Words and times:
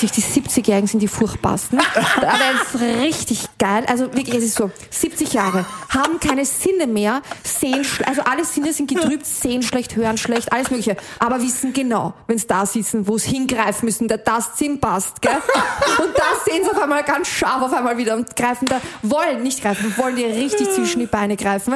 Die 0.00 0.06
70-Jährigen 0.06 0.86
sind 0.86 1.00
die 1.00 1.08
furchtbarsten. 1.08 1.78
Aber 2.16 2.38
es 2.54 2.74
ist 2.74 2.80
richtig 2.80 3.48
geil. 3.58 3.84
Also 3.86 4.04
wirklich, 4.14 4.34
es 4.34 4.44
ist 4.44 4.54
so, 4.54 4.70
70 4.90 5.32
Jahre, 5.32 5.66
haben 5.90 6.18
keine 6.20 6.44
Sinne 6.44 6.86
mehr, 6.86 7.22
sehen, 7.42 7.86
also 8.06 8.22
alle 8.22 8.44
Sinne 8.44 8.72
sind 8.72 8.88
getrübt, 8.88 9.26
sehen 9.26 9.62
schlecht, 9.62 9.96
hören 9.96 10.16
schlecht, 10.16 10.52
alles 10.52 10.70
mögliche. 10.70 10.96
Aber 11.18 11.42
wissen 11.42 11.72
genau, 11.72 12.14
wenn 12.26 12.38
sie 12.38 12.46
da 12.46 12.64
sitzen, 12.64 13.06
wo 13.06 13.18
sie 13.18 13.30
hingreifen 13.30 13.86
müssen, 13.86 14.08
der 14.08 14.24
Tastsinn 14.24 14.80
passt, 14.80 15.20
gell? 15.20 15.32
Und 15.98 16.16
da 16.16 16.24
sehen 16.44 16.64
sie 16.64 16.70
auf 16.70 16.80
einmal 16.80 17.04
ganz 17.04 17.28
scharf 17.28 17.62
auf 17.62 17.72
einmal 17.72 17.98
wieder 17.98 18.14
und 18.14 18.34
greifen 18.36 18.66
da, 18.66 18.80
wollen 19.02 19.42
nicht 19.42 19.62
greifen, 19.62 19.94
wollen 19.96 20.16
dir 20.16 20.28
richtig 20.28 20.70
zwischen 20.70 21.00
die 21.00 21.06
Beine 21.06 21.36
greifen. 21.36 21.74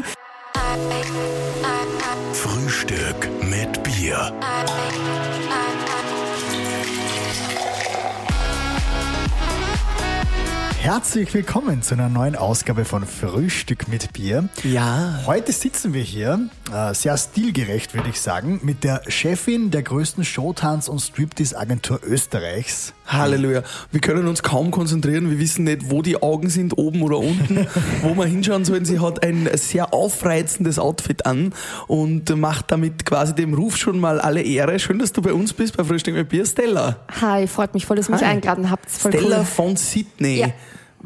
Herzlich 10.84 11.32
willkommen 11.32 11.80
zu 11.80 11.94
einer 11.94 12.10
neuen 12.10 12.36
Ausgabe 12.36 12.84
von 12.84 13.06
Frühstück 13.06 13.88
mit 13.88 14.12
Bier. 14.12 14.50
Ja. 14.64 15.18
Heute 15.24 15.50
sitzen 15.50 15.94
wir 15.94 16.02
hier, 16.02 16.50
äh, 16.70 16.92
sehr 16.92 17.16
stilgerecht 17.16 17.94
würde 17.94 18.10
ich 18.10 18.20
sagen, 18.20 18.60
mit 18.62 18.84
der 18.84 19.00
Chefin 19.08 19.70
der 19.70 19.82
größten 19.82 20.24
Showtanz- 20.24 20.90
und 20.90 20.98
Striptease-Agentur 20.98 22.00
Österreichs. 22.02 22.92
Halleluja. 23.06 23.62
Wir 23.92 24.00
können 24.02 24.28
uns 24.28 24.42
kaum 24.42 24.70
konzentrieren. 24.72 25.30
Wir 25.30 25.38
wissen 25.38 25.64
nicht, 25.64 25.90
wo 25.90 26.02
die 26.02 26.22
Augen 26.22 26.50
sind, 26.50 26.76
oben 26.76 27.00
oder 27.00 27.16
unten, 27.16 27.66
wo 28.02 28.14
wir 28.14 28.26
hinschauen 28.26 28.66
sollen. 28.66 28.84
Sie 28.84 29.00
hat 29.00 29.22
ein 29.22 29.48
sehr 29.54 29.94
aufreizendes 29.94 30.78
Outfit 30.78 31.24
an 31.24 31.54
und 31.86 32.36
macht 32.36 32.70
damit 32.70 33.06
quasi 33.06 33.34
dem 33.34 33.54
Ruf 33.54 33.78
schon 33.78 33.98
mal 33.98 34.20
alle 34.20 34.42
Ehre. 34.42 34.78
Schön, 34.78 34.98
dass 34.98 35.14
du 35.14 35.22
bei 35.22 35.32
uns 35.32 35.54
bist 35.54 35.78
bei 35.78 35.84
Frühstück 35.84 36.14
mit 36.14 36.28
Bier. 36.28 36.44
Stella. 36.44 36.96
Hi, 37.22 37.46
freut 37.46 37.72
mich 37.72 37.86
voll, 37.86 37.96
dass 37.96 38.10
ihr 38.10 38.16
mich 38.16 38.24
eingeladen 38.24 38.70
habt. 38.70 38.90
Stella 38.90 39.38
cool. 39.38 39.44
von 39.46 39.76
Sydney. 39.76 40.40
Ja. 40.40 40.48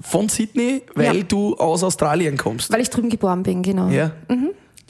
Von 0.02 0.28
Sydney, 0.28 0.82
weil 0.94 1.16
Ja. 1.18 1.22
du 1.24 1.56
aus 1.56 1.82
Australien 1.82 2.36
kommst. 2.36 2.72
Weil 2.72 2.80
ich 2.80 2.90
drüben 2.90 3.10
geboren 3.10 3.42
bin, 3.42 3.62
genau. 3.62 3.88
ja. 3.88 4.12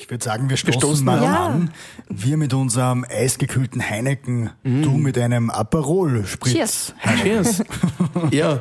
Ich 0.00 0.08
würde 0.08 0.22
sagen, 0.22 0.48
wir 0.48 0.56
stoßen, 0.56 0.80
stoßen 0.80 1.04
mal 1.04 1.20
Ja. 1.24 1.46
an. 1.46 1.70
Wir 2.08 2.36
mit 2.36 2.54
unserem 2.54 3.04
eisgekühlten 3.10 3.82
Heineken, 3.82 4.50
du 4.62 4.90
mit 4.92 5.18
einem 5.18 5.50
Aperol 5.50 6.24
Spritz. 6.24 6.52
Cheers. 6.52 6.94
Cheers. 7.22 7.62
ja. 8.30 8.58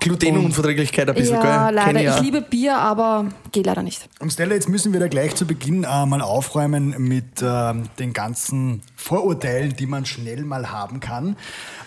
Glutenunverträglichkeit 0.00 1.08
ein 1.08 1.14
bisschen, 1.14 1.36
Ja, 1.36 1.66
gell? 1.66 1.74
leider. 1.74 2.00
Ja. 2.00 2.16
Ich 2.16 2.22
liebe 2.22 2.42
Bier, 2.42 2.76
aber 2.76 3.26
geht 3.52 3.64
leider 3.66 3.82
nicht. 3.82 4.08
Und 4.20 4.30
Stella, 4.32 4.54
jetzt 4.54 4.68
müssen 4.68 4.92
wir 4.92 5.00
da 5.00 5.08
gleich 5.08 5.34
zu 5.34 5.46
Beginn 5.46 5.84
äh, 5.84 6.06
mal 6.06 6.20
aufräumen 6.20 6.94
mit 6.98 7.42
ähm, 7.42 7.84
den 7.98 8.12
ganzen 8.12 8.82
Vorurteilen, 9.04 9.76
die 9.76 9.84
man 9.84 10.06
schnell 10.06 10.44
mal 10.44 10.70
haben 10.70 10.98
kann 10.98 11.36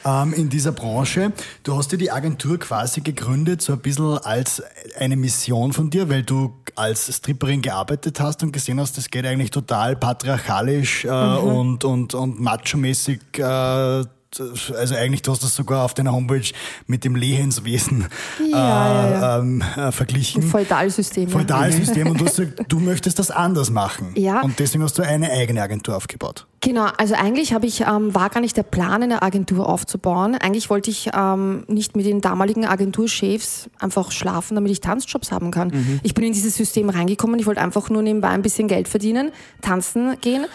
ähm, 0.06 0.34
in 0.34 0.50
dieser 0.50 0.72
Branche. 0.72 1.34
Du 1.64 1.76
hast 1.76 1.92
dir 1.92 1.98
die 1.98 2.12
Agentur 2.12 2.60
quasi 2.60 3.02
gegründet, 3.02 3.64
so 3.64 3.74
ein 3.74 3.80
bisschen 3.80 4.20
als 4.20 4.62
eine 5.00 5.16
Mission 5.16 5.74
von 5.74 5.90
dir, 5.90 6.10
weil 6.10 6.22
du 6.22 6.54
als 6.76 7.12
Stripperin 7.12 7.64
gearbeitet 7.64 8.20
hast 8.20 8.44
und 8.44 8.52
gesehen 8.52 8.80
hast, 8.80 8.98
das 8.98 9.10
geht 9.10 9.26
eigentlich 9.26 9.50
total 9.50 9.96
patriarchalisch 9.96 11.06
äh, 11.06 11.10
und, 11.10 11.84
und, 11.84 12.14
und 12.14 12.40
macho-mäßig. 12.40 13.20
Äh, 13.40 14.04
also 14.76 14.96
eigentlich, 14.96 15.22
du 15.22 15.32
hast 15.32 15.44
das 15.44 15.56
sogar 15.56 15.84
auf 15.86 15.94
deiner 15.94 16.12
Homepage 16.12 16.50
mit 16.86 17.04
dem 17.04 17.16
Lehenswesen 17.16 18.08
Ja, 18.40 18.58
ja, 18.58 19.10
ja. 19.10 19.38
äh, 19.38 19.40
Ähm, 19.40 19.64
äh, 19.76 19.92
verglichen. 19.92 20.44
Feudalsystem. 20.44 21.30
Feudalsystem 21.30 22.10
und 22.10 22.20
du 22.22 22.26
hast 22.26 22.36
gesagt, 22.38 22.66
du 22.68 22.80
möchtest 22.80 23.20
das 23.20 23.32
anders 23.32 23.70
machen. 23.70 24.12
Ja. 24.16 24.42
Und 24.42 24.60
deswegen 24.60 24.84
hast 24.84 24.98
du 24.98 25.04
eine 25.04 25.32
eigene 25.32 25.62
Agentur 25.62 25.96
aufgebaut. 25.96 26.46
Genau, 26.62 26.88
also 26.98 27.14
eigentlich 27.14 27.54
habe 27.54 27.68
ich, 27.68 27.82
ähm, 27.82 28.14
war 28.16 28.30
gar 28.30 28.42
nicht 28.42 28.58
der 28.58 28.64
Plan, 28.64 29.04
eine 29.04 29.22
Agentur 29.22 29.70
aufzubauen. 29.70 30.36
Eigentlich 30.36 30.70
wollte 30.70 30.90
ich 30.90 31.10
ähm, 31.16 31.64
nicht 31.68 31.96
mit 31.96 32.06
den 32.06 32.20
damaligen 32.20 32.66
Agenturchefs 32.66 33.70
einfach 33.80 34.12
schlafen, 34.12 34.56
damit 34.56 34.72
ich 34.72 34.82
Tanzjobs 34.82 35.32
haben 35.32 35.52
kann. 35.52 35.70
Mhm. 35.70 36.00
Ich 36.04 36.14
bin 36.14 36.26
in 36.26 36.34
dieses 36.34 36.56
System 36.56 36.90
reingekommen, 36.90 37.40
ich 37.40 37.46
wollte 37.46 37.62
einfach 37.62 37.90
nur 37.90 38.02
nebenbei 38.02 38.30
ein 38.30 38.42
bisschen 38.42 38.68
Geld 38.68 38.88
verdienen, 38.88 39.32
tanzen 39.62 40.20
gehen. 40.22 40.46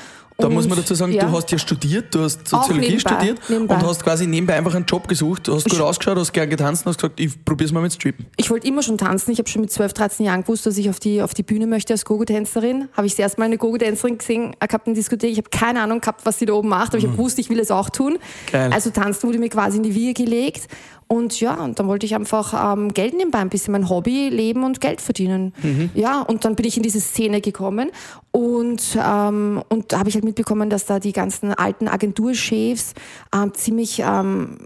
Da 0.42 0.48
Und, 0.48 0.54
muss 0.54 0.68
man 0.68 0.76
dazu 0.76 0.94
sagen, 0.94 1.12
ja. 1.12 1.24
du 1.24 1.32
hast 1.32 1.50
ja 1.52 1.58
studiert, 1.58 2.12
du 2.14 2.22
hast 2.22 2.48
Soziologie 2.48 2.90
nebenbei, 2.90 3.10
studiert 3.14 3.40
nebenbei. 3.48 3.74
und 3.76 3.86
hast 3.86 4.02
quasi 4.02 4.26
nebenbei 4.26 4.54
einfach 4.54 4.74
einen 4.74 4.86
Job 4.86 5.06
gesucht. 5.06 5.46
Du 5.46 5.54
hast 5.54 5.70
gut 5.70 5.80
ausgeschaut, 5.80 6.18
hast 6.18 6.32
gern 6.32 6.50
getanzt 6.50 6.84
und 6.84 6.90
hast 6.90 6.98
gesagt, 6.98 7.20
ich 7.20 7.44
probier's 7.44 7.70
mal 7.70 7.80
mit 7.80 7.92
Strippen. 7.92 8.26
Ich 8.36 8.50
wollte 8.50 8.66
immer 8.66 8.82
schon 8.82 8.98
tanzen. 8.98 9.30
Ich 9.30 9.38
habe 9.38 9.48
schon 9.48 9.60
mit 9.60 9.70
12, 9.70 9.92
13 9.92 10.26
Jahren 10.26 10.42
gewusst, 10.42 10.66
dass 10.66 10.76
ich 10.78 10.90
auf 10.90 10.98
die, 10.98 11.22
auf 11.22 11.32
die 11.32 11.44
Bühne 11.44 11.66
möchte 11.68 11.92
als 11.92 12.04
Gogo-Tänzerin. 12.04 12.88
Habe 12.92 13.06
ich 13.06 13.12
das 13.12 13.20
erste 13.20 13.40
Mal 13.40 13.46
eine 13.46 13.58
Gogo-Tänzerin 13.58 14.18
gesehen, 14.18 14.56
gehabt 14.58 14.88
in 14.88 14.94
Diskothek. 14.94 15.30
Ich 15.30 15.38
habe 15.38 15.50
keine 15.50 15.80
Ahnung 15.80 16.00
gehabt, 16.00 16.26
was 16.26 16.40
sie 16.40 16.46
da 16.46 16.54
oben 16.54 16.68
macht, 16.68 16.88
aber 16.88 16.98
ich 16.98 17.04
habe 17.04 17.16
gewusst, 17.16 17.38
ich 17.38 17.48
will 17.48 17.60
es 17.60 17.70
auch 17.70 17.88
tun. 17.88 18.18
Geil. 18.50 18.72
Also 18.72 18.90
tanzen 18.90 19.28
wurde 19.28 19.38
mir 19.38 19.48
quasi 19.48 19.76
in 19.76 19.84
die 19.84 19.94
Wiege 19.94 20.24
gelegt. 20.24 20.68
Und 21.12 21.38
ja, 21.40 21.62
und 21.62 21.78
dann 21.78 21.88
wollte 21.88 22.06
ich 22.06 22.14
einfach 22.14 22.72
ähm, 22.72 22.94
Geld 22.94 23.12
nebenbei, 23.14 23.40
ein 23.40 23.50
bisschen 23.50 23.72
mein 23.72 23.90
Hobby 23.90 24.30
leben 24.30 24.64
und 24.64 24.80
Geld 24.80 25.02
verdienen. 25.02 25.52
Ja, 25.92 26.22
und 26.22 26.46
dann 26.46 26.54
bin 26.54 26.64
ich 26.64 26.78
in 26.78 26.82
diese 26.82 27.02
Szene 27.02 27.42
gekommen 27.42 27.90
und, 28.30 28.96
ähm, 28.98 29.62
und 29.68 29.92
da 29.92 29.98
habe 29.98 30.08
ich 30.08 30.14
halt 30.14 30.24
mitbekommen, 30.24 30.70
dass 30.70 30.86
da 30.86 31.00
die 31.00 31.12
ganzen 31.12 31.52
alten 31.52 31.86
Agenturchefs 31.86 32.94
ähm, 33.34 33.52
ziemlich 33.52 34.02
ähm, 34.02 34.56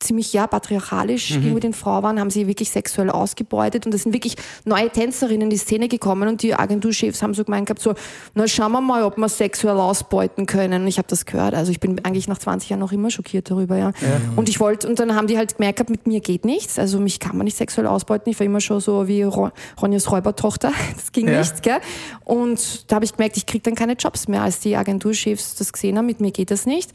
ziemlich 0.00 0.32
ja 0.32 0.46
patriarchalisch 0.46 1.28
gegenüber 1.28 1.60
den 1.60 1.72
Frauen 1.74 2.02
waren, 2.04 2.20
haben 2.20 2.30
sie 2.30 2.46
wirklich 2.46 2.70
sexuell 2.70 3.10
ausgebeutet 3.10 3.84
und 3.84 3.94
es 3.94 4.04
sind 4.04 4.12
wirklich 4.12 4.36
neue 4.64 4.90
Tänzerinnen 4.90 5.42
in 5.42 5.50
die 5.50 5.56
Szene 5.56 5.88
gekommen 5.88 6.28
und 6.28 6.42
die 6.42 6.54
Agenturchefs 6.54 7.20
haben 7.22 7.34
so 7.34 7.44
gemeint 7.44 7.66
gehabt 7.66 7.82
so, 7.82 7.94
na 8.34 8.46
schauen 8.46 8.70
wir 8.72 8.80
mal, 8.80 9.02
ob 9.02 9.16
wir 9.18 9.28
sexuell 9.28 9.76
ausbeuten 9.78 10.46
können. 10.46 10.82
Und 10.82 10.88
ich 10.88 10.98
habe 10.98 11.08
das 11.08 11.26
gehört, 11.26 11.54
also 11.54 11.72
ich 11.72 11.80
bin 11.80 12.04
eigentlich 12.04 12.28
nach 12.28 12.38
20 12.38 12.70
Jahren 12.70 12.80
noch 12.80 12.92
immer 12.92 13.10
schockiert 13.10 13.50
darüber, 13.50 13.76
ja. 13.76 13.92
Und 14.36 14.48
ich 14.48 14.60
wollte 14.60 14.88
und 14.88 14.98
dann 15.00 15.14
haben 15.16 15.26
die 15.26 15.36
halt 15.36 15.56
gemerkt 15.56 15.78
gehabt, 15.78 15.90
mit 15.90 16.06
mir 16.06 16.20
geht 16.20 16.44
nichts, 16.44 16.78
also 16.78 17.00
mich 17.00 17.18
kann 17.18 17.36
man 17.36 17.44
nicht 17.44 17.56
sexuell 17.56 17.86
ausbeuten. 17.86 18.30
Ich 18.30 18.38
war 18.38 18.46
immer 18.46 18.60
schon 18.60 18.80
so 18.80 19.08
wie 19.08 19.22
Ro 19.24 19.50
Ronjas 19.82 20.10
Räubertochter, 20.10 20.72
das 20.94 21.10
ging 21.12 21.26
Ja. 21.28 21.40
nicht, 21.40 21.62
gell? 21.62 21.78
Und 22.24 22.90
da 22.90 22.96
habe 22.96 23.04
ich 23.04 23.12
gemerkt, 23.14 23.36
ich 23.36 23.46
krieg 23.46 23.64
dann 23.64 23.74
keine 23.74 23.94
Jobs 23.94 24.28
mehr, 24.28 24.42
als 24.42 24.60
die 24.60 24.76
Agenturchefs 24.76 25.56
das 25.56 25.72
gesehen 25.72 25.98
haben, 25.98 26.06
mit 26.06 26.20
mir 26.20 26.30
geht 26.30 26.50
das 26.52 26.66
nicht 26.66 26.92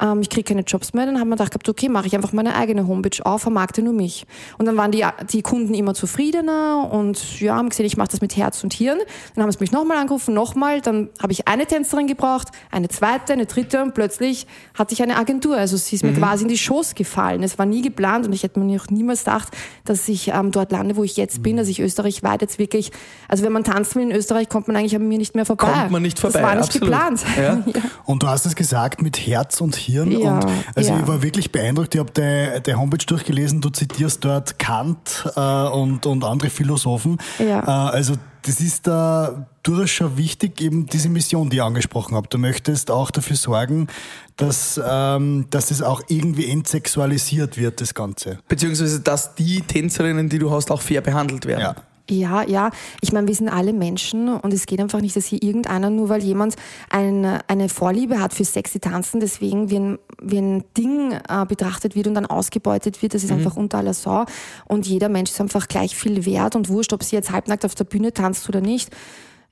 ähm, 0.00 0.20
ich 0.20 0.30
kriege 0.30 0.44
keine 0.44 0.62
Jobs 0.62 0.94
mehr, 0.94 1.06
dann 1.06 1.18
haben 1.18 1.28
wir 1.28 1.36
gedacht, 1.36 1.68
okay, 1.68 1.88
mache 1.88 2.06
ich 2.06 2.14
einfach 2.14 2.32
meine 2.32 2.54
eigene 2.54 2.86
Homepage 2.86 3.24
auf, 3.24 3.42
vermarkte 3.42 3.82
nur 3.82 3.92
mich. 3.92 4.26
Und 4.58 4.66
dann 4.66 4.76
waren 4.76 4.90
die, 4.90 5.04
die 5.30 5.42
Kunden 5.42 5.74
immer 5.74 5.94
zufriedener 5.94 6.88
und 6.90 7.40
ja, 7.40 7.56
haben 7.56 7.68
gesehen, 7.68 7.86
ich 7.86 7.96
mache 7.96 8.08
das 8.08 8.20
mit 8.20 8.36
Herz 8.36 8.62
und 8.64 8.72
Hirn. 8.74 8.98
Dann 9.34 9.44
haben 9.44 9.52
sie 9.52 9.58
mich 9.60 9.72
nochmal 9.72 9.98
angerufen, 9.98 10.34
nochmal, 10.34 10.80
dann 10.80 11.10
habe 11.20 11.32
ich 11.32 11.48
eine 11.48 11.66
Tänzerin 11.66 12.06
gebraucht, 12.06 12.48
eine 12.70 12.88
zweite, 12.88 13.32
eine 13.32 13.46
dritte 13.46 13.82
und 13.82 13.94
plötzlich 13.94 14.46
hatte 14.74 14.94
ich 14.94 15.02
eine 15.02 15.16
Agentur. 15.16 15.56
Also 15.56 15.76
sie 15.76 15.96
ist 15.96 16.02
mir 16.02 16.12
quasi 16.12 16.42
in 16.42 16.48
die 16.48 16.58
Schoß 16.58 16.94
gefallen. 16.94 17.42
Es 17.42 17.58
war 17.58 17.66
nie 17.66 17.82
geplant 17.82 18.26
und 18.26 18.32
ich 18.32 18.42
hätte 18.42 18.60
mir 18.60 18.80
auch 18.80 18.88
niemals 18.88 19.20
gedacht, 19.24 19.48
dass 19.84 20.08
ich 20.08 20.28
ähm, 20.28 20.50
dort 20.50 20.72
lande, 20.72 20.96
wo 20.96 21.04
ich 21.04 21.16
jetzt 21.16 21.42
bin, 21.42 21.56
dass 21.56 21.68
ich 21.68 21.80
österreichweit 21.80 22.42
jetzt 22.42 22.58
wirklich, 22.58 22.90
also 23.28 23.44
wenn 23.44 23.52
man 23.52 23.64
tanzen 23.64 23.96
will 23.96 24.10
in 24.10 24.16
Österreich, 24.16 24.48
kommt 24.48 24.68
man 24.68 24.76
eigentlich 24.76 24.96
an 24.96 25.06
mir 25.06 25.18
nicht 25.18 25.34
mehr 25.34 25.46
vorbei. 25.46 25.72
Kommt 25.72 25.90
man 25.90 26.02
nicht 26.02 26.18
vorbei, 26.18 26.40
Das 26.40 26.42
war 26.42 26.54
nicht 26.54 26.64
absolut. 26.64 26.88
geplant. 26.88 27.24
Ja. 27.42 27.62
Und 28.04 28.22
du 28.22 28.28
hast 28.28 28.46
es 28.46 28.54
gesagt 28.54 29.02
mit 29.02 29.26
Herz 29.26 29.60
und 29.60 29.74
Hirn. 29.74 29.81
Ja, 29.88 30.02
und 30.02 30.46
also 30.74 30.90
ja. 30.90 31.00
ich 31.00 31.06
war 31.06 31.22
wirklich 31.22 31.52
beeindruckt. 31.52 31.94
Ich 31.94 32.00
habe 32.00 32.12
deine 32.12 32.60
de 32.60 32.74
Homepage 32.74 33.04
durchgelesen. 33.04 33.60
Du 33.60 33.70
zitierst 33.70 34.24
dort 34.24 34.58
Kant 34.58 35.24
äh, 35.36 35.40
und, 35.40 36.06
und 36.06 36.24
andere 36.24 36.50
Philosophen. 36.50 37.18
Ja. 37.38 37.60
Äh, 37.60 37.92
also 37.92 38.14
das 38.42 38.60
ist 38.60 38.86
da 38.86 39.46
durchaus 39.62 39.90
schon 39.90 40.16
wichtig, 40.16 40.60
eben 40.60 40.86
diese 40.86 41.08
Mission, 41.08 41.48
die 41.48 41.56
ich 41.56 41.62
angesprochen 41.62 42.16
habe. 42.16 42.28
Du 42.28 42.38
möchtest 42.38 42.90
auch 42.90 43.10
dafür 43.10 43.36
sorgen, 43.36 43.86
dass, 44.36 44.80
ähm, 44.84 45.46
dass 45.50 45.70
es 45.70 45.82
auch 45.82 46.02
irgendwie 46.08 46.50
entsexualisiert 46.50 47.56
wird, 47.56 47.80
das 47.80 47.94
Ganze. 47.94 48.38
Beziehungsweise, 48.48 49.00
dass 49.00 49.34
die 49.34 49.60
Tänzerinnen, 49.60 50.28
die 50.28 50.38
du 50.38 50.50
hast, 50.50 50.70
auch 50.70 50.80
fair 50.80 51.00
behandelt 51.00 51.46
werden. 51.46 51.60
Ja. 51.60 51.74
Ja, 52.10 52.42
ja. 52.42 52.70
Ich 53.00 53.12
meine, 53.12 53.28
wir 53.28 53.34
sind 53.34 53.48
alle 53.48 53.72
Menschen 53.72 54.28
und 54.28 54.52
es 54.52 54.66
geht 54.66 54.80
einfach 54.80 55.00
nicht, 55.00 55.14
dass 55.14 55.26
hier 55.26 55.42
irgendeiner, 55.42 55.88
nur 55.88 56.08
weil 56.08 56.22
jemand 56.22 56.56
eine, 56.90 57.40
eine 57.48 57.68
Vorliebe 57.68 58.20
hat 58.20 58.34
für 58.34 58.44
sexy 58.44 58.80
Tanzen, 58.80 59.20
deswegen 59.20 59.70
wie 59.70 59.78
ein, 59.78 59.98
wie 60.20 60.38
ein 60.38 60.64
Ding 60.76 61.12
äh, 61.12 61.46
betrachtet 61.46 61.94
wird 61.94 62.08
und 62.08 62.14
dann 62.14 62.26
ausgebeutet 62.26 63.02
wird. 63.02 63.14
Das 63.14 63.22
ist 63.22 63.30
einfach 63.30 63.56
unter 63.56 63.78
aller 63.78 63.94
Sau. 63.94 64.24
Und 64.66 64.86
jeder 64.86 65.08
Mensch 65.08 65.30
ist 65.30 65.40
einfach 65.40 65.68
gleich 65.68 65.96
viel 65.96 66.26
wert 66.26 66.56
und 66.56 66.68
wurscht, 66.68 66.92
ob 66.92 67.04
sie 67.04 67.16
jetzt 67.16 67.30
halbnackt 67.30 67.64
auf 67.64 67.74
der 67.74 67.84
Bühne 67.84 68.12
tanzt 68.12 68.48
oder 68.48 68.60
nicht. 68.60 68.90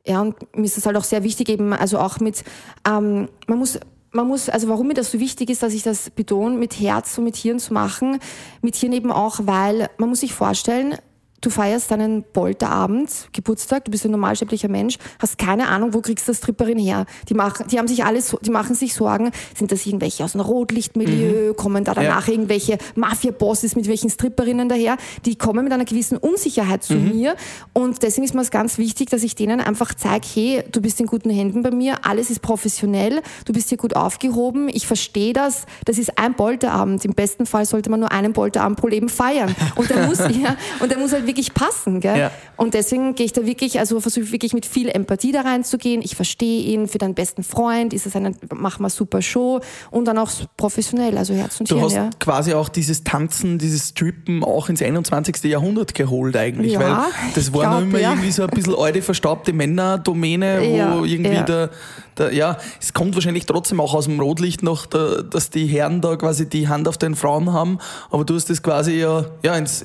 Ja, 0.04 0.20
und 0.20 0.34
mir 0.56 0.64
ist 0.64 0.76
das 0.76 0.86
halt 0.86 0.96
auch 0.96 1.04
sehr 1.04 1.22
wichtig, 1.22 1.48
eben, 1.50 1.72
also 1.72 1.98
auch 1.98 2.20
mit, 2.20 2.42
ähm, 2.88 3.28
man 3.46 3.58
muss 3.58 3.78
man 4.12 4.26
muss, 4.26 4.48
also 4.48 4.68
warum 4.68 4.88
mir 4.88 4.94
das 4.94 5.12
so 5.12 5.20
wichtig 5.20 5.50
ist, 5.50 5.62
dass 5.62 5.72
ich 5.72 5.84
das 5.84 6.10
betone, 6.10 6.56
mit 6.56 6.80
Herz 6.80 7.16
und 7.16 7.24
mit 7.24 7.36
Hirn 7.36 7.60
zu 7.60 7.72
machen, 7.72 8.18
mit 8.60 8.74
Hirn 8.74 8.92
eben 8.92 9.12
auch, 9.12 9.38
weil 9.44 9.88
man 9.98 10.08
muss 10.08 10.20
sich 10.20 10.34
vorstellen, 10.34 10.96
du 11.40 11.50
feierst 11.50 11.90
deinen 11.90 12.22
Polterabend, 12.22 13.28
Geburtstag, 13.32 13.84
du 13.84 13.90
bist 13.90 14.04
ein 14.04 14.10
normalsterblicher 14.10 14.68
Mensch, 14.68 14.98
hast 15.18 15.38
keine 15.38 15.68
Ahnung, 15.68 15.94
wo 15.94 16.00
kriegst 16.00 16.28
du 16.28 16.32
das 16.32 16.38
Stripperin 16.38 16.78
her? 16.78 17.06
Die 17.28 17.34
machen, 17.34 17.66
die 17.68 17.78
haben 17.78 17.88
sich 17.88 18.04
alles, 18.04 18.36
die 18.42 18.50
machen 18.50 18.74
sich 18.74 18.94
Sorgen, 18.94 19.30
sind 19.56 19.72
das 19.72 19.86
irgendwelche 19.86 20.24
aus 20.24 20.34
einem 20.34 20.44
Rotlichtmilieu, 20.44 21.50
mhm. 21.50 21.56
kommen 21.56 21.84
da 21.84 21.94
danach 21.94 22.26
ja. 22.26 22.34
irgendwelche 22.34 22.78
Mafia-Bosses 22.94 23.76
mit 23.76 23.88
welchen 23.88 24.10
Stripperinnen 24.10 24.68
daher? 24.68 24.96
Die 25.24 25.36
kommen 25.36 25.64
mit 25.64 25.72
einer 25.72 25.84
gewissen 25.84 26.18
Unsicherheit 26.18 26.84
zu 26.84 26.94
mhm. 26.94 27.08
mir 27.10 27.36
und 27.72 28.02
deswegen 28.02 28.24
ist 28.24 28.34
mir 28.34 28.42
es 28.42 28.50
ganz 28.50 28.78
wichtig, 28.78 29.10
dass 29.10 29.22
ich 29.22 29.34
denen 29.34 29.60
einfach 29.60 29.94
zeige, 29.94 30.26
hey, 30.34 30.64
du 30.70 30.80
bist 30.80 31.00
in 31.00 31.06
guten 31.06 31.30
Händen 31.30 31.62
bei 31.62 31.70
mir, 31.70 32.04
alles 32.04 32.30
ist 32.30 32.42
professionell, 32.42 33.22
du 33.44 33.52
bist 33.52 33.68
hier 33.68 33.78
gut 33.78 33.96
aufgehoben, 33.96 34.68
ich 34.68 34.86
verstehe 34.86 35.32
das, 35.32 35.66
das 35.84 35.98
ist 35.98 36.18
ein 36.18 36.34
Polterabend. 36.34 37.04
Im 37.04 37.14
besten 37.14 37.46
Fall 37.46 37.64
sollte 37.64 37.90
man 37.90 38.00
nur 38.00 38.12
einen 38.12 38.32
Polterabend 38.32 38.78
pro 38.78 38.88
Leben 38.88 39.08
feiern 39.08 39.54
und 39.76 39.88
der 39.88 40.06
muss, 40.06 40.18
ja, 40.42 40.56
und 40.80 40.90
der 40.90 40.98
muss 40.98 41.12
halt 41.12 41.26
wirklich 41.30 41.54
passen. 41.54 42.00
Gell? 42.00 42.18
Ja. 42.18 42.30
Und 42.56 42.74
deswegen 42.74 43.14
gehe 43.14 43.26
ich 43.26 43.32
da 43.32 43.46
wirklich, 43.46 43.78
also 43.78 44.00
versuche 44.00 44.32
wirklich 44.32 44.52
mit 44.52 44.66
viel 44.66 44.88
Empathie 44.88 45.32
da 45.32 45.42
reinzugehen. 45.42 46.02
Ich 46.02 46.16
verstehe 46.16 46.62
ihn, 46.62 46.88
für 46.88 46.98
deinen 46.98 47.14
besten 47.14 47.42
Freund 47.42 47.92
ist 47.94 48.06
es 48.06 48.16
eine, 48.16 48.34
machen 48.54 48.82
wir 48.82 48.90
super 48.90 49.22
Show 49.22 49.60
und 49.90 50.04
dann 50.06 50.18
auch 50.18 50.30
professionell, 50.56 51.16
also 51.16 51.34
Herz 51.34 51.60
und 51.60 51.70
Du 51.70 51.76
Hirn, 51.76 51.84
hast 51.84 51.94
ja. 51.94 52.10
quasi 52.18 52.54
auch 52.54 52.68
dieses 52.68 53.04
Tanzen, 53.04 53.58
dieses 53.58 53.90
Strippen 53.90 54.44
auch 54.44 54.68
ins 54.68 54.82
21. 54.82 55.42
Jahrhundert 55.44 55.94
geholt 55.94 56.36
eigentlich, 56.36 56.72
ja, 56.72 56.80
weil 56.80 56.96
das 57.34 57.52
war 57.52 57.74
noch 57.74 57.82
immer 57.82 58.00
irgendwie 58.00 58.30
so 58.30 58.42
ein 58.42 58.50
bisschen 58.50 58.74
alte, 58.76 59.02
verstaubte 59.02 59.52
Männerdomäne, 59.52 60.60
wo 60.60 61.04
irgendwie 61.04 61.44
der, 61.44 61.70
der, 62.18 62.34
ja, 62.34 62.58
es 62.80 62.92
kommt 62.92 63.14
wahrscheinlich 63.14 63.46
trotzdem 63.46 63.80
auch 63.80 63.94
aus 63.94 64.04
dem 64.04 64.20
Rotlicht 64.20 64.62
noch, 64.62 64.86
der, 64.86 65.22
dass 65.22 65.50
die 65.50 65.66
Herren 65.66 66.00
da 66.00 66.16
quasi 66.16 66.48
die 66.48 66.68
Hand 66.68 66.88
auf 66.88 66.98
den 66.98 67.14
Frauen 67.14 67.52
haben, 67.52 67.78
aber 68.10 68.24
du 68.24 68.34
hast 68.34 68.50
das 68.50 68.62
quasi 68.62 69.00
ja, 69.00 69.26
ja 69.42 69.56
ins 69.56 69.84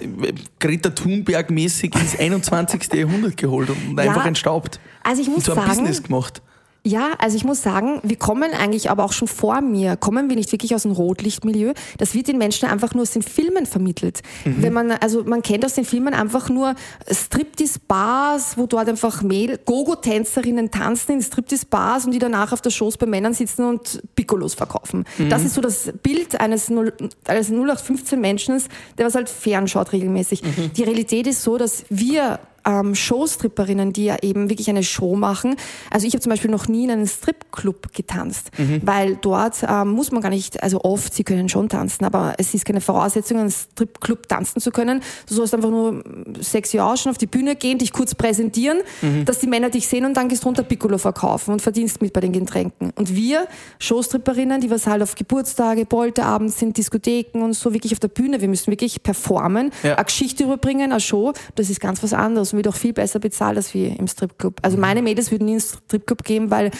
Greta 0.59 0.89
Thunberg-mäßig 1.35 1.95
ins 1.99 2.17
21. 2.17 2.93
Jahrhundert 2.93 3.37
geholt 3.37 3.69
und 3.69 3.97
ja, 3.97 4.03
einfach 4.03 4.25
entstaubt. 4.25 4.79
Also 5.03 5.21
ich 5.21 5.27
muss 5.27 5.37
und 5.37 5.45
so 5.45 5.51
ein 5.53 5.57
sagen, 5.57 5.69
Business 5.69 6.03
gemacht. 6.03 6.41
Ja, 6.85 7.13
also 7.17 7.35
ich 7.35 7.43
muss 7.43 7.63
sagen, 7.63 7.99
wir 8.03 8.15
kommen 8.15 8.51
eigentlich 8.53 8.91
aber 8.91 9.03
auch 9.03 9.11
schon 9.11 9.27
vor 9.27 9.59
mir, 9.61 9.97
kommen 9.97 10.29
wir 10.29 10.35
nicht 10.35 10.51
wirklich 10.51 10.75
aus 10.75 10.83
dem 10.83 10.91
Rotlichtmilieu. 10.91 11.73
Das 11.97 12.13
wird 12.13 12.27
den 12.27 12.37
Menschen 12.37 12.69
einfach 12.69 12.93
nur 12.93 13.01
aus 13.01 13.11
den 13.11 13.23
Filmen 13.23 13.65
vermittelt. 13.65 14.21
Mhm. 14.45 14.61
Wenn 14.61 14.73
man, 14.73 14.91
also 14.91 15.23
man 15.23 15.41
kennt 15.41 15.65
aus 15.65 15.73
den 15.73 15.83
Filmen 15.83 16.13
einfach 16.13 16.47
nur 16.47 16.75
Striptease-Bars, 17.09 18.59
wo 18.59 18.67
dort 18.67 18.87
einfach 18.87 19.23
Mädel, 19.23 19.59
Gogo-Tänzerinnen 19.65 20.69
tanzen 20.69 21.13
in 21.13 21.21
Striptease-Bars 21.23 22.05
und 22.05 22.11
die 22.11 22.19
danach 22.19 22.51
auf 22.51 22.61
der 22.61 22.69
Shows 22.69 22.97
bei 22.97 23.07
Männern 23.07 23.33
sitzen 23.33 23.65
und 23.65 24.03
Piccolos 24.15 24.53
verkaufen. 24.53 25.05
Mhm. 25.17 25.29
Das 25.29 25.43
ist 25.43 25.55
so 25.55 25.61
das 25.61 25.91
Bild 26.03 26.39
eines, 26.39 26.69
0, 26.69 26.93
eines 27.25 27.49
0815 27.49 28.21
Menschen, 28.21 28.61
der 28.99 29.07
was 29.07 29.15
halt 29.15 29.27
fernschaut 29.27 29.91
regelmäßig. 29.91 30.43
Mhm. 30.43 30.71
Die 30.73 30.83
Realität 30.83 31.25
ist 31.25 31.41
so, 31.41 31.57
dass 31.57 31.83
wir 31.89 32.39
ähm, 32.65 32.95
Showstripperinnen, 32.95 33.93
die 33.93 34.05
ja 34.05 34.17
eben 34.21 34.49
wirklich 34.49 34.69
eine 34.69 34.83
Show 34.83 35.15
machen. 35.15 35.55
Also 35.91 36.07
ich 36.07 36.13
habe 36.13 36.21
zum 36.21 36.31
Beispiel 36.31 36.51
noch 36.51 36.67
nie 36.67 36.85
in 36.85 36.91
einem 36.91 37.07
Stripclub 37.07 37.93
getanzt, 37.93 38.51
mhm. 38.57 38.81
weil 38.83 39.15
dort 39.17 39.63
ähm, 39.67 39.89
muss 39.89 40.11
man 40.11 40.21
gar 40.21 40.29
nicht, 40.29 40.61
also 40.61 40.81
oft, 40.81 41.13
sie 41.13 41.23
können 41.23 41.49
schon 41.49 41.69
tanzen, 41.69 42.05
aber 42.05 42.35
es 42.37 42.53
ist 42.53 42.65
keine 42.65 42.81
Voraussetzung, 42.81 43.37
in 43.37 43.41
einem 43.41 43.51
Stripclub 43.51 44.27
tanzen 44.27 44.59
zu 44.59 44.71
können. 44.71 45.01
Du 45.27 45.35
sollst 45.35 45.53
einfach 45.53 45.69
nur 45.69 46.03
sexy 46.39 46.79
ausschauen, 46.79 47.11
auf 47.11 47.17
die 47.17 47.27
Bühne 47.27 47.55
gehen, 47.55 47.77
dich 47.77 47.93
kurz 47.93 48.15
präsentieren, 48.15 48.79
mhm. 49.01 49.25
dass 49.25 49.39
die 49.39 49.47
Männer 49.47 49.69
dich 49.69 49.87
sehen 49.87 50.05
und 50.05 50.15
dann 50.15 50.29
gehst 50.29 50.43
du 50.43 50.47
runter 50.47 50.63
Piccolo 50.63 50.97
verkaufen 50.97 51.51
und 51.51 51.61
verdienst 51.61 52.01
mit 52.01 52.13
bei 52.13 52.21
den 52.21 52.31
Getränken. 52.31 52.91
Und 52.95 53.15
wir, 53.15 53.47
Showstripperinnen, 53.79 54.61
die 54.61 54.69
was 54.69 54.87
halt 54.87 55.01
auf 55.01 55.15
Geburtstage, 55.15 55.85
Polterabend 55.85 56.53
sind, 56.53 56.77
Diskotheken 56.77 57.43
und 57.43 57.53
so 57.53 57.73
wirklich 57.73 57.93
auf 57.93 57.99
der 57.99 58.07
Bühne, 58.07 58.41
wir 58.41 58.47
müssen 58.47 58.71
wirklich 58.71 59.03
performen, 59.03 59.71
ja. 59.83 59.95
eine 59.95 60.05
Geschichte 60.05 60.43
überbringen, 60.43 60.91
eine 60.91 60.99
Show, 60.99 61.33
das 61.55 61.69
ist 61.69 61.79
ganz 61.79 62.01
was 62.03 62.13
anderes 62.13 62.54
und 62.55 62.63
wird 62.63 62.73
auch 62.73 62.77
viel 62.77 62.93
besser 62.93 63.19
bezahlt 63.19 63.57
als 63.57 63.73
wie 63.73 63.87
im 63.87 64.07
Stripclub. 64.07 64.59
Also 64.61 64.77
meine 64.77 65.01
Mädels 65.01 65.31
würden 65.31 65.45
nie 65.45 65.53
ins 65.53 65.79
Stripclub 65.85 66.23
gehen, 66.23 66.49
weil 66.49 66.71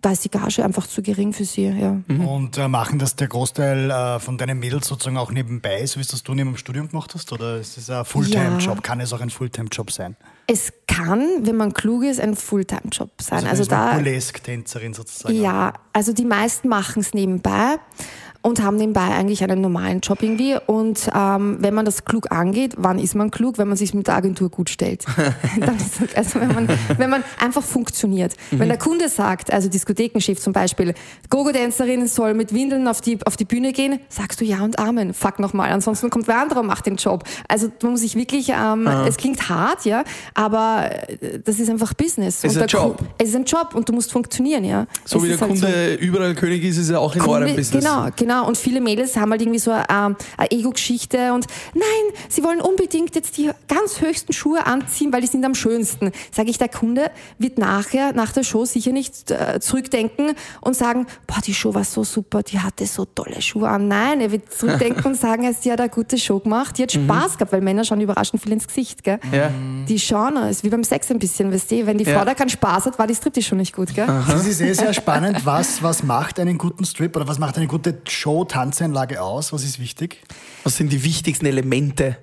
da 0.00 0.10
ist 0.10 0.24
die 0.24 0.30
Gage 0.30 0.64
einfach 0.64 0.86
zu 0.86 1.00
gering 1.00 1.32
für 1.32 1.44
sie. 1.44 1.66
Ja. 1.66 1.96
Mhm. 2.08 2.26
Und 2.26 2.58
äh, 2.58 2.68
machen 2.68 2.98
das 2.98 3.16
der 3.16 3.28
Großteil 3.28 3.90
äh, 3.90 4.18
von 4.18 4.36
deinen 4.36 4.58
Mädels 4.58 4.88
sozusagen 4.88 5.16
auch 5.16 5.30
nebenbei, 5.30 5.86
so 5.86 5.96
wie 5.96 6.00
es 6.00 6.08
das 6.08 6.22
du 6.22 6.34
neben 6.34 6.50
dem 6.50 6.56
Studium 6.56 6.88
gemacht 6.88 7.14
hast? 7.14 7.32
Oder 7.32 7.58
ist 7.58 7.78
es 7.78 7.88
ein 7.88 8.04
Fulltime-Job? 8.04 8.76
Ja. 8.76 8.80
Kann 8.80 9.00
es 9.00 9.12
auch 9.12 9.20
ein 9.20 9.30
Fulltime-Job 9.30 9.90
sein? 9.90 10.16
Es 10.48 10.72
kann, 10.88 11.46
wenn 11.46 11.56
man 11.56 11.72
klug 11.72 12.02
ist, 12.02 12.20
ein 12.20 12.34
Fulltime-Job 12.34 13.10
sein. 13.20 13.46
Also, 13.46 13.48
also 13.48 13.64
da 13.66 13.94
Burlesque-Tänzerin 13.94 14.92
sozusagen. 14.92 15.40
Ja, 15.40 15.74
also 15.92 16.12
die 16.12 16.24
meisten 16.24 16.68
machen 16.68 17.00
es 17.00 17.14
nebenbei 17.14 17.78
und 18.42 18.60
haben 18.60 18.76
nebenbei 18.76 19.02
eigentlich 19.02 19.42
einen 19.44 19.60
normalen 19.60 20.00
Job 20.00 20.22
irgendwie. 20.22 20.56
Und 20.66 21.08
ähm, 21.14 21.58
wenn 21.60 21.74
man 21.74 21.84
das 21.84 22.04
klug 22.04 22.30
angeht, 22.32 22.74
wann 22.76 22.98
ist 22.98 23.14
man 23.14 23.30
klug? 23.30 23.56
Wenn 23.58 23.68
man 23.68 23.76
sich 23.76 23.94
mit 23.94 24.08
der 24.08 24.16
Agentur 24.16 24.50
gut 24.50 24.68
stellt. 24.68 25.04
Dann 25.60 25.76
ist, 25.76 26.16
also 26.16 26.40
wenn 26.40 26.52
man, 26.52 26.68
wenn 26.98 27.08
man 27.08 27.22
einfach 27.38 27.62
funktioniert. 27.62 28.34
Mhm. 28.50 28.58
Wenn 28.58 28.68
der 28.68 28.78
Kunde 28.78 29.08
sagt, 29.08 29.52
also 29.52 29.68
Diskothekenchef 29.68 30.40
zum 30.40 30.52
Beispiel, 30.52 30.94
Gogo-Tänzerin 31.30 32.08
soll 32.08 32.34
mit 32.34 32.52
Windeln 32.52 32.88
auf 32.88 33.00
die, 33.00 33.18
auf 33.24 33.36
die 33.36 33.44
Bühne 33.44 33.72
gehen, 33.72 34.00
sagst 34.08 34.40
du 34.40 34.44
ja 34.44 34.60
und 34.62 34.78
Amen. 34.78 35.14
Fuck 35.14 35.38
nochmal, 35.38 35.70
ansonsten 35.70 36.10
kommt 36.10 36.26
wer 36.26 36.40
andere 36.40 36.60
und 36.60 36.66
macht 36.66 36.86
den 36.86 36.96
Job. 36.96 37.24
Also 37.46 37.70
man 37.82 37.92
muss 37.92 38.00
sich 38.00 38.16
wirklich, 38.16 38.48
ähm, 38.48 38.88
es 39.06 39.16
klingt 39.16 39.48
hart, 39.48 39.84
ja, 39.84 40.02
aber 40.34 40.90
äh, 41.20 41.38
das 41.44 41.60
ist 41.60 41.70
einfach 41.70 41.94
Business. 41.94 42.42
Es 42.42 42.56
ist 42.56 42.62
ein 42.62 42.68
Job. 42.68 42.98
es 43.18 43.28
ist 43.28 43.36
ein 43.36 43.44
Job 43.44 43.74
und 43.74 43.88
du 43.88 43.92
musst 43.92 44.10
funktionieren, 44.10 44.64
ja. 44.64 44.86
So 45.04 45.18
es 45.18 45.24
wie 45.24 45.28
der 45.28 45.40
halt 45.40 45.50
Kunde 45.50 45.98
so. 46.00 46.04
überall 46.04 46.34
König 46.34 46.64
ist, 46.64 46.78
ist 46.78 46.90
er 46.90 47.00
auch 47.00 47.14
in 47.14 47.20
Kunde, 47.20 47.46
eurem 47.46 47.56
Business. 47.56 47.84
Genau, 47.84 48.08
genau. 48.16 48.31
Genau, 48.32 48.46
und 48.46 48.56
viele 48.56 48.80
Mädels 48.80 49.14
haben 49.16 49.30
halt 49.30 49.42
irgendwie 49.42 49.58
so 49.58 49.72
eine, 49.72 49.84
ähm, 49.90 50.16
eine 50.38 50.50
Ego-Geschichte 50.50 51.34
und 51.34 51.46
nein, 51.74 51.84
sie 52.30 52.42
wollen 52.42 52.62
unbedingt 52.62 53.14
jetzt 53.14 53.36
die 53.36 53.50
ganz 53.68 54.00
höchsten 54.00 54.32
Schuhe 54.32 54.64
anziehen, 54.64 55.12
weil 55.12 55.20
die 55.20 55.26
sind 55.26 55.44
am 55.44 55.54
schönsten. 55.54 56.12
Sage 56.30 56.48
ich, 56.48 56.56
der 56.56 56.70
Kunde 56.70 57.10
wird 57.38 57.58
nachher, 57.58 58.14
nach 58.14 58.32
der 58.32 58.42
Show 58.42 58.64
sicher 58.64 58.92
nicht 58.92 59.30
äh, 59.30 59.60
zurückdenken 59.60 60.32
und 60.62 60.74
sagen, 60.74 61.06
boah, 61.26 61.42
die 61.44 61.52
Show 61.52 61.74
war 61.74 61.84
so 61.84 62.04
super, 62.04 62.42
die 62.42 62.58
hatte 62.58 62.86
so 62.86 63.04
tolle 63.04 63.42
Schuhe 63.42 63.68
an. 63.68 63.86
Nein, 63.86 64.22
er 64.22 64.32
wird 64.32 64.50
zurückdenken 64.50 65.04
und 65.04 65.16
sagen, 65.20 65.54
sie 65.60 65.70
hat 65.70 65.80
eine 65.80 65.90
gute 65.90 66.16
Show 66.16 66.38
gemacht, 66.38 66.78
die 66.78 66.84
hat 66.84 66.94
mhm. 66.94 67.04
Spaß 67.04 67.36
gehabt, 67.36 67.52
weil 67.52 67.60
Männer 67.60 67.84
schauen 67.84 68.00
überraschend 68.00 68.42
viel 68.42 68.52
ins 68.52 68.66
Gesicht, 68.66 69.04
gell? 69.04 69.20
Ja. 69.30 69.50
Die 69.86 69.98
schauen, 69.98 70.38
es 70.38 70.58
ist 70.58 70.64
wie 70.64 70.70
beim 70.70 70.84
Sex 70.84 71.10
ein 71.10 71.18
bisschen, 71.18 71.52
weißt 71.52 71.70
du, 71.70 71.86
wenn 71.86 71.98
die 71.98 72.06
Frau 72.06 72.12
ja. 72.12 72.24
da 72.24 72.32
keinen 72.32 72.48
Spaß 72.48 72.86
hat, 72.86 72.98
war 72.98 73.06
die 73.06 73.14
Strip 73.14 73.42
schon 73.44 73.58
nicht 73.58 73.76
gut, 73.76 73.94
gell? 73.94 74.06
Das 74.06 74.46
ist 74.46 74.62
eh 74.62 74.72
sehr 74.72 74.94
spannend, 74.94 75.44
was, 75.44 75.82
was 75.82 76.02
macht 76.02 76.40
einen 76.40 76.56
guten 76.56 76.86
Strip 76.86 77.14
oder 77.14 77.28
was 77.28 77.38
macht 77.38 77.58
eine 77.58 77.66
gute 77.66 77.98
Show 78.08 78.21
Show, 78.22 78.44
Tanzeinlage 78.44 79.20
aus? 79.20 79.52
Was 79.52 79.64
ist 79.64 79.80
wichtig? 79.80 80.22
Was 80.62 80.76
sind 80.76 80.92
die 80.92 81.02
wichtigsten 81.02 81.44
Elemente? 81.44 82.18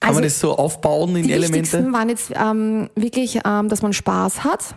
Kann 0.00 0.08
also 0.08 0.14
man 0.14 0.22
das 0.24 0.40
so 0.40 0.56
aufbauen 0.56 1.14
in 1.14 1.26
die 1.26 1.32
Elemente? 1.34 1.52
Die 1.52 1.62
wichtigsten 1.62 1.92
waren 1.92 2.08
jetzt 2.08 2.32
ähm, 2.34 2.88
wirklich, 2.94 3.40
ähm, 3.44 3.68
dass 3.68 3.82
man 3.82 3.92
Spaß 3.92 4.44
hat. 4.44 4.74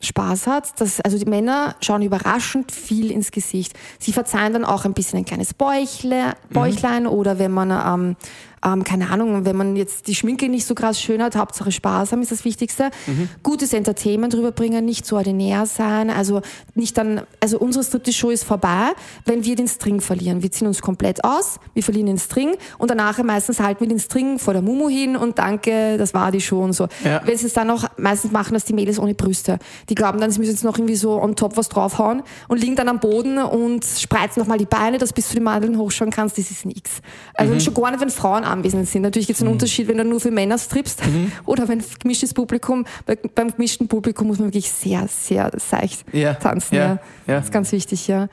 Spaß 0.00 0.48
hat. 0.48 0.80
Dass, 0.80 1.00
also 1.00 1.16
die 1.16 1.30
Männer 1.30 1.76
schauen 1.80 2.02
überraschend 2.02 2.72
viel 2.72 3.12
ins 3.12 3.30
Gesicht. 3.30 3.74
Sie 4.00 4.12
verzeihen 4.12 4.52
dann 4.52 4.64
auch 4.64 4.84
ein 4.84 4.92
bisschen 4.92 5.20
ein 5.20 5.24
kleines 5.24 5.54
Bäuchle, 5.54 6.34
Bäuchlein 6.50 7.04
mhm. 7.04 7.10
oder 7.10 7.38
wenn 7.38 7.52
man 7.52 7.70
ähm, 7.70 8.16
ähm, 8.64 8.84
keine 8.84 9.10
Ahnung, 9.10 9.44
wenn 9.44 9.56
man 9.56 9.76
jetzt 9.76 10.06
die 10.06 10.14
Schminke 10.14 10.48
nicht 10.48 10.66
so 10.66 10.74
krass 10.74 11.00
schön 11.00 11.22
hat, 11.22 11.36
Hauptsache 11.36 11.72
Spaß 11.72 12.12
haben 12.12 12.22
ist 12.22 12.30
das 12.30 12.44
Wichtigste. 12.44 12.90
Mhm. 13.06 13.28
Gutes 13.42 13.72
Entertainment 13.72 14.34
rüberbringen, 14.34 14.84
nicht 14.84 15.04
so 15.06 15.16
ordinär 15.16 15.66
sein, 15.66 16.10
also 16.10 16.42
nicht 16.74 16.96
dann, 16.96 17.22
also 17.40 17.58
unsere 17.58 17.84
Striptease-Show 17.84 18.30
ist 18.30 18.44
vorbei, 18.44 18.92
wenn 19.26 19.44
wir 19.44 19.56
den 19.56 19.68
String 19.68 20.00
verlieren. 20.00 20.42
Wir 20.42 20.52
ziehen 20.52 20.66
uns 20.66 20.80
komplett 20.80 21.24
aus, 21.24 21.58
wir 21.74 21.82
verlieren 21.82 22.06
den 22.06 22.18
String 22.18 22.54
und 22.78 22.90
danach 22.90 23.22
meistens 23.22 23.60
halten 23.60 23.80
wir 23.80 23.88
den 23.88 23.98
String 23.98 24.38
vor 24.38 24.52
der 24.52 24.62
Mumu 24.62 24.88
hin 24.88 25.16
und 25.16 25.38
danke, 25.38 25.98
das 25.98 26.14
war 26.14 26.30
die 26.30 26.40
Show 26.40 26.62
und 26.62 26.72
so. 26.72 26.88
Ja. 27.04 27.20
Wenn 27.24 27.36
sie 27.36 27.46
es 27.46 27.54
dann 27.54 27.66
noch, 27.66 27.88
meistens 27.98 28.32
machen 28.32 28.54
das 28.54 28.64
die 28.64 28.72
Mädels 28.72 28.98
ohne 28.98 29.14
Brüste. 29.14 29.58
Die 29.88 29.94
glauben 29.94 30.20
dann, 30.20 30.30
sie 30.30 30.38
müssen 30.38 30.52
jetzt 30.52 30.64
noch 30.64 30.78
irgendwie 30.78 30.96
so 30.96 31.20
on 31.20 31.36
top 31.36 31.56
was 31.56 31.68
draufhauen 31.68 32.22
und 32.48 32.60
liegen 32.60 32.76
dann 32.76 32.88
am 32.88 33.00
Boden 33.00 33.38
und 33.38 33.84
spreizen 33.84 34.40
nochmal 34.40 34.58
die 34.58 34.66
Beine, 34.66 34.98
dass 34.98 35.12
bis 35.12 35.28
du 35.28 35.34
die 35.34 35.40
Mandeln 35.40 35.78
hochschauen 35.78 36.10
kannst, 36.10 36.38
das 36.38 36.50
ist 36.50 36.64
nix. 36.64 37.00
Also 37.34 37.54
mhm. 37.54 37.60
schon 37.60 37.74
gar 37.74 37.90
nicht, 37.90 38.00
wenn 38.00 38.10
Frauen 38.10 38.44
anwesend 38.52 38.88
sind. 38.88 39.02
Natürlich 39.02 39.26
gibt 39.26 39.38
es 39.38 39.42
einen 39.42 39.50
mhm. 39.50 39.54
Unterschied, 39.54 39.88
wenn 39.88 39.98
du 39.98 40.04
nur 40.04 40.20
für 40.20 40.30
Männer 40.30 40.58
strippst 40.58 41.04
mhm. 41.04 41.32
oder 41.46 41.68
wenn 41.68 41.82
gemischtes 42.00 42.34
Publikum. 42.34 42.84
Bei, 43.06 43.16
beim 43.16 43.50
gemischten 43.50 43.88
Publikum 43.88 44.28
muss 44.28 44.38
man 44.38 44.48
wirklich 44.48 44.70
sehr, 44.70 45.08
sehr 45.08 45.50
seicht 45.56 46.04
ja. 46.12 46.34
tanzen. 46.34 46.74
Ja. 46.74 46.98
ja. 47.26 47.36
Das 47.36 47.46
ist 47.46 47.52
ganz 47.52 47.72
wichtig, 47.72 48.08
ja. 48.08 48.28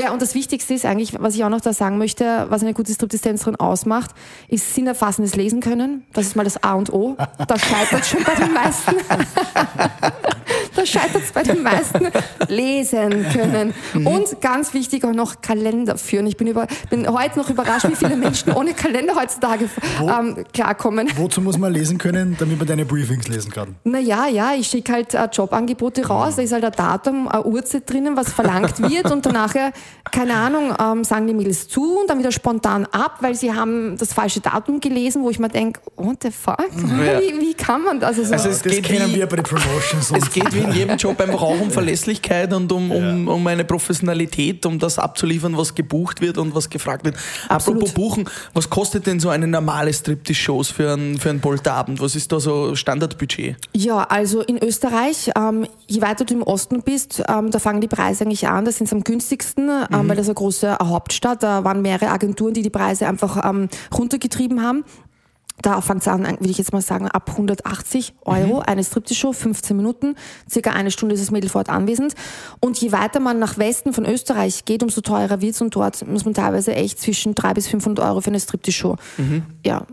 Ja, 0.00 0.12
und 0.12 0.22
das 0.22 0.34
Wichtigste 0.34 0.74
ist 0.74 0.86
eigentlich, 0.86 1.20
was 1.20 1.34
ich 1.34 1.44
auch 1.44 1.50
noch 1.50 1.60
da 1.60 1.72
sagen 1.72 1.98
möchte, 1.98 2.46
was 2.48 2.62
eine 2.62 2.74
gute 2.74 2.92
Striptease-Tänzerin 2.92 3.56
ausmacht, 3.56 4.10
ist 4.48 4.74
sinnerfassendes 4.74 5.36
Lesen 5.36 5.60
können. 5.60 6.04
Das 6.12 6.26
ist 6.26 6.36
mal 6.36 6.44
das 6.44 6.62
A 6.62 6.74
und 6.74 6.92
O. 6.92 7.16
Da 7.46 7.58
scheitert 7.58 8.06
schon 8.06 8.24
bei 8.24 8.34
den 8.34 8.52
meisten. 8.52 8.94
da 10.84 11.00
scheitert 11.00 11.22
es 11.22 11.32
bei 11.32 11.42
den 11.42 11.62
meisten. 11.62 12.08
Lesen 12.48 13.26
können. 13.32 13.74
Mhm. 13.94 14.06
Und 14.06 14.40
ganz 14.40 14.74
wichtig 14.74 15.04
auch 15.04 15.12
noch 15.12 15.40
Kalender 15.40 15.96
führen. 15.96 16.26
Ich 16.26 16.36
bin, 16.36 16.46
über, 16.46 16.66
bin 16.90 17.08
heute 17.08 17.38
noch 17.38 17.50
überrascht, 17.50 17.88
wie 17.88 17.96
viele 17.96 18.16
Menschen 18.16 18.52
ohne 18.52 18.74
Kalender 18.74 19.14
heutzutage 19.14 19.68
ähm, 20.00 20.44
klarkommen. 20.52 21.08
Wozu 21.16 21.40
muss 21.40 21.58
man 21.58 21.72
lesen 21.72 21.98
können, 21.98 22.36
damit 22.38 22.58
man 22.58 22.66
deine 22.66 22.84
Briefings 22.84 23.28
lesen 23.28 23.50
kann? 23.50 23.76
Naja, 23.84 24.26
ja, 24.28 24.54
ich 24.54 24.66
schicke 24.66 24.92
halt 24.92 25.14
äh, 25.14 25.28
Jobangebote 25.32 26.06
raus, 26.06 26.36
da 26.36 26.42
ist 26.42 26.52
halt 26.52 26.64
ein 26.64 26.72
Datum, 26.72 27.28
eine 27.28 27.44
Uhrzeit 27.44 27.88
drinnen, 27.88 28.16
was 28.16 28.32
verlangt 28.32 28.80
wird 28.90 29.10
und 29.10 29.24
danach, 29.26 29.54
keine 30.10 30.34
Ahnung, 30.34 30.74
ähm, 30.78 31.04
sagen 31.04 31.26
die 31.26 31.34
Mails 31.34 31.68
zu 31.68 32.00
und 32.00 32.10
dann 32.10 32.18
wieder 32.18 32.32
spontan 32.32 32.86
ab, 32.86 33.18
weil 33.20 33.34
sie 33.34 33.52
haben 33.52 33.96
das 33.96 34.12
falsche 34.12 34.40
Datum 34.40 34.80
gelesen, 34.80 35.22
wo 35.22 35.30
ich 35.30 35.38
mir 35.38 35.48
denke, 35.48 35.80
what 35.96 36.16
the 36.22 36.30
fuck? 36.30 36.58
Ja. 36.58 37.20
Wie, 37.20 37.40
wie 37.40 37.54
kann 37.54 37.82
man 37.82 38.00
das? 38.00 38.18
Also, 38.18 38.32
Also 38.32 38.48
es 38.48 38.62
das 38.62 38.72
geht 38.72 38.84
kennen 38.84 39.14
wir 39.14 39.26
bei 39.26 39.36
den 39.36 39.44
Promotions. 39.44 40.12
Es 40.24 40.30
geht 40.30 40.52
wie 40.54 40.60
in 40.60 40.72
jedem 40.74 40.96
Job 40.96 41.20
einfach 41.20 41.42
auch 41.42 41.60
um 41.60 41.70
Verlässlichkeit 41.70 42.52
und 42.52 42.70
um, 42.72 42.90
um, 42.90 43.28
um 43.28 43.46
eine 43.46 43.64
Professionalität, 43.64 44.64
um 44.66 44.78
das 44.78 44.98
abzuliefern, 44.98 45.56
was 45.56 45.74
gebucht 45.74 46.20
wird 46.20 46.38
und 46.38 46.54
was 46.54 46.70
gefragt 46.70 47.04
wird. 47.04 47.16
Absolut. 47.48 47.82
Apropos 47.82 47.94
Buchen, 47.94 48.28
was 48.52 48.70
kostet 48.70 49.06
denn 49.06 49.20
so 49.20 49.28
eine 49.28 49.46
normale 49.46 49.92
Striptease-Shows 49.92 50.70
für 50.70 50.92
einen, 50.92 51.18
für 51.18 51.30
einen 51.30 51.40
Polterabend? 51.40 52.00
Was 52.00 52.16
ist 52.16 52.32
da 52.32 52.40
so 52.40 52.74
Standardbudget? 52.74 53.56
Ja, 53.72 54.02
also 54.04 54.40
in 54.40 54.58
Österreich, 54.62 55.30
ähm, 55.36 55.66
je 55.86 56.02
weiter 56.02 56.24
du 56.24 56.34
im 56.34 56.42
Osten 56.42 56.82
bist, 56.82 57.22
ähm, 57.28 57.50
da 57.50 57.58
fangen 57.58 57.80
die 57.80 57.88
Preise 57.88 58.24
eigentlich 58.24 58.48
an. 58.48 58.64
Da 58.64 58.72
sind 58.72 58.88
sie 58.88 58.94
am 58.94 59.04
günstigsten, 59.04 59.68
ähm, 59.68 60.08
weil 60.08 60.16
das 60.16 60.26
eine 60.26 60.34
große 60.34 60.78
Hauptstadt. 60.82 61.42
Da 61.42 61.64
waren 61.64 61.82
mehrere 61.82 62.10
Agenturen, 62.10 62.54
die 62.54 62.62
die 62.62 62.70
Preise 62.70 63.06
einfach 63.06 63.48
ähm, 63.48 63.68
runtergetrieben 63.96 64.62
haben. 64.62 64.84
Da 65.62 65.80
fängt 65.80 66.02
es 66.02 66.08
an, 66.08 66.24
würde 66.24 66.50
ich 66.50 66.58
jetzt 66.58 66.72
mal 66.72 66.82
sagen, 66.82 67.08
ab 67.08 67.30
180 67.30 68.14
Euro, 68.24 68.58
eine 68.58 68.82
Striptease-Show, 68.82 69.32
15 69.32 69.76
Minuten, 69.76 70.14
circa 70.50 70.70
eine 70.70 70.90
Stunde 70.90 71.14
ist 71.14 71.22
das 71.22 71.30
Mädel 71.30 71.48
vor 71.48 71.60
Ort 71.60 71.70
anwesend. 71.70 72.14
Und 72.60 72.76
je 72.78 72.92
weiter 72.92 73.20
man 73.20 73.38
nach 73.38 73.56
Westen 73.56 73.92
von 73.92 74.04
Österreich 74.04 74.64
geht, 74.64 74.82
umso 74.82 75.00
teurer 75.00 75.40
wird 75.40 75.54
es 75.54 75.60
und 75.60 75.74
dort 75.74 76.06
muss 76.06 76.24
man 76.24 76.34
teilweise 76.34 76.74
echt 76.74 77.00
zwischen 77.00 77.34
300 77.34 77.54
bis 77.54 77.68
500 77.68 78.04
Euro 78.04 78.20
für 78.20 78.28
eine 78.28 78.40
Striptease-Show. 78.40 78.96
Ja, 79.64 79.86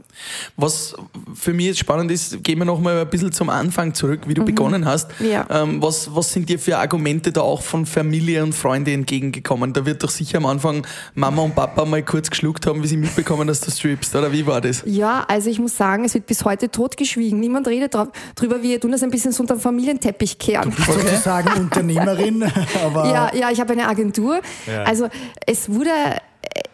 Was 0.58 0.96
für 1.36 1.53
mich 1.53 1.68
jetzt 1.68 1.80
spannend 1.80 2.12
ist, 2.12 2.44
gehen 2.44 2.58
wir 2.58 2.65
nochmal 2.65 3.00
ein 3.01 3.10
bisschen 3.10 3.32
zum 3.32 3.50
Anfang 3.50 3.94
zurück, 3.94 4.22
wie 4.25 4.34
du 4.34 4.44
begonnen 4.44 4.86
hast. 4.86 5.20
Mhm. 5.20 5.30
Ja. 5.30 5.46
Ähm, 5.50 5.82
was, 5.82 6.13
was 6.13 6.34
sind 6.34 6.50
dir 6.50 6.60
für 6.60 6.80
Argumente 6.80 7.32
da 7.32 7.41
auch 7.41 7.62
von 7.62 7.86
Familie 7.86 8.44
und 8.44 8.53
Freunde 8.53 8.91
entgegengekommen? 8.91 9.74
Da 9.74 9.86
wird 9.86 10.03
doch 10.03 10.10
sicher 10.10 10.39
am 10.39 10.48
Anfang 10.48 10.86
Mama 11.13 11.44
und 11.44 11.56
Papa 11.56 11.86
mal 11.86 12.03
kurz 12.03 12.30
geschluckt 12.30 12.65
haben, 12.65 12.84
wie 12.84 12.88
sie 12.88 12.98
mitbekommen, 12.98 13.48
dass 13.48 13.62
du 13.62 13.70
strippst, 13.72 14.15
oder 14.15 14.32
wie 14.32 14.46
war 14.46 14.60
das? 14.60 14.84
Ja, 14.86 15.24
also 15.27 15.50
ich 15.51 15.60
muss 15.60 15.77
sagen, 15.77 16.05
es 16.05 16.13
wird 16.13 16.25
bis 16.25 16.46
heute 16.46 16.72
totgeschwiegen. 16.72 17.39
Niemand 17.39 17.67
redet 17.67 17.93
drüber. 18.36 18.63
Wir 18.63 18.79
tun 18.79 18.91
das 18.91 19.03
ein 19.03 19.12
bisschen 19.12 19.31
so 19.31 19.43
unter 19.43 19.55
den 19.55 19.62
Familienteppich 19.62 20.39
kehren. 20.39 20.74
sozusagen 20.86 21.53
Unternehmerin, 21.60 22.43
aber 22.84 23.12
Ja, 23.12 23.36
ja, 23.36 23.51
ich 23.51 23.60
habe 23.60 23.74
eine 23.74 23.88
Agentur. 23.88 24.41
Ja. 24.65 24.84
Also 24.84 25.10
es 25.46 25.70
wurde, 25.72 25.91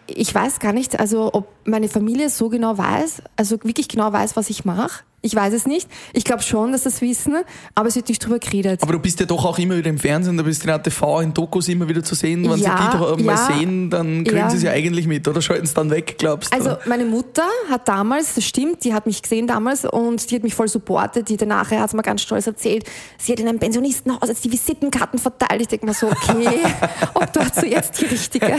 ich 0.08 0.34
weiß 0.34 0.60
gar 0.60 0.74
nicht, 0.74 1.00
also 1.00 1.32
ob 1.34 1.48
meine 1.66 1.90
Familie 1.90 2.30
so 2.30 2.50
genau 2.50 2.78
weiß, 2.78 3.22
also 3.36 3.58
wirklich 3.64 3.88
genau 3.88 4.14
weiß, 4.14 4.36
was 4.36 4.50
ich 4.50 4.64
mache. 4.66 5.04
Ich 5.24 5.36
weiß 5.36 5.52
es 5.54 5.66
nicht. 5.66 5.90
Ich 6.14 6.24
glaube 6.24 6.44
schon, 6.44 6.72
dass 6.72 6.84
sie 6.84 6.90
es 6.90 7.02
wissen, 7.02 7.38
aber 7.74 7.88
es 7.88 7.96
wird 7.96 8.08
nicht 8.08 8.24
drüber 8.24 8.38
geredet. 8.38 8.84
Aber 8.84 8.94
du 8.94 9.00
bist 9.00 9.20
ja 9.20 9.26
doch 9.26 9.46
auch 9.46 9.58
immer 9.58 9.76
wieder 9.76 9.90
im 9.90 9.98
Fernsehen, 9.98 10.38
du 10.38 10.44
bist 10.44 10.64
in 10.64 10.70
ATV, 10.70 11.22
in 11.22 11.34
Dokus 11.34 11.68
immer 11.70 11.90
wieder 11.90 12.04
zu 12.04 12.14
sehen. 12.14 12.44
Wenn 12.44 12.60
Ja, 12.60 12.78
sie 12.78 12.84
dich 12.84 13.00
doch 13.00 13.18
mal 13.18 13.26
ja, 13.26 13.38
sehen, 13.38 13.90
dann 13.90 14.24
kriegen 14.24 14.38
ja. 14.38 14.50
sie 14.52 14.58
es 14.58 14.64
ja 14.64 14.72
eigentlich 14.72 15.08
mit 15.08 15.28
oder 15.28 15.42
schalten 15.42 15.66
es 15.66 15.74
dann 15.74 15.90
weg, 15.90 16.18
glaubst 16.20 16.54
du? 16.54 16.56
Also 16.58 16.78
meine 16.86 17.04
Mutter 17.04 17.42
hat 17.68 17.88
damals, 17.88 18.36
das 18.36 18.46
stimmt, 18.46 18.84
die 18.84 18.94
hat 18.94 19.08
mich 19.08 19.24
gesehen 19.24 19.48
damals 19.48 19.86
und 19.86 20.30
die 20.30 20.36
hat 20.36 20.44
mich 20.44 20.54
voll 20.54 20.68
supportet. 20.68 21.28
Die 21.30 21.36
danach 21.38 21.72
hat 21.72 21.94
mir 21.96 22.04
ganz 22.04 22.22
stolz 22.22 22.46
erzählt, 22.46 22.86
sie 23.18 23.32
hat 23.32 23.40
in 23.40 23.48
einem 23.48 23.58
Pensionistenhaus 23.58 24.30
jetzt 24.30 24.46
die 24.46 24.52
Visitenkarten 24.52 25.18
verteilt. 25.18 25.62
Ich 25.62 25.68
denke 25.68 25.88
mir 25.88 25.96
so, 25.96 26.08
okay, 26.08 26.60
ob 27.16 27.34
dort 27.34 27.56
so 27.56 27.66
jetzt 27.66 28.00
die 28.00 28.06
richtige, 28.06 28.56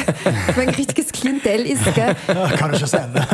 mein 0.57 0.71
richtiges 0.71 1.13
Klientel 1.13 1.67
ist, 1.67 1.85
gell? 1.95 2.17
kann 2.27 2.73
ja 2.73 2.79
schon 2.81 2.89
sein. 2.89 3.13
Ne? 3.13 3.25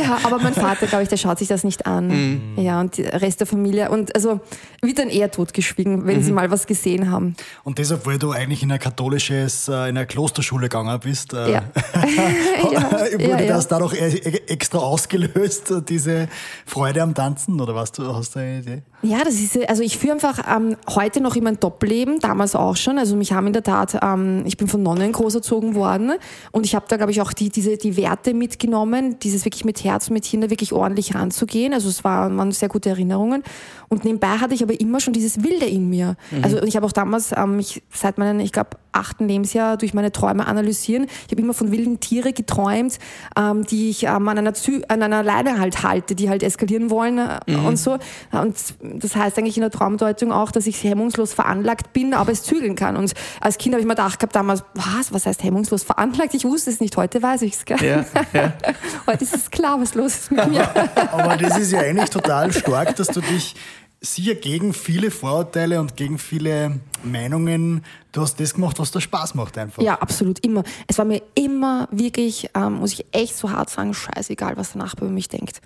Ja, 0.00 0.18
aber 0.22 0.38
mein 0.38 0.54
Vater, 0.54 0.86
glaube 0.86 1.02
ich, 1.02 1.08
der 1.08 1.16
schaut 1.16 1.40
sich 1.40 1.48
das 1.48 1.64
nicht 1.64 1.84
an. 1.84 2.54
Ja, 2.68 2.80
und 2.82 2.98
der 2.98 3.22
Rest 3.22 3.40
der 3.40 3.46
Familie. 3.46 3.90
Und 3.90 4.14
also 4.14 4.40
wird 4.82 4.98
dann 4.98 5.08
eher 5.08 5.30
totgeschwiegen, 5.30 6.06
wenn 6.06 6.22
sie 6.22 6.32
mal 6.32 6.50
was 6.50 6.66
gesehen 6.66 7.10
haben. 7.10 7.34
Und 7.64 7.78
deshalb, 7.78 8.04
weil 8.04 8.18
du 8.18 8.32
eigentlich 8.32 8.62
in 8.62 8.70
ein 8.70 8.78
katholisches, 8.78 9.68
äh, 9.68 9.72
in 9.72 9.96
eine 9.96 10.06
Klosterschule 10.06 10.68
gegangen 10.68 11.00
bist, 11.00 11.32
äh, 11.32 11.50
Ja. 11.50 11.62
ja, 12.70 12.90
wurde 13.12 13.20
ja, 13.20 13.54
das 13.54 13.68
dadurch 13.68 13.94
e- 13.94 14.42
extra 14.48 14.80
ausgelöst, 14.80 15.72
diese 15.88 16.28
Freude 16.66 17.02
am 17.02 17.14
Tanzen? 17.14 17.58
Oder 17.58 17.74
was, 17.74 17.90
du 17.92 18.14
hast 18.14 18.34
du 18.34 18.40
eine 18.40 18.58
Idee? 18.58 18.82
Ja, 19.00 19.24
das 19.24 19.34
ist, 19.34 19.56
also 19.68 19.82
ich 19.82 19.96
führe 19.96 20.14
einfach 20.14 20.40
ähm, 20.54 20.76
heute 20.88 21.20
noch 21.20 21.36
immer 21.36 21.50
ein 21.50 21.60
Doppelleben, 21.60 22.18
damals 22.18 22.54
auch 22.54 22.76
schon. 22.76 22.98
Also 22.98 23.16
mich 23.16 23.32
haben 23.32 23.46
in 23.46 23.52
der 23.52 23.62
Tat, 23.62 23.96
ähm, 24.02 24.42
ich 24.44 24.56
bin 24.56 24.68
von 24.68 24.82
Nonnen 24.82 25.12
großerzogen 25.12 25.74
worden 25.74 26.12
und 26.50 26.66
ich 26.66 26.74
habe 26.74 26.84
da, 26.88 26.96
glaube 26.96 27.12
ich, 27.12 27.20
auch 27.22 27.32
die, 27.32 27.48
diese, 27.48 27.78
die 27.78 27.96
Werte 27.96 28.34
mitgenommen, 28.34 29.18
dieses 29.20 29.44
wirklich 29.44 29.64
mit 29.64 29.84
Herz 29.84 30.08
und 30.08 30.14
mit 30.14 30.24
Kinder 30.24 30.50
wirklich 30.50 30.72
ordentlich 30.72 31.14
ranzugehen. 31.14 31.72
Also 31.72 31.88
es 31.88 32.02
war, 32.04 32.36
waren 32.36 32.50
sehr 32.58 32.68
gute 32.68 32.90
Erinnerungen. 32.90 33.42
Und 33.88 34.04
nebenbei 34.04 34.38
hatte 34.38 34.54
ich 34.54 34.62
aber 34.62 34.78
immer 34.80 35.00
schon 35.00 35.12
dieses 35.12 35.42
Wilde 35.42 35.66
in 35.66 35.88
mir. 35.88 36.16
Also 36.42 36.62
ich 36.62 36.76
habe 36.76 36.84
auch 36.84 36.92
damals, 36.92 37.32
ähm, 37.34 37.58
ich, 37.58 37.82
seit 37.90 38.18
meinem, 38.18 38.40
ich 38.40 38.52
glaube, 38.52 38.70
achten 38.92 39.28
Lebensjahr 39.28 39.76
durch 39.76 39.94
meine 39.94 40.12
Träume 40.12 40.46
analysieren. 40.46 41.06
Ich 41.26 41.32
habe 41.32 41.40
immer 41.40 41.54
von 41.54 41.70
wilden 41.70 42.00
Tiere 42.00 42.32
geträumt, 42.32 42.98
ähm, 43.36 43.64
die 43.64 43.90
ich 43.90 44.04
ähm, 44.04 44.28
an, 44.28 44.38
einer 44.38 44.54
Zü 44.54 44.82
an 44.88 45.02
einer 45.02 45.22
Leine 45.22 45.58
halt 45.58 45.82
halte, 45.82 46.14
die 46.14 46.28
halt 46.28 46.42
eskalieren 46.42 46.90
wollen 46.90 47.18
äh, 47.18 47.56
und 47.56 47.78
so. 47.78 47.98
Und 48.32 48.56
das 48.82 49.16
heißt 49.16 49.38
eigentlich 49.38 49.56
in 49.56 49.62
der 49.62 49.70
Traumdeutung 49.70 50.32
auch, 50.32 50.50
dass 50.50 50.66
ich 50.66 50.82
hemmungslos 50.82 51.32
veranlagt 51.32 51.92
bin, 51.92 52.14
aber 52.14 52.32
es 52.32 52.42
zügeln 52.42 52.74
kann. 52.74 52.96
Und 52.96 53.12
als 53.40 53.58
Kind 53.58 53.74
habe 53.74 53.80
ich 53.80 53.86
mir 53.86 53.94
gedacht 53.94 54.18
gehabt 54.18 54.34
damals, 54.34 54.64
was, 54.74 55.12
was 55.12 55.26
heißt 55.26 55.42
hemmungslos 55.42 55.82
veranlagt? 55.84 56.34
Ich 56.34 56.44
wusste 56.44 56.70
es 56.70 56.80
nicht, 56.80 56.96
heute 56.96 57.22
weiß 57.22 57.42
ich 57.42 57.54
es. 57.54 57.64
Ja, 57.80 58.04
ja. 58.32 58.52
Heute 59.06 59.24
ist 59.24 59.34
es 59.34 59.50
klar, 59.50 59.80
was 59.80 59.94
los 59.94 60.14
ist 60.14 60.30
mit 60.30 60.48
mir. 60.48 60.68
Aber 61.12 61.36
das 61.36 61.58
ist 61.58 61.72
ja 61.72 61.80
eigentlich 61.80 62.10
total 62.10 62.47
stark, 62.52 62.96
dass 62.96 63.08
du 63.08 63.20
dich 63.20 63.54
sicher 64.00 64.34
gegen 64.34 64.72
viele 64.72 65.10
Vorurteile 65.10 65.80
und 65.80 65.96
gegen 65.96 66.18
viele 66.18 66.80
Meinungen, 67.02 67.84
du 68.12 68.20
hast 68.20 68.38
das 68.38 68.54
gemacht, 68.54 68.78
was 68.78 68.92
dir 68.92 69.00
Spaß 69.00 69.34
macht 69.34 69.58
einfach. 69.58 69.82
Ja, 69.82 69.94
absolut, 69.94 70.44
immer. 70.44 70.62
Es 70.86 70.98
war 70.98 71.04
mir 71.04 71.22
immer 71.34 71.88
wirklich, 71.90 72.50
ähm, 72.54 72.74
muss 72.74 72.92
ich 72.92 73.06
echt 73.12 73.36
so 73.36 73.50
hart 73.50 73.70
sagen, 73.70 73.94
scheißegal, 73.94 74.56
was 74.56 74.72
der 74.72 74.82
Nachbar 74.82 75.06
über 75.06 75.14
mich 75.14 75.28
denkt. 75.28 75.60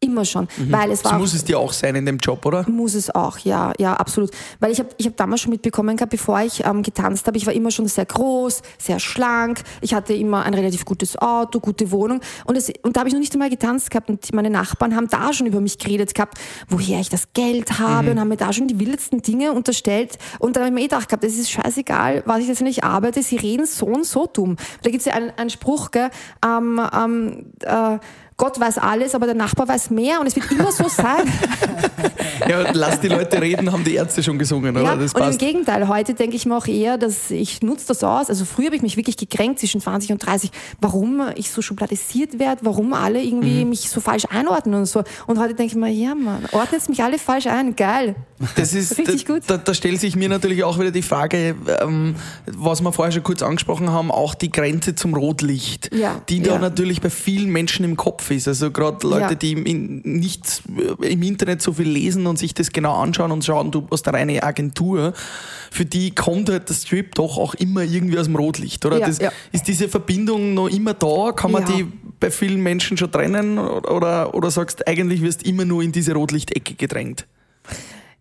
Immer 0.00 0.26
schon. 0.26 0.46
Weil 0.58 0.90
es 0.90 1.00
So 1.00 1.10
war 1.10 1.18
muss 1.18 1.32
es 1.32 1.42
dir 1.42 1.58
auch 1.58 1.72
sein 1.72 1.94
in 1.96 2.04
dem 2.04 2.18
Job, 2.18 2.44
oder? 2.44 2.68
Muss 2.68 2.92
es 2.92 3.14
auch, 3.14 3.38
ja, 3.38 3.72
ja, 3.78 3.94
absolut. 3.94 4.30
Weil 4.60 4.70
ich 4.70 4.78
habe 4.78 4.90
ich 4.98 5.06
hab 5.06 5.16
damals 5.16 5.40
schon 5.40 5.50
mitbekommen 5.50 5.96
gehabt, 5.96 6.10
bevor 6.10 6.38
ich 6.42 6.66
ähm, 6.66 6.82
getanzt 6.82 7.26
habe, 7.26 7.38
ich 7.38 7.46
war 7.46 7.54
immer 7.54 7.70
schon 7.70 7.88
sehr 7.88 8.04
groß, 8.04 8.60
sehr 8.76 9.00
schlank, 9.00 9.62
ich 9.80 9.94
hatte 9.94 10.12
immer 10.12 10.44
ein 10.44 10.52
relativ 10.52 10.84
gutes 10.84 11.16
Auto, 11.16 11.60
gute 11.60 11.90
Wohnung 11.92 12.20
und, 12.44 12.56
es, 12.56 12.70
und 12.82 12.94
da 12.94 13.00
habe 13.00 13.08
ich 13.08 13.14
noch 13.14 13.20
nicht 13.20 13.32
einmal 13.32 13.48
getanzt 13.48 13.90
gehabt 13.90 14.10
und 14.10 14.34
meine 14.34 14.50
Nachbarn 14.50 14.94
haben 14.94 15.08
da 15.08 15.32
schon 15.32 15.46
über 15.46 15.62
mich 15.62 15.78
geredet 15.78 16.14
gehabt, 16.14 16.36
woher 16.68 17.00
ich 17.00 17.08
das 17.08 17.32
Geld 17.32 17.78
habe 17.78 18.10
und 18.10 18.20
haben 18.20 18.28
mir 18.28 18.36
da 18.36 18.52
schon 18.52 18.68
die 18.68 18.78
wildesten 18.78 19.22
Dinge 19.22 19.52
unterstellt 19.52 20.18
und 20.40 20.56
dann 20.56 20.64
habe 20.64 20.68
ich 20.68 20.74
mir 20.74 20.80
eh 20.80 20.88
gedacht 20.88 21.08
gehabt, 21.08 21.24
es 21.24 21.38
ist 21.38 21.50
scheißegal, 21.50 22.22
was 22.26 22.40
ich 22.40 22.48
jetzt 22.48 22.60
nicht 22.60 22.84
arbeite, 22.84 23.22
sie 23.22 23.36
reden 23.36 23.64
so 23.64 23.86
und 23.86 24.04
so 24.04 24.26
dumm. 24.26 24.56
Da 24.82 24.90
gibt 24.90 25.00
es 25.00 25.06
ja 25.06 25.14
einen, 25.14 25.30
einen 25.38 25.48
Spruch, 25.48 25.90
gell, 25.90 26.10
ähm, 26.44 26.82
ähm, 26.92 27.52
äh, 27.62 27.98
Gott 28.36 28.60
weiß 28.60 28.78
alles, 28.78 29.14
aber 29.14 29.26
der 29.26 29.34
Nachbar 29.34 29.66
weiß 29.66 29.90
mehr 29.90 30.20
und 30.20 30.26
es 30.26 30.36
wird 30.36 30.50
immer 30.52 30.70
so 30.72 30.88
sein. 30.88 31.24
Ja, 32.46 32.70
lass 32.72 33.00
die 33.00 33.08
Leute 33.08 33.40
reden, 33.40 33.72
haben 33.72 33.82
die 33.82 33.94
Ärzte 33.94 34.22
schon 34.22 34.38
gesungen, 34.38 34.76
oder? 34.76 34.84
Ja, 34.84 34.92
und 34.92 35.32
im. 35.32 35.38
Gegenteil, 35.38 35.88
heute 35.88 36.12
denke 36.12 36.36
ich 36.36 36.44
mir 36.44 36.56
auch 36.56 36.66
eher, 36.66 36.98
dass 36.98 37.30
ich 37.30 37.62
nutze 37.62 37.86
das 37.88 38.04
aus. 38.04 38.28
Also 38.28 38.44
früher 38.44 38.66
habe 38.66 38.76
ich 38.76 38.82
mich 38.82 38.96
wirklich 38.98 39.16
gekränkt 39.16 39.58
zwischen 39.60 39.80
20 39.80 40.12
und 40.12 40.18
30, 40.18 40.50
warum 40.80 41.22
ich 41.36 41.50
so 41.50 41.62
schubladisiert 41.62 42.38
werde, 42.38 42.60
warum 42.64 42.92
alle 42.92 43.22
irgendwie 43.22 43.64
Mhm. 43.64 43.70
mich 43.70 43.88
so 43.88 44.00
falsch 44.00 44.26
einordnen 44.30 44.74
und 44.80 44.86
so. 44.86 45.02
Und 45.26 45.38
heute 45.38 45.54
denke 45.54 45.72
ich 45.72 45.76
mir, 45.76 45.88
ja 45.88 46.14
Mann, 46.14 46.46
ordnet 46.52 46.86
mich 46.90 47.02
alle 47.02 47.18
falsch 47.18 47.46
ein, 47.46 47.74
geil. 47.74 48.16
Das 48.54 48.74
ist, 48.74 48.98
Richtig 48.98 49.24
gut. 49.24 49.42
Da, 49.46 49.56
da 49.56 49.72
stellt 49.72 49.98
sich 50.00 50.14
mir 50.14 50.28
natürlich 50.28 50.62
auch 50.62 50.78
wieder 50.78 50.90
die 50.90 51.02
Frage, 51.02 51.54
ähm, 51.80 52.16
was 52.46 52.82
wir 52.82 52.92
vorher 52.92 53.12
schon 53.12 53.22
kurz 53.22 53.42
angesprochen 53.42 53.90
haben, 53.90 54.10
auch 54.10 54.34
die 54.34 54.50
Grenze 54.52 54.94
zum 54.94 55.14
Rotlicht, 55.14 55.94
Ja, 55.94 56.20
die 56.28 56.42
da 56.42 56.54
ja. 56.54 56.58
natürlich 56.58 57.00
bei 57.00 57.08
vielen 57.10 57.48
Menschen 57.50 57.84
im 57.84 57.96
Kopf 57.96 58.25
ist. 58.30 58.48
Also 58.48 58.70
gerade 58.70 59.06
Leute, 59.06 59.20
Ja. 59.20 59.34
die 59.34 59.52
im, 59.52 59.66
in, 59.66 60.00
nicht 60.04 60.62
äh, 61.00 61.12
im 61.12 61.22
Internet 61.22 61.62
so 61.62 61.72
viel 61.72 61.88
lesen 61.88 62.26
und 62.26 62.38
sich 62.38 62.54
das 62.54 62.70
genau 62.70 62.94
anschauen 63.00 63.32
und 63.32 63.44
schauen, 63.44 63.70
du 63.70 63.86
hast 63.90 64.06
eine 64.08 64.18
reine 64.18 64.42
Agentur, 64.42 65.12
für 65.70 65.84
die 65.84 66.14
kommt 66.14 66.48
halt 66.48 66.68
der 66.68 66.74
Strip 66.74 67.14
doch 67.14 67.38
auch 67.38 67.54
immer 67.54 67.82
irgendwie 67.82 68.18
aus 68.18 68.26
dem 68.26 68.36
Rotlicht, 68.36 68.84
oder? 68.86 68.98
Ja, 68.98 69.06
das, 69.06 69.18
ja. 69.18 69.30
Ist 69.52 69.68
diese 69.68 69.88
Verbindung 69.88 70.54
noch 70.54 70.68
immer 70.68 70.94
da? 70.94 71.32
Kann 71.32 71.52
man 71.52 71.64
die 71.64 71.86
bei 72.18 72.30
vielen 72.30 72.62
Menschen 72.62 72.96
schon 72.96 73.10
trennen? 73.12 73.58
Oder, 73.58 74.34
oder 74.34 74.50
sagst 74.50 74.86
eigentlich 74.88 75.22
wirst 75.22 75.42
immer 75.44 75.64
nur 75.64 75.82
in 75.82 75.92
diese 75.92 76.14
Rotlichtecke 76.14 76.74
gedrängt? 76.74 77.26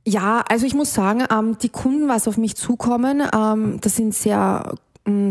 Ja, 0.08 0.44
also 0.48 0.66
ich 0.68 0.76
muss 0.76 0.94
sagen, 0.94 1.24
ähm, 1.32 1.58
die 1.62 1.70
Kunden, 1.70 2.08
was 2.08 2.28
auf 2.28 2.38
mich 2.38 2.56
zukommen, 2.56 3.24
ähm, 3.34 3.80
das 3.82 3.96
sind 3.96 4.14
sehr, 4.14 4.76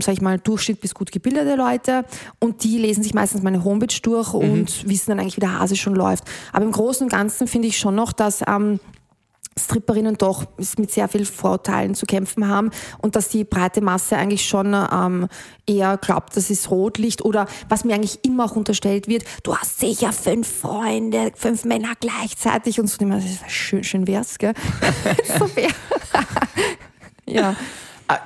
sag 0.01 0.13
ich 0.13 0.21
mal, 0.21 0.39
Durchschnitt 0.39 0.81
bis 0.81 0.95
gut 0.95 1.11
gebildete 1.11 1.57
Leute 1.57 2.05
und 2.39 2.63
die 2.63 2.79
lesen 2.79 3.03
sich 3.03 3.15
meistens 3.15 3.43
meine 3.43 3.65
Homepage 3.65 4.01
durch 4.03 4.33
und 4.33 4.89
wissen 4.89 5.11
dann 5.11 5.21
eigentlich, 5.21 5.37
wie 5.37 5.41
der 5.41 5.59
Hase 5.59 5.77
schon 5.77 5.95
läuft. 5.95 6.25
Aber 6.53 6.65
im 6.65 6.73
Großen 6.73 7.05
und 7.05 7.11
Ganzen 7.11 7.49
finde 7.49 7.69
ich 7.69 7.79
schon 7.79 7.95
noch, 7.95 8.13
dass 8.13 8.43
ähm, 8.47 8.79
Stripperinnen 9.59 10.17
doch 10.17 10.47
mit 10.79 10.91
sehr 10.91 11.09
viel 11.09 11.25
Vorurteilen 11.25 11.95
zu 11.95 12.07
kämpfen 12.07 12.49
haben 12.49 12.71
und 12.99 13.15
dass 13.17 13.29
die 13.29 13.45
breite 13.45 13.81
Masse 13.81 14.17
eigentlich 14.17 14.47
schon 14.47 14.75
ähm, 14.75 15.29
eher 15.67 15.97
glaubt, 15.97 16.37
das 16.37 16.51
ist 16.51 16.71
Rotlicht 16.71 17.25
oder 17.25 17.47
was 17.69 17.85
mir 17.85 17.95
eigentlich 17.95 18.25
immer 18.25 18.47
auch 18.47 18.57
unterstellt 18.57 19.07
wird, 19.07 19.25
du 19.45 19.57
hast 19.57 19.79
sicher 19.79 20.13
fünf 20.13 20.49
Freunde, 20.61 21.33
fünf 21.37 21.65
Männer 21.65 21.93
gleichzeitig 22.01 22.81
und 22.81 22.89
so. 22.89 23.05
Schön, 23.49 23.85
schön 23.85 24.07
wär's, 24.07 24.39
gell? 24.39 24.55
so 25.39 25.55
wär. 25.57 25.71
ja. 27.27 27.55
Ah, 28.07 28.19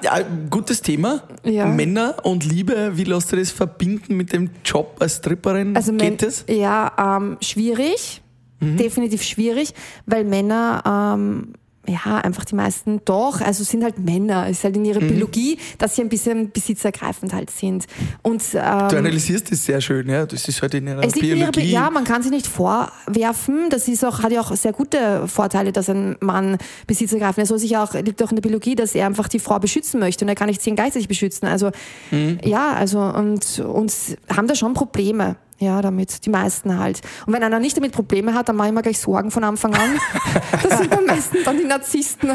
gutes 0.50 0.82
Thema. 0.82 1.23
Ja. 1.44 1.66
Männer 1.66 2.16
und 2.25 2.44
Liebe, 2.44 2.92
wie 2.94 3.04
lässt 3.04 3.30
du 3.30 3.37
das 3.37 3.52
verbinden 3.52 4.16
mit 4.16 4.32
dem 4.32 4.50
Job 4.64 4.97
als 4.99 5.18
Stripperin? 5.18 5.76
Also 5.76 5.92
Geht 5.92 6.23
das? 6.23 6.44
Ja, 6.49 7.16
ähm, 7.16 7.37
schwierig. 7.40 8.23
Mhm. 8.61 8.76
Definitiv 8.76 9.23
schwierig, 9.23 9.73
weil 10.06 10.25
Männer 10.25 10.82
ähm, 11.14 11.52
ja, 11.87 12.18
einfach 12.18 12.44
die 12.44 12.54
meisten 12.54 13.00
doch, 13.04 13.40
also 13.40 13.64
sind 13.64 13.82
halt 13.82 13.99
Männer, 13.99 14.49
ist 14.49 14.64
halt 14.64 14.76
in 14.76 14.85
ihrer 14.85 15.00
mhm. 15.00 15.08
Biologie, 15.08 15.58
dass 15.78 15.97
sie 15.97 16.02
ein 16.02 16.08
bisschen 16.08 16.50
besitzergreifend 16.50 17.32
halt 17.32 17.50
sind. 17.50 17.87
Und, 18.23 18.42
ähm, 18.54 18.88
du 18.88 18.99
analysierst 18.99 19.50
das 19.50 19.64
sehr 19.64 19.80
schön, 19.80 20.08
ja, 20.08 20.26
das 20.26 20.47
ist 20.49 20.61
halt 20.61 20.75
in 20.75 20.87
ihrer 20.87 21.00
Biologie. 21.00 21.30
In 21.30 21.38
ihrer, 21.38 21.61
ja, 21.61 21.90
man 21.90 22.04
kann 22.04 22.23
sie 22.23 22.30
nicht 22.30 22.47
vorwerfen, 22.47 23.70
das 23.70 23.88
ist 23.88 24.04
auch, 24.04 24.23
hat 24.23 24.32
ja 24.32 24.40
auch 24.40 24.54
sehr 24.54 24.73
gute 24.73 25.26
Vorteile, 25.28 25.73
dass 25.73 25.88
ein 25.88 26.16
Mann 26.20 26.58
besitzergreifend 26.87 27.44
ist. 27.44 27.49
So 27.49 27.56
sich 27.56 27.76
auch, 27.76 27.94
liegt 27.94 28.23
auch 28.23 28.30
in 28.30 28.37
der 28.37 28.42
Biologie, 28.42 28.75
dass 28.75 28.94
er 28.94 29.06
einfach 29.06 29.28
die 29.28 29.38
Frau 29.38 29.58
beschützen 29.58 30.00
möchte 30.00 30.25
und 30.25 30.28
er 30.28 30.35
kann 30.35 30.49
nicht 30.49 30.61
zehn 30.61 30.76
gleichzeitig 30.76 31.08
beschützen. 31.08 31.47
Also, 31.47 31.70
mhm. 32.11 32.38
ja, 32.44 32.73
also, 32.73 33.00
und, 33.00 33.61
und 33.61 33.92
haben 34.28 34.47
da 34.47 34.54
schon 34.54 34.75
Probleme. 34.75 35.37
Ja, 35.61 35.83
damit, 35.83 36.25
die 36.25 36.31
meisten 36.31 36.79
halt. 36.79 37.00
Und 37.27 37.33
wenn 37.33 37.43
einer 37.43 37.59
nicht 37.59 37.77
damit 37.77 37.91
Probleme 37.91 38.33
hat, 38.33 38.49
dann 38.49 38.55
mache 38.55 38.69
ich 38.69 38.75
mir 38.75 38.83
gleich 38.83 39.00
Sorgen 39.00 39.33
von 39.33 39.43
Anfang 39.43 39.75
an. 39.75 39.99
das 40.62 40.79
sind 40.79 40.97
am 40.97 41.05
meisten 41.05 41.38
dann 41.45 41.59
die 41.59 41.65
Narzissten. 41.65 42.31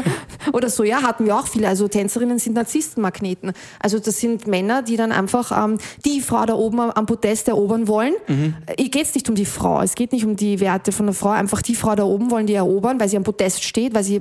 Oder 0.52 0.68
so, 0.68 0.84
ja, 0.84 1.02
hatten 1.02 1.24
wir 1.24 1.34
auch 1.34 1.46
viele. 1.46 1.68
Also 1.68 1.88
Tänzerinnen 1.88 2.38
sind 2.38 2.54
Narzisstenmagneten. 2.54 3.52
Also 3.80 3.98
das 3.98 4.20
sind 4.20 4.46
Männer, 4.46 4.82
die 4.82 4.96
dann 4.96 5.10
einfach 5.10 5.52
ähm, 5.64 5.78
die 6.04 6.20
Frau 6.20 6.44
da 6.44 6.54
oben 6.54 6.80
am 6.80 7.06
Podest 7.06 7.48
erobern 7.48 7.88
wollen. 7.88 8.12
Mhm. 8.28 8.56
Hier 8.78 8.90
geht 8.90 9.06
es 9.06 9.14
nicht 9.14 9.28
um 9.30 9.34
die 9.34 9.46
Frau, 9.46 9.80
es 9.80 9.94
geht 9.94 10.12
nicht 10.12 10.26
um 10.26 10.36
die 10.36 10.60
Werte 10.60 10.92
von 10.92 11.06
der 11.06 11.14
Frau. 11.14 11.30
Einfach 11.30 11.62
die 11.62 11.74
Frau 11.74 11.94
da 11.94 12.04
oben 12.04 12.30
wollen 12.30 12.46
die 12.46 12.54
erobern, 12.54 13.00
weil 13.00 13.08
sie 13.08 13.16
am 13.16 13.24
Podest 13.24 13.64
steht, 13.64 13.94
weil 13.94 14.04
sie 14.04 14.20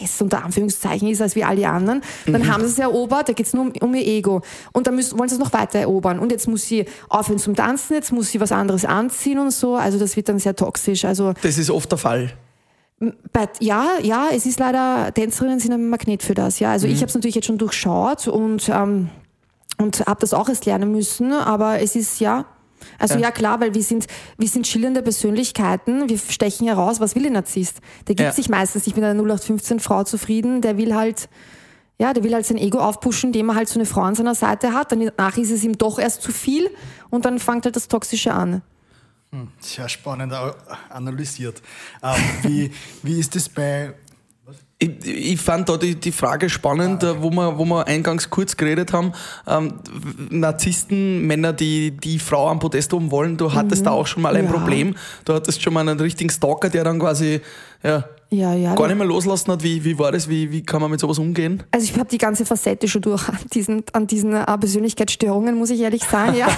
besser 0.00 0.24
unter 0.24 0.44
Anführungszeichen 0.44 1.08
ist 1.08 1.22
als 1.22 1.36
wie 1.36 1.44
alle 1.44 1.68
anderen. 1.68 2.02
Dann 2.26 2.42
mhm. 2.42 2.52
haben 2.52 2.64
sie 2.64 2.70
es 2.70 2.78
erobert, 2.78 3.28
da 3.28 3.32
geht 3.32 3.46
es 3.46 3.52
nur 3.52 3.66
um, 3.66 3.72
um, 3.80 3.94
ihr 3.94 4.06
Ego. 4.06 4.42
Und 4.72 4.86
dann 4.86 4.96
müssen, 4.96 5.18
wollen 5.18 5.28
sie 5.28 5.36
es 5.36 5.40
noch 5.40 5.52
weiter 5.52 5.78
erobern. 5.78 6.18
Und 6.18 6.32
jetzt 6.32 6.48
muss 6.48 6.62
sie 6.62 6.86
aufhören 7.08 7.38
zum 7.38 7.54
Tanzen, 7.54 7.94
jetzt 7.94 8.12
muss 8.12 8.30
sie 8.30 8.40
was 8.40 8.52
anderes 8.52 8.84
anziehen 8.84 9.38
und 9.38 9.52
so. 9.52 9.76
Also 9.76 9.98
das 9.98 10.16
wird 10.16 10.28
dann 10.28 10.38
sehr 10.38 10.56
toxisch. 10.56 11.04
Also 11.04 11.34
das 11.42 11.58
ist 11.58 11.70
oft 11.70 11.90
der 11.90 11.98
Fall. 11.98 12.32
But, 12.98 13.50
ja, 13.60 13.98
ja, 14.02 14.28
es 14.32 14.46
ist 14.46 14.58
leider, 14.58 15.12
Tänzerinnen 15.12 15.60
sind 15.60 15.72
ein 15.72 15.90
Magnet 15.90 16.22
für 16.22 16.34
das. 16.34 16.60
Ja, 16.60 16.70
also 16.70 16.86
mhm. 16.86 16.94
ich 16.94 17.00
habe 17.00 17.08
es 17.08 17.14
natürlich 17.14 17.34
jetzt 17.34 17.46
schon 17.46 17.58
durchschaut 17.58 18.26
und 18.26 18.70
ähm, 18.70 19.10
und 19.78 20.06
habe 20.06 20.20
das 20.20 20.32
auch 20.32 20.48
erst 20.48 20.64
lernen 20.66 20.90
müssen, 20.90 21.32
aber 21.32 21.80
es 21.80 21.96
ist 21.96 22.20
ja 22.20 22.46
also 22.98 23.14
ja. 23.14 23.20
ja. 23.20 23.30
klar, 23.30 23.60
weil 23.60 23.74
wir 23.74 23.82
sind, 23.82 24.06
wir 24.38 24.48
sind 24.48 24.66
schillernde 24.66 25.02
Persönlichkeiten, 25.02 26.08
wir 26.08 26.18
stechen 26.18 26.66
heraus, 26.66 27.00
was 27.00 27.14
will 27.14 27.26
ein 27.26 27.32
Narzisst? 27.32 27.78
Der 28.08 28.14
gibt 28.14 28.28
ja. 28.28 28.32
sich 28.32 28.48
meistens 28.48 28.86
nicht 28.86 28.96
mit 28.96 29.04
einer 29.04 29.20
0815 29.20 29.80
Frau 29.80 30.04
zufrieden, 30.04 30.60
der 30.60 30.76
will 30.76 30.94
halt, 30.94 31.28
ja, 31.98 32.12
der 32.12 32.24
will 32.24 32.34
halt 32.34 32.46
sein 32.46 32.58
Ego 32.58 32.78
aufpushen, 32.78 33.28
indem 33.28 33.50
er 33.50 33.54
halt 33.56 33.68
so 33.68 33.78
eine 33.78 33.86
Frau 33.86 34.02
an 34.02 34.14
seiner 34.14 34.34
Seite 34.34 34.72
hat, 34.72 34.92
danach 34.92 35.36
ist 35.36 35.50
es 35.50 35.64
ihm 35.64 35.78
doch 35.78 35.98
erst 35.98 36.22
zu 36.22 36.32
viel 36.32 36.70
und 37.10 37.24
dann 37.24 37.38
fängt 37.38 37.64
halt 37.64 37.76
das 37.76 37.88
Toxische 37.88 38.32
an. 38.32 38.62
Hm, 39.32 39.48
sehr 39.58 39.88
spannend 39.88 40.32
analysiert. 40.88 41.62
Ähm, 42.02 42.14
wie, 42.42 42.70
wie 43.02 43.18
ist 43.18 43.34
es 43.36 43.48
bei 43.48 43.94
ich, 44.78 45.06
ich, 45.06 45.40
fand 45.40 45.68
da 45.68 45.78
die, 45.78 45.94
die 45.94 46.12
Frage 46.12 46.50
spannend, 46.50 47.02
ah, 47.02 47.12
okay. 47.12 47.18
wo, 47.22 47.30
wir, 47.30 47.58
wo 47.58 47.64
wir 47.64 47.86
eingangs 47.86 48.28
kurz 48.28 48.56
geredet 48.56 48.92
haben. 48.92 49.12
Ähm, 49.46 49.74
Narzissten, 50.30 51.26
Männer, 51.26 51.54
die 51.54 51.92
die 51.92 52.18
Frau 52.18 52.48
am 52.48 52.58
Podest 52.58 52.92
oben 52.92 53.10
wollen, 53.10 53.38
du 53.38 53.54
hattest 53.54 53.82
mhm. 53.82 53.86
da 53.86 53.90
auch 53.92 54.06
schon 54.06 54.22
mal 54.22 54.36
ein 54.36 54.44
ja. 54.44 54.50
Problem. 54.50 54.94
Du 55.24 55.32
hattest 55.32 55.62
schon 55.62 55.72
mal 55.72 55.80
einen 55.80 55.98
richtigen 55.98 56.30
Stalker, 56.30 56.68
der 56.68 56.84
dann 56.84 56.98
quasi 56.98 57.40
ja, 57.82 58.04
ja, 58.30 58.54
ja, 58.54 58.74
gar 58.74 58.88
nicht 58.88 58.96
mehr 58.96 59.06
loslassen 59.06 59.52
hat. 59.52 59.62
Wie, 59.62 59.84
wie 59.84 59.98
war 59.98 60.10
das? 60.10 60.28
Wie, 60.28 60.50
wie 60.50 60.62
kann 60.62 60.80
man 60.80 60.90
mit 60.90 60.98
sowas 60.98 61.18
umgehen? 61.18 61.62
Also 61.70 61.84
ich 61.84 61.96
habe 61.96 62.08
die 62.08 62.18
ganze 62.18 62.44
Facette 62.44 62.88
schon 62.88 63.02
durch 63.02 63.28
an 63.28 63.38
diesen, 63.52 63.84
an 63.92 64.08
diesen 64.08 64.34
uh, 64.34 64.44
Persönlichkeitsstörungen, 64.58 65.56
muss 65.56 65.70
ich 65.70 65.80
ehrlich 65.80 66.02
sagen. 66.02 66.34
Ja. 66.36 66.48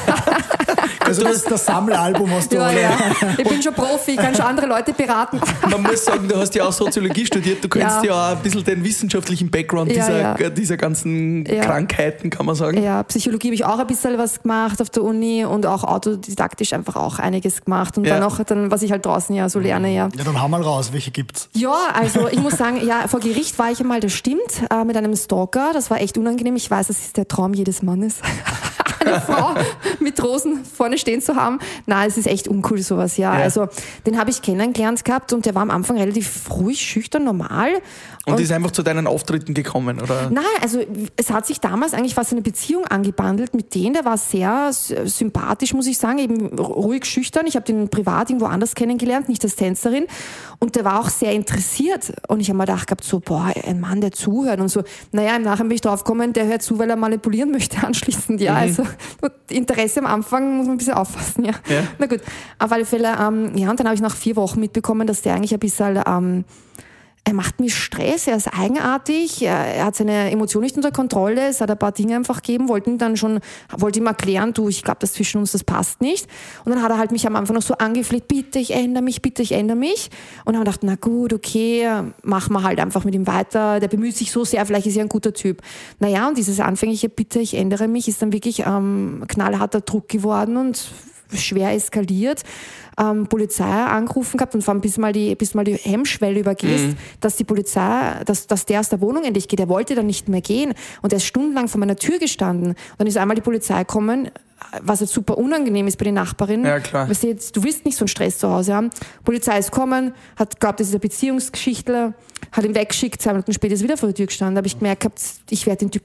also 1.04 1.24
das, 1.24 1.44
das 1.44 1.66
Sammelalbum 1.66 2.30
hast 2.30 2.50
du. 2.52 2.56
Ja, 2.56 2.70
ja. 2.70 2.90
Ich 3.36 3.46
bin 3.46 3.62
schon 3.62 3.74
Profi, 3.74 4.12
ich 4.12 4.16
kann 4.16 4.34
schon 4.34 4.46
andere 4.46 4.66
Leute 4.66 4.94
beraten. 4.94 5.40
Man 5.70 5.82
muss 5.82 6.06
sagen, 6.06 6.26
du 6.26 6.36
hast 6.36 6.54
ja 6.54 6.64
auch 6.64 6.72
Soziologie 6.72 7.26
studiert, 7.26 7.62
du 7.62 7.68
kennst 7.68 8.02
ja, 8.02 8.04
ja 8.04 8.12
auch 8.32 8.36
ein 8.36 8.42
bisschen 8.42 8.64
den 8.64 8.82
wissenschaftlichen 8.82 9.50
Background 9.50 9.90
dieser, 9.90 10.50
dieser 10.50 10.78
ganzen 10.78 11.44
Krankheiten, 11.44 12.30
kann 12.30 12.46
man 12.46 12.54
sagen. 12.54 12.82
Ja, 12.82 13.02
Psychologie 13.02 13.48
habe 13.48 13.54
ich 13.54 13.64
auch 13.66 13.78
ein 13.78 13.86
bisschen 13.86 14.16
was 14.16 14.42
gemacht 14.42 14.80
auf 14.80 14.88
der 14.88 15.02
Uni 15.02 15.44
und 15.44 15.66
auch 15.66 15.84
autodidaktisch 15.84 16.72
einfach 16.72 16.96
auch 16.96 17.18
einiges 17.18 17.62
gemacht. 17.62 17.98
Und 17.98 18.06
dann 18.06 18.22
auch, 18.22 18.38
dann, 18.44 18.70
was 18.70 18.80
ich 18.80 18.90
halt 18.90 19.04
draußen 19.04 19.34
ja 19.34 19.50
so 19.50 19.58
lerne, 19.58 19.94
ja. 19.94 20.08
Ja, 20.16 20.24
dann 20.24 20.40
hau 20.40 20.48
mal 20.48 20.62
raus, 20.62 20.94
welche 20.94 21.10
gibt's? 21.10 21.50
Ja, 21.58 21.88
also 21.92 22.28
ich 22.28 22.38
muss 22.38 22.56
sagen, 22.56 22.86
ja, 22.86 23.08
vor 23.08 23.18
Gericht 23.18 23.58
war 23.58 23.70
ich 23.72 23.80
einmal, 23.80 23.98
das 23.98 24.12
stimmt, 24.12 24.62
äh, 24.70 24.84
mit 24.84 24.96
einem 24.96 25.16
Stalker. 25.16 25.70
Das 25.72 25.90
war 25.90 26.00
echt 26.00 26.16
unangenehm. 26.16 26.54
Ich 26.54 26.70
weiß, 26.70 26.86
das 26.86 26.98
ist 26.98 27.16
der 27.16 27.26
Traum 27.26 27.52
jedes 27.52 27.82
Mannes. 27.82 28.20
Eine 29.00 29.20
Frau 29.20 29.54
mit 30.00 30.22
Rosen 30.22 30.64
vorne 30.64 30.98
stehen 30.98 31.20
zu 31.20 31.34
haben. 31.34 31.58
Na, 31.86 32.04
es 32.04 32.16
ist 32.16 32.26
echt 32.26 32.46
uncool 32.46 32.80
sowas, 32.80 33.16
ja. 33.16 33.36
ja. 33.36 33.42
Also 33.42 33.68
den 34.06 34.18
habe 34.18 34.30
ich 34.30 34.42
kennengelernt 34.42 35.04
gehabt 35.04 35.32
und 35.32 35.46
der 35.46 35.54
war 35.54 35.62
am 35.62 35.70
Anfang 35.70 35.98
relativ 35.98 36.48
ruhig, 36.50 36.80
schüchtern, 36.80 37.24
normal. 37.24 37.70
Und, 38.28 38.34
und 38.34 38.42
ist 38.42 38.52
einfach 38.52 38.70
zu 38.70 38.82
deinen 38.82 39.06
Auftritten 39.06 39.54
gekommen, 39.54 40.00
oder? 40.00 40.30
Nein, 40.30 40.44
also 40.60 40.80
es 41.16 41.30
hat 41.30 41.46
sich 41.46 41.60
damals 41.60 41.94
eigentlich 41.94 42.14
fast 42.14 42.32
eine 42.32 42.42
Beziehung 42.42 42.86
angebandelt 42.86 43.54
mit 43.54 43.74
denen. 43.74 43.94
Der 43.94 44.04
war 44.04 44.18
sehr 44.18 44.70
sympathisch, 44.72 45.74
muss 45.74 45.86
ich 45.86 45.98
sagen, 45.98 46.18
eben 46.18 46.58
ruhig, 46.58 47.04
schüchtern. 47.04 47.46
Ich 47.46 47.56
habe 47.56 47.64
den 47.64 47.88
privat 47.88 48.30
irgendwo 48.30 48.46
anders 48.46 48.74
kennengelernt, 48.74 49.28
nicht 49.28 49.42
als 49.44 49.56
Tänzerin. 49.56 50.06
Und 50.58 50.76
der 50.76 50.84
war 50.84 51.00
auch 51.00 51.08
sehr 51.08 51.32
interessiert. 51.32 52.12
Und 52.28 52.40
ich 52.40 52.48
habe 52.48 52.58
mir 52.58 52.64
gedacht 52.64 52.86
gehabt, 52.86 53.04
so, 53.04 53.20
boah, 53.20 53.52
ein 53.64 53.80
Mann, 53.80 54.00
der 54.00 54.12
zuhört 54.12 54.60
und 54.60 54.68
so. 54.68 54.82
Naja, 55.12 55.36
im 55.36 55.42
Nachhinein 55.42 55.68
bin 55.68 55.76
ich 55.76 55.80
draufgekommen, 55.80 56.32
der 56.32 56.46
hört 56.46 56.62
zu, 56.62 56.78
weil 56.78 56.90
er 56.90 56.96
manipulieren 56.96 57.50
möchte 57.52 57.84
anschließend. 57.86 58.40
Ja, 58.40 58.52
mhm. 58.52 58.58
also 58.58 58.84
Interesse 59.50 60.00
am 60.00 60.06
Anfang 60.06 60.56
muss 60.56 60.66
man 60.66 60.74
ein 60.74 60.78
bisschen 60.78 60.94
auffassen, 60.94 61.44
ja. 61.44 61.52
ja. 61.68 61.82
Na 61.98 62.06
gut, 62.06 62.20
auf 62.58 62.70
alle 62.72 62.84
Fälle, 62.84 63.16
ähm, 63.20 63.56
ja, 63.56 63.70
und 63.70 63.78
dann 63.78 63.86
habe 63.86 63.94
ich 63.94 64.02
nach 64.02 64.16
vier 64.16 64.36
Wochen 64.36 64.60
mitbekommen, 64.60 65.06
dass 65.06 65.22
der 65.22 65.34
eigentlich 65.34 65.54
ein 65.54 65.60
bisschen... 65.60 66.02
Ähm, 66.06 66.44
er 67.28 67.34
macht 67.34 67.60
mir 67.60 67.68
Stress, 67.68 68.26
er 68.26 68.36
ist 68.36 68.48
eigenartig, 68.48 69.42
er, 69.42 69.84
hat 69.84 69.94
seine 69.94 70.30
Emotionen 70.30 70.64
nicht 70.64 70.76
unter 70.76 70.90
Kontrolle, 70.90 71.48
es 71.48 71.60
hat 71.60 71.70
ein 71.70 71.78
paar 71.78 71.92
Dinge 71.92 72.16
einfach 72.16 72.36
gegeben, 72.36 72.70
wollte 72.70 72.88
ihm 72.88 72.96
dann 72.96 73.18
schon, 73.18 73.40
wollte 73.76 73.98
ihm 73.98 74.06
erklären, 74.06 74.54
du, 74.54 74.70
ich 74.70 74.82
glaube, 74.82 75.00
das 75.00 75.12
zwischen 75.12 75.36
uns, 75.36 75.52
das 75.52 75.62
passt 75.62 76.00
nicht. 76.00 76.26
Und 76.64 76.72
dann 76.72 76.82
hat 76.82 76.90
er 76.90 76.96
halt 76.96 77.12
mich 77.12 77.26
am 77.26 77.36
Anfang 77.36 77.54
noch 77.54 77.62
so 77.62 77.74
angefleht, 77.74 78.28
bitte, 78.28 78.58
ich 78.58 78.72
ändere 78.72 79.02
mich, 79.02 79.20
bitte, 79.20 79.42
ich 79.42 79.52
ändere 79.52 79.76
mich. 79.76 80.08
Und 80.46 80.54
dann 80.54 80.64
gedacht, 80.64 80.80
na 80.82 80.94
gut, 80.94 81.34
okay, 81.34 81.86
machen 82.22 82.54
wir 82.54 82.62
halt 82.62 82.80
einfach 82.80 83.04
mit 83.04 83.14
ihm 83.14 83.26
weiter, 83.26 83.78
der 83.78 83.88
bemüht 83.88 84.16
sich 84.16 84.32
so 84.32 84.46
sehr, 84.46 84.64
vielleicht 84.64 84.86
ist 84.86 84.96
er 84.96 85.02
ein 85.02 85.10
guter 85.10 85.34
Typ. 85.34 85.60
Naja, 85.98 86.28
und 86.28 86.38
dieses 86.38 86.60
anfängliche, 86.60 87.10
bitte, 87.10 87.40
ich 87.40 87.52
ändere 87.52 87.88
mich, 87.88 88.08
ist 88.08 88.22
dann 88.22 88.32
wirklich 88.32 88.60
ähm, 88.60 89.24
knallharter 89.28 89.82
Druck 89.82 90.08
geworden 90.08 90.56
und 90.56 90.92
schwer 91.34 91.74
eskaliert 91.74 92.42
ähm, 92.98 93.26
Polizei 93.26 93.64
angerufen 93.64 94.36
gehabt 94.36 94.54
und 94.54 94.62
vor 94.62 94.74
allem 94.74 94.80
bis 94.80 94.98
mal 94.98 95.12
die, 95.12 95.34
bis 95.34 95.54
mal 95.54 95.64
die 95.64 95.74
Hemmschwelle 95.74 96.40
übergehst, 96.40 96.86
mhm. 96.88 96.96
dass 97.20 97.36
die 97.36 97.44
Polizei, 97.44 98.22
dass, 98.24 98.46
dass 98.46 98.66
der 98.66 98.80
aus 98.80 98.88
der 98.88 99.00
Wohnung 99.00 99.24
endlich 99.24 99.48
geht. 99.48 99.60
Er 99.60 99.68
wollte 99.68 99.94
dann 99.94 100.06
nicht 100.06 100.28
mehr 100.28 100.40
gehen 100.40 100.74
und 101.02 101.12
er 101.12 101.18
ist 101.18 101.26
stundenlang 101.26 101.68
vor 101.68 101.78
meiner 101.78 101.96
Tür 101.96 102.18
gestanden. 102.18 102.70
Und 102.70 102.76
dann 102.98 103.06
ist 103.06 103.16
einmal 103.16 103.36
die 103.36 103.42
Polizei 103.42 103.78
gekommen, 103.78 104.30
was 104.82 105.00
jetzt 105.00 105.12
super 105.12 105.38
unangenehm 105.38 105.86
ist 105.86 105.98
bei 105.98 106.04
den 106.04 106.14
Nachbarinnen. 106.14 106.66
Ja, 106.66 106.80
klar. 106.80 107.08
Weißt 107.08 107.22
du, 107.22 107.28
jetzt, 107.28 107.56
du 107.56 107.62
willst 107.62 107.84
nicht 107.84 107.96
so 107.96 108.02
einen 108.02 108.08
Stress 108.08 108.38
zu 108.38 108.48
Hause 108.50 108.74
haben. 108.74 108.90
Polizei 109.24 109.58
ist 109.58 109.70
gekommen, 109.70 110.12
hat 110.36 110.58
glaubt, 110.60 110.80
das 110.80 110.88
ist 110.88 110.94
eine 110.94 111.00
Beziehungsgeschichte, 111.00 112.14
hat 112.50 112.64
ihn 112.64 112.74
weggeschickt, 112.74 113.22
zwei 113.22 113.32
Minuten 113.32 113.52
später 113.52 113.74
ist 113.74 113.82
wieder 113.82 113.96
vor 113.96 114.08
der 114.08 114.16
Tür 114.16 114.26
gestanden. 114.26 114.56
Da 114.56 114.58
habe 114.58 114.66
ich 114.66 114.78
gemerkt, 114.78 115.08
ich 115.50 115.66
werde 115.66 115.78
den 115.78 115.90
Typ, 115.92 116.02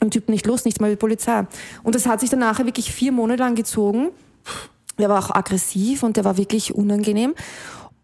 den 0.00 0.10
Typ 0.10 0.28
nicht 0.28 0.46
los, 0.46 0.64
nicht 0.64 0.80
mal 0.80 0.90
die 0.90 0.96
Polizei. 0.96 1.46
Und 1.82 1.94
das 1.94 2.06
hat 2.06 2.20
sich 2.20 2.30
dann 2.30 2.38
nachher 2.38 2.64
wirklich 2.64 2.92
vier 2.92 3.10
Monate 3.10 3.42
lang 3.42 3.56
gezogen. 3.56 4.10
Der 4.98 5.08
war 5.08 5.18
auch 5.18 5.34
aggressiv 5.34 6.02
und 6.02 6.16
der 6.16 6.24
war 6.24 6.36
wirklich 6.36 6.74
unangenehm. 6.74 7.34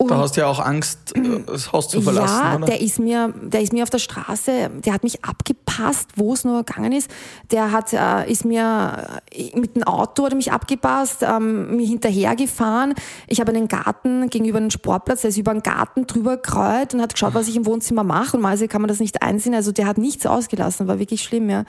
Und 0.03 0.11
da 0.11 0.19
hast 0.19 0.37
du 0.37 0.41
ja 0.41 0.49
auch 0.49 0.59
Angst, 0.59 1.17
äh, 1.17 1.21
das 1.47 1.73
Haus 1.73 1.89
zu 1.89 2.03
verlassen, 2.03 2.43
ja, 2.43 2.57
oder? 2.57 2.67
Der 2.67 2.81
ist, 2.81 2.99
mir, 2.99 3.33
der 3.41 3.63
ist 3.63 3.73
mir 3.73 3.85
auf 3.85 3.91
der 3.91 3.99
Straße, 3.99 4.71
der 4.85 4.93
hat 4.93 5.05
mich 5.05 5.25
abgepasst, 5.25 6.09
wo 6.17 6.33
es 6.33 6.45
nur 6.45 6.65
gegangen 6.65 6.93
ist. 6.93 7.09
Der 7.53 7.71
hat, 7.71 7.93
äh, 7.93 8.31
ist 8.31 8.45
mir 8.45 9.21
äh, 9.31 9.57
mit 9.57 9.77
dem 9.77 9.85
Auto 9.85 10.25
hat 10.25 10.35
mich 10.35 10.51
abgepasst, 10.51 11.23
ähm, 11.23 11.77
mir 11.77 11.87
hinterhergefahren. 11.87 12.95
Ich 13.29 13.41
habe 13.41 13.53
einen 13.53 13.69
Garten 13.69 14.29
gegenüber 14.29 14.59
einem 14.59 14.71
Sportplatz, 14.71 15.21
der 15.21 15.31
ist 15.31 15.39
über 15.39 15.53
einen 15.53 15.63
Garten 15.63 16.07
drüber 16.07 16.37
gekreuzt 16.37 16.95
und 16.95 17.01
hat 17.01 17.13
geschaut, 17.13 17.35
was 17.35 17.47
ich 17.47 17.55
im 17.55 17.67
Wohnzimmer 17.67 18.03
mache. 18.03 18.37
Und 18.37 18.43
mal 18.43 18.59
kann 18.69 18.81
man 18.81 18.89
das 18.89 18.99
nicht 18.99 19.23
einsehen. 19.23 19.55
Also 19.55 19.71
der 19.71 19.87
hat 19.87 19.99
nichts 19.99 20.27
ausgelassen, 20.27 20.89
war 20.89 20.99
wirklich 20.99 21.23
schlimm, 21.23 21.49
ja. 21.49 21.65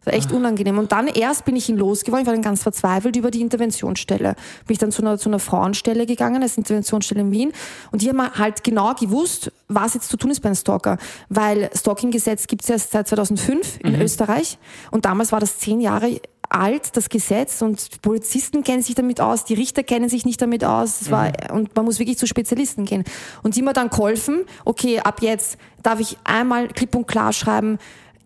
Das 0.00 0.12
war 0.12 0.14
echt 0.14 0.32
unangenehm. 0.32 0.78
Und 0.78 0.92
dann 0.92 1.08
erst 1.08 1.44
bin 1.44 1.56
ich 1.56 1.68
ihn 1.68 1.76
losgeworden, 1.76 2.22
ich 2.22 2.26
war 2.26 2.34
dann 2.34 2.42
ganz 2.42 2.62
verzweifelt 2.62 3.16
über 3.16 3.30
die 3.30 3.42
Interventionsstelle. 3.42 4.34
Bin 4.66 4.72
ich 4.72 4.78
dann 4.78 4.92
zu 4.92 5.02
einer, 5.02 5.18
zu 5.18 5.28
einer 5.28 5.38
Frauenstelle 5.38 6.06
gegangen, 6.06 6.42
als 6.42 6.56
Interventionsstelle 6.56 7.20
in 7.20 7.32
Wien. 7.32 7.52
Und 7.92 8.02
die 8.02 8.08
haben 8.08 8.22
halt 8.22 8.64
genau 8.64 8.94
gewusst, 8.94 9.52
was 9.68 9.94
jetzt 9.94 10.08
zu 10.08 10.16
tun 10.16 10.30
ist 10.30 10.40
bei 10.40 10.48
einem 10.48 10.56
Stalker. 10.56 10.96
Weil 11.28 11.70
Stalking-Gesetz 11.74 12.46
gibt 12.46 12.62
es 12.62 12.70
erst 12.70 12.92
seit 12.92 13.08
2005 13.08 13.80
in 13.80 14.00
Österreich. 14.00 14.58
Und 14.90 15.04
damals 15.04 15.32
war 15.32 15.40
das 15.40 15.58
zehn 15.58 15.80
Jahre 15.80 16.20
alt, 16.50 16.96
das 16.96 17.08
Gesetz, 17.08 17.62
und 17.62 18.02
Polizisten 18.02 18.64
kennen 18.64 18.82
sich 18.82 18.94
damit 18.94 19.20
aus, 19.20 19.44
die 19.44 19.54
Richter 19.54 19.82
kennen 19.82 20.08
sich 20.08 20.24
nicht 20.24 20.42
damit 20.42 20.64
aus, 20.64 21.00
es 21.00 21.10
war, 21.10 21.30
und 21.52 21.74
man 21.76 21.84
muss 21.84 21.98
wirklich 21.98 22.18
zu 22.18 22.26
Spezialisten 22.26 22.84
gehen. 22.84 23.04
Und 23.42 23.56
die 23.56 23.62
mir 23.62 23.72
dann 23.72 23.88
geholfen, 23.88 24.44
okay, 24.64 25.00
ab 25.00 25.22
jetzt 25.22 25.56
darf 25.82 26.00
ich 26.00 26.18
einmal 26.24 26.68
klipp 26.68 26.94
und 26.94 27.06
klar 27.06 27.32
schreiben, 27.32 27.78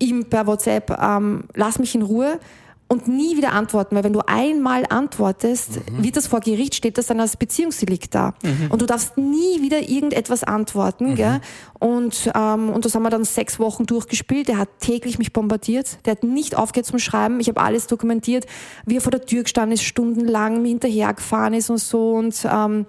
ihm 0.04 0.24
per 0.26 0.46
WhatsApp, 0.46 0.90
ähm, 1.00 1.44
lass 1.54 1.78
mich 1.78 1.94
in 1.94 2.02
Ruhe 2.02 2.38
und 2.86 3.08
nie 3.08 3.36
wieder 3.36 3.52
antworten, 3.52 3.96
weil 3.96 4.04
wenn 4.04 4.12
du 4.12 4.20
einmal 4.26 4.84
antwortest, 4.88 5.80
wird 5.98 6.16
das 6.16 6.26
vor 6.26 6.40
Gericht, 6.40 6.74
steht 6.74 6.98
das 6.98 7.06
dann 7.06 7.18
als 7.18 7.36
Beziehungsdelikt 7.36 8.14
da. 8.14 8.34
Und 8.68 8.82
du 8.82 8.86
darfst 8.86 9.16
nie 9.16 9.62
wieder 9.62 9.80
irgendetwas 9.88 10.44
antworten. 10.44 11.14
Gell? 11.16 11.40
Und, 11.80 12.30
ähm, 12.34 12.68
und 12.68 12.84
das 12.84 12.94
haben 12.94 13.02
wir 13.02 13.10
dann 13.10 13.24
sechs 13.24 13.58
Wochen 13.58 13.86
durchgespielt. 13.86 14.48
Der 14.48 14.58
hat 14.58 14.68
täglich 14.80 15.18
mich 15.18 15.32
bombardiert. 15.32 15.98
Der 16.04 16.12
hat 16.12 16.24
nicht 16.24 16.56
aufgehört 16.56 16.86
zum 16.86 16.98
Schreiben. 16.98 17.40
Ich 17.40 17.48
habe 17.48 17.60
alles 17.60 17.86
dokumentiert, 17.86 18.46
wie 18.84 18.96
er 18.96 19.00
vor 19.00 19.10
der 19.10 19.24
Tür 19.24 19.44
gestanden 19.44 19.72
ist, 19.72 19.82
stundenlang 19.82 20.60
mir 20.60 20.68
hinterhergefahren 20.68 21.54
ist 21.54 21.70
und 21.70 21.78
so. 21.78 22.12
Und 22.12 22.46
ähm, 22.48 22.86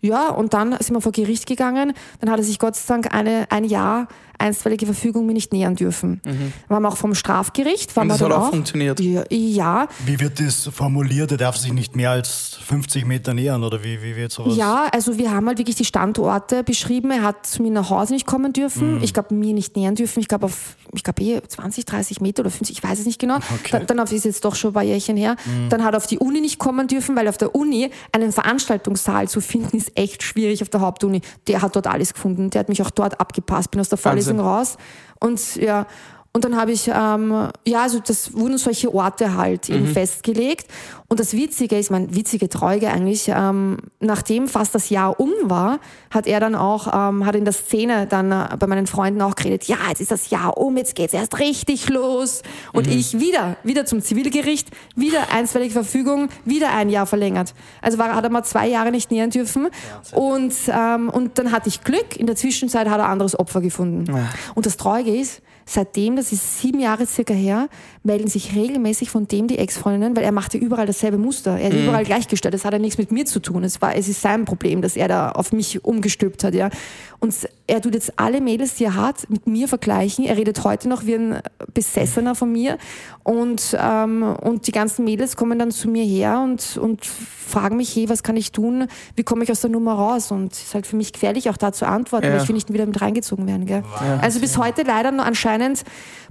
ja, 0.00 0.30
und 0.30 0.54
dann 0.54 0.72
sind 0.80 0.92
wir 0.92 1.00
vor 1.00 1.12
Gericht 1.12 1.46
gegangen. 1.46 1.92
Dann 2.20 2.30
hat 2.30 2.38
er 2.38 2.44
sich 2.44 2.58
Gott 2.58 2.76
sei 2.76 2.94
Dank 2.94 3.14
eine, 3.14 3.46
ein 3.50 3.64
Jahr 3.64 4.08
einstweilige 4.38 4.86
Verfügung 4.86 5.26
mir 5.26 5.32
nicht 5.32 5.52
nähern 5.52 5.74
dürfen. 5.74 6.20
Waren 6.68 6.82
wir 6.82 6.88
auch 6.88 6.96
vom 6.96 7.14
Strafgericht. 7.14 7.96
Waren 7.96 8.04
Und 8.04 8.08
das 8.10 8.20
wir 8.20 8.26
hat 8.26 8.32
dann 8.32 8.42
auch 8.42 8.50
funktioniert? 8.50 9.00
Ja, 9.00 9.24
ja, 9.30 9.88
Wie 10.06 10.20
wird 10.20 10.40
das 10.40 10.68
formuliert? 10.72 11.32
Er 11.32 11.38
darf 11.38 11.56
sich 11.56 11.72
nicht 11.72 11.96
mehr 11.96 12.10
als 12.10 12.58
50 12.66 13.04
Meter 13.04 13.34
nähern 13.34 13.64
oder 13.64 13.82
wie, 13.82 14.00
wie 14.02 14.16
wird 14.16 14.32
sowas? 14.32 14.56
Ja, 14.56 14.88
also 14.92 15.18
wir 15.18 15.32
haben 15.32 15.46
halt 15.46 15.58
wirklich 15.58 15.76
die 15.76 15.84
Standorte 15.84 16.62
beschrieben. 16.62 17.10
Er 17.10 17.22
hat 17.22 17.46
zu 17.46 17.62
mir 17.62 17.70
nach 17.70 17.90
Hause 17.90 18.14
nicht 18.14 18.26
kommen 18.26 18.52
dürfen. 18.52 19.02
Ich 19.02 19.12
glaube, 19.12 19.34
mir 19.34 19.52
nicht 19.52 19.76
nähern 19.76 19.94
dürfen. 19.94 20.20
Ich 20.20 20.28
glaube, 20.28 20.46
auf, 20.46 20.76
ich 20.94 21.02
glaube 21.02 21.22
eh 21.22 21.42
20, 21.46 21.84
30 21.84 22.20
Meter 22.20 22.40
oder 22.40 22.50
50, 22.50 22.76
ich 22.76 22.82
weiß 22.82 23.00
es 23.00 23.06
nicht 23.06 23.18
genau. 23.18 23.38
Dann, 23.70 23.86
dann 23.86 24.00
auf, 24.00 24.12
ist 24.12 24.24
jetzt 24.24 24.44
doch 24.44 24.54
schon 24.54 24.70
ein 24.70 24.74
paar 24.74 24.82
Jährchen 24.84 25.16
her. 25.16 25.36
Dann 25.68 25.84
hat 25.84 25.94
er 25.94 25.96
auf 25.96 26.06
die 26.06 26.18
Uni 26.18 26.40
nicht 26.40 26.58
kommen 26.58 26.86
dürfen, 26.86 27.16
weil 27.16 27.28
auf 27.28 27.38
der 27.38 27.54
Uni 27.54 27.90
einen 28.12 28.32
Veranstaltungssaal 28.32 29.28
zu 29.28 29.40
finden 29.40 29.76
ist 29.76 29.87
echt 29.96 30.22
schwierig 30.22 30.62
auf 30.62 30.68
der 30.68 30.80
Hauptuni. 30.80 31.20
Der 31.46 31.62
hat 31.62 31.76
dort 31.76 31.86
alles 31.86 32.14
gefunden. 32.14 32.50
Der 32.50 32.60
hat 32.60 32.68
mich 32.68 32.82
auch 32.82 32.90
dort 32.90 33.20
abgepasst. 33.20 33.70
Bin 33.70 33.80
aus 33.80 33.88
der 33.88 33.98
Vorlesung 33.98 34.40
raus. 34.40 34.76
Und 35.20 35.56
ja, 35.56 35.86
und 36.34 36.44
dann 36.44 36.56
habe 36.56 36.72
ich, 36.72 36.88
ähm, 36.88 37.48
ja, 37.66 37.82
also 37.82 38.00
das 38.00 38.34
wurden 38.34 38.58
solche 38.58 38.94
Orte 38.94 39.36
halt 39.36 39.68
eben 39.70 39.86
festgelegt. 39.86 40.66
Und 41.08 41.20
das 41.20 41.32
Witzige 41.32 41.78
ist, 41.78 41.90
mein 41.90 42.14
witzige 42.14 42.50
Treuge 42.50 42.90
eigentlich, 42.90 43.32
ähm, 43.34 43.78
nachdem 43.98 44.46
fast 44.46 44.74
das 44.74 44.90
Jahr 44.90 45.18
um 45.18 45.32
war, 45.44 45.80
hat 46.10 46.26
er 46.26 46.38
dann 46.38 46.54
auch, 46.54 46.86
ähm, 46.94 47.24
hat 47.24 47.34
in 47.34 47.44
der 47.44 47.54
Szene 47.54 48.06
dann 48.06 48.30
äh, 48.30 48.56
bei 48.58 48.66
meinen 48.66 48.86
Freunden 48.86 49.22
auch 49.22 49.34
geredet, 49.34 49.64
ja, 49.64 49.78
jetzt 49.88 50.02
ist 50.02 50.10
das 50.10 50.28
Jahr 50.28 50.58
um, 50.58 50.76
jetzt 50.76 50.94
geht's 50.94 51.14
erst 51.14 51.38
richtig 51.38 51.88
los. 51.88 52.42
Und 52.74 52.86
ich 52.86 53.18
wieder, 53.18 53.56
wieder 53.64 53.86
zum 53.86 54.02
Zivilgericht, 54.02 54.68
wieder 54.94 55.32
einstweilige 55.32 55.72
Verfügung, 55.72 56.28
wieder 56.44 56.72
ein 56.72 56.90
Jahr 56.90 57.06
verlängert. 57.06 57.54
Also 57.80 57.96
war, 57.96 58.14
hat 58.14 58.22
er 58.22 58.30
mal 58.30 58.44
zwei 58.44 58.68
Jahre 58.68 58.90
nicht 58.90 59.10
nähern 59.10 59.30
dürfen. 59.30 59.70
Und, 60.12 60.54
ähm, 60.68 61.08
und 61.08 61.38
dann 61.38 61.52
hatte 61.52 61.68
ich 61.68 61.82
Glück, 61.82 62.16
in 62.16 62.26
der 62.26 62.36
Zwischenzeit 62.36 62.88
hat 62.88 62.98
er 62.98 63.06
ein 63.06 63.12
anderes 63.12 63.36
Opfer 63.36 63.62
gefunden. 63.62 64.14
Und 64.54 64.66
das 64.66 64.76
Treuge 64.76 65.16
ist, 65.16 65.40
seitdem, 65.68 66.16
das 66.16 66.32
ist 66.32 66.60
sieben 66.60 66.80
Jahre 66.80 67.06
circa 67.06 67.34
her, 67.34 67.68
melden 68.02 68.28
sich 68.28 68.54
regelmäßig 68.54 69.10
von 69.10 69.26
dem 69.28 69.48
die 69.48 69.58
Ex-Freundinnen, 69.58 70.16
weil 70.16 70.24
er 70.24 70.32
machte 70.32 70.58
überall 70.58 70.86
dasselbe 70.86 71.18
Muster. 71.18 71.58
Er 71.58 71.70
ist 71.70 71.76
überall 71.82 72.04
gleichgestellt. 72.04 72.54
Das 72.54 72.64
hat 72.64 72.72
ja 72.72 72.78
nichts 72.78 72.98
mit 72.98 73.10
mir 73.12 73.26
zu 73.26 73.40
tun. 73.40 73.64
Es 73.64 73.80
war, 73.82 73.94
es 73.96 74.08
ist 74.08 74.20
sein 74.22 74.44
Problem, 74.44 74.82
dass 74.82 74.96
er 74.96 75.08
da 75.08 75.30
auf 75.32 75.52
mich 75.52 75.84
umgestülpt 75.84 76.44
hat, 76.44 76.54
ja. 76.54 76.70
Und 77.20 77.34
er 77.66 77.82
tut 77.82 77.94
jetzt 77.94 78.12
alle 78.18 78.40
Mädels, 78.40 78.76
die 78.76 78.84
er 78.84 78.94
hat, 78.94 79.28
mit 79.28 79.46
mir 79.48 79.66
vergleichen. 79.66 80.24
Er 80.24 80.36
redet 80.36 80.62
heute 80.62 80.88
noch 80.88 81.04
wie 81.04 81.14
ein 81.14 81.40
Besessener 81.74 82.34
von 82.36 82.52
mir. 82.52 82.78
Und, 83.24 83.76
ähm, 83.78 84.22
und 84.22 84.66
die 84.68 84.72
ganzen 84.72 85.04
Mädels 85.04 85.36
kommen 85.36 85.58
dann 85.58 85.72
zu 85.72 85.88
mir 85.88 86.04
her 86.04 86.40
und, 86.42 86.76
und 86.80 87.04
fragen 87.04 87.76
mich, 87.76 87.94
hey, 87.96 88.08
was 88.08 88.22
kann 88.22 88.36
ich 88.36 88.52
tun? 88.52 88.86
Wie 89.16 89.24
komme 89.24 89.42
ich 89.42 89.50
aus 89.50 89.60
der 89.60 89.70
Nummer 89.70 89.94
raus? 89.94 90.30
Und 90.30 90.52
es 90.52 90.62
ist 90.62 90.74
halt 90.74 90.86
für 90.86 90.94
mich 90.96 91.12
gefährlich, 91.12 91.50
auch 91.50 91.56
da 91.56 91.72
zu 91.72 91.86
antworten, 91.86 92.26
Ja. 92.26 92.34
weil 92.34 92.42
ich 92.42 92.48
will 92.48 92.54
nicht 92.54 92.72
wieder 92.72 92.86
mit 92.86 93.00
reingezogen 93.00 93.46
werden. 93.48 93.66
Gell? 93.66 93.82
Also 94.22 94.38
bis 94.40 94.56
heute 94.56 94.82
leider 94.82 95.10
noch 95.10 95.26
anscheinend 95.26 95.82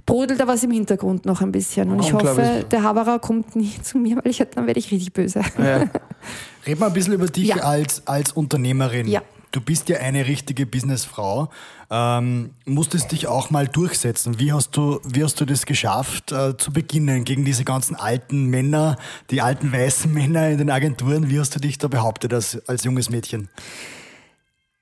brodelt 0.08 0.40
da 0.40 0.46
was 0.46 0.64
im 0.64 0.70
Hintergrund 0.70 1.26
noch 1.26 1.42
ein 1.42 1.52
bisschen. 1.52 1.90
Und 1.90 2.00
ich 2.00 2.14
hoffe, 2.14 2.64
der 2.70 2.82
Haberer 2.82 3.18
kommt 3.18 3.54
nie 3.54 3.72
zu 3.82 3.98
mir, 3.98 4.16
weil 4.16 4.30
ich, 4.30 4.38
dann 4.54 4.66
werde 4.66 4.80
ich 4.80 4.90
richtig 4.90 5.12
böse. 5.12 5.42
Ja. 5.58 5.84
Red 6.66 6.80
mal 6.80 6.86
ein 6.86 6.92
bisschen 6.94 7.12
über 7.12 7.26
dich 7.26 7.48
Ja. 7.48 7.56
als, 7.56 8.06
als 8.06 8.32
Unternehmerin. 8.32 9.06
Ja. 9.06 9.22
Du 9.52 9.60
bist 9.60 9.88
ja 9.90 9.98
eine 9.98 10.26
richtige 10.26 10.64
Businessfrau. 10.66 11.50
Ähm, 11.90 12.50
musstest 12.64 13.12
dich 13.12 13.26
auch 13.26 13.50
mal 13.50 13.66
durchsetzen. 13.68 14.38
Wie 14.40 14.52
hast 14.52 14.76
du, 14.78 14.98
wie 15.04 15.22
hast 15.22 15.40
du 15.40 15.44
das 15.44 15.66
geschafft, 15.66 16.32
äh, 16.32 16.56
zu 16.56 16.72
beginnen 16.72 17.24
gegen 17.24 17.44
diese 17.44 17.64
ganzen 17.64 17.94
alten 17.94 18.46
Männer, 18.46 18.96
die 19.30 19.42
alten 19.42 19.70
weißen 19.72 20.12
Männer 20.12 20.48
in 20.48 20.56
den 20.58 20.70
Agenturen? 20.70 21.28
Wie 21.28 21.38
hast 21.38 21.54
du 21.54 21.60
dich 21.60 21.76
da 21.76 21.88
behauptet 21.88 22.32
als, 22.32 22.66
als 22.66 22.84
junges 22.84 23.10
Mädchen? 23.10 23.48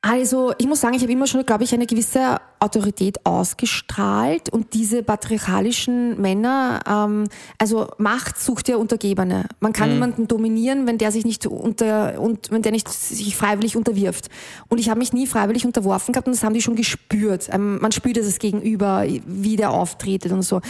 Also 0.08 0.52
ich 0.58 0.68
muss 0.68 0.80
sagen, 0.80 0.94
ich 0.94 1.02
habe 1.02 1.10
immer 1.10 1.26
schon, 1.26 1.44
glaube 1.44 1.64
ich, 1.64 1.74
eine 1.74 1.84
gewisse 1.84 2.36
Autorität 2.60 3.26
ausgestrahlt 3.26 4.50
und 4.50 4.72
diese 4.72 5.02
patriarchalischen 5.02 6.20
Männer, 6.20 6.80
ähm, 6.88 7.24
also 7.58 7.88
Macht 7.98 8.38
sucht 8.38 8.68
ja 8.68 8.76
Untergebene. 8.76 9.46
Man 9.58 9.72
kann 9.72 9.90
jemanden 9.90 10.28
dominieren, 10.28 10.86
wenn 10.86 10.96
der 10.96 11.10
sich 11.10 11.24
nicht 11.24 11.44
unter 11.46 12.20
und 12.20 12.52
wenn 12.52 12.62
der 12.62 12.70
nicht 12.70 12.88
sich 12.88 13.36
freiwillig 13.36 13.76
unterwirft. 13.76 14.28
Und 14.68 14.78
ich 14.78 14.90
habe 14.90 15.00
mich 15.00 15.12
nie 15.12 15.26
freiwillig 15.26 15.66
unterworfen 15.66 16.12
gehabt 16.12 16.28
und 16.28 16.36
das 16.36 16.44
haben 16.44 16.54
die 16.54 16.62
schon 16.62 16.76
gespürt. 16.76 17.48
Ähm, 17.50 17.80
man 17.80 17.90
spürt 17.90 18.16
es 18.16 18.38
gegenüber, 18.38 19.04
wie 19.26 19.56
der 19.56 19.72
auftretet 19.72 20.30
und 20.30 20.42
so. 20.42 20.60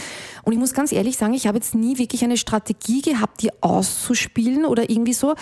Und 0.43 0.53
ich 0.53 0.59
muss 0.59 0.73
ganz 0.73 0.91
ehrlich 0.91 1.15
sagen, 1.15 1.35
ich 1.35 1.45
habe 1.45 1.59
jetzt 1.59 1.75
nie 1.75 1.99
wirklich 1.99 2.23
eine 2.23 2.37
Strategie 2.37 3.03
gehabt, 3.03 3.43
die 3.43 3.51
auszuspielen 3.61 4.65
oder 4.65 4.89
irgendwie 4.89 5.13
so. 5.13 5.35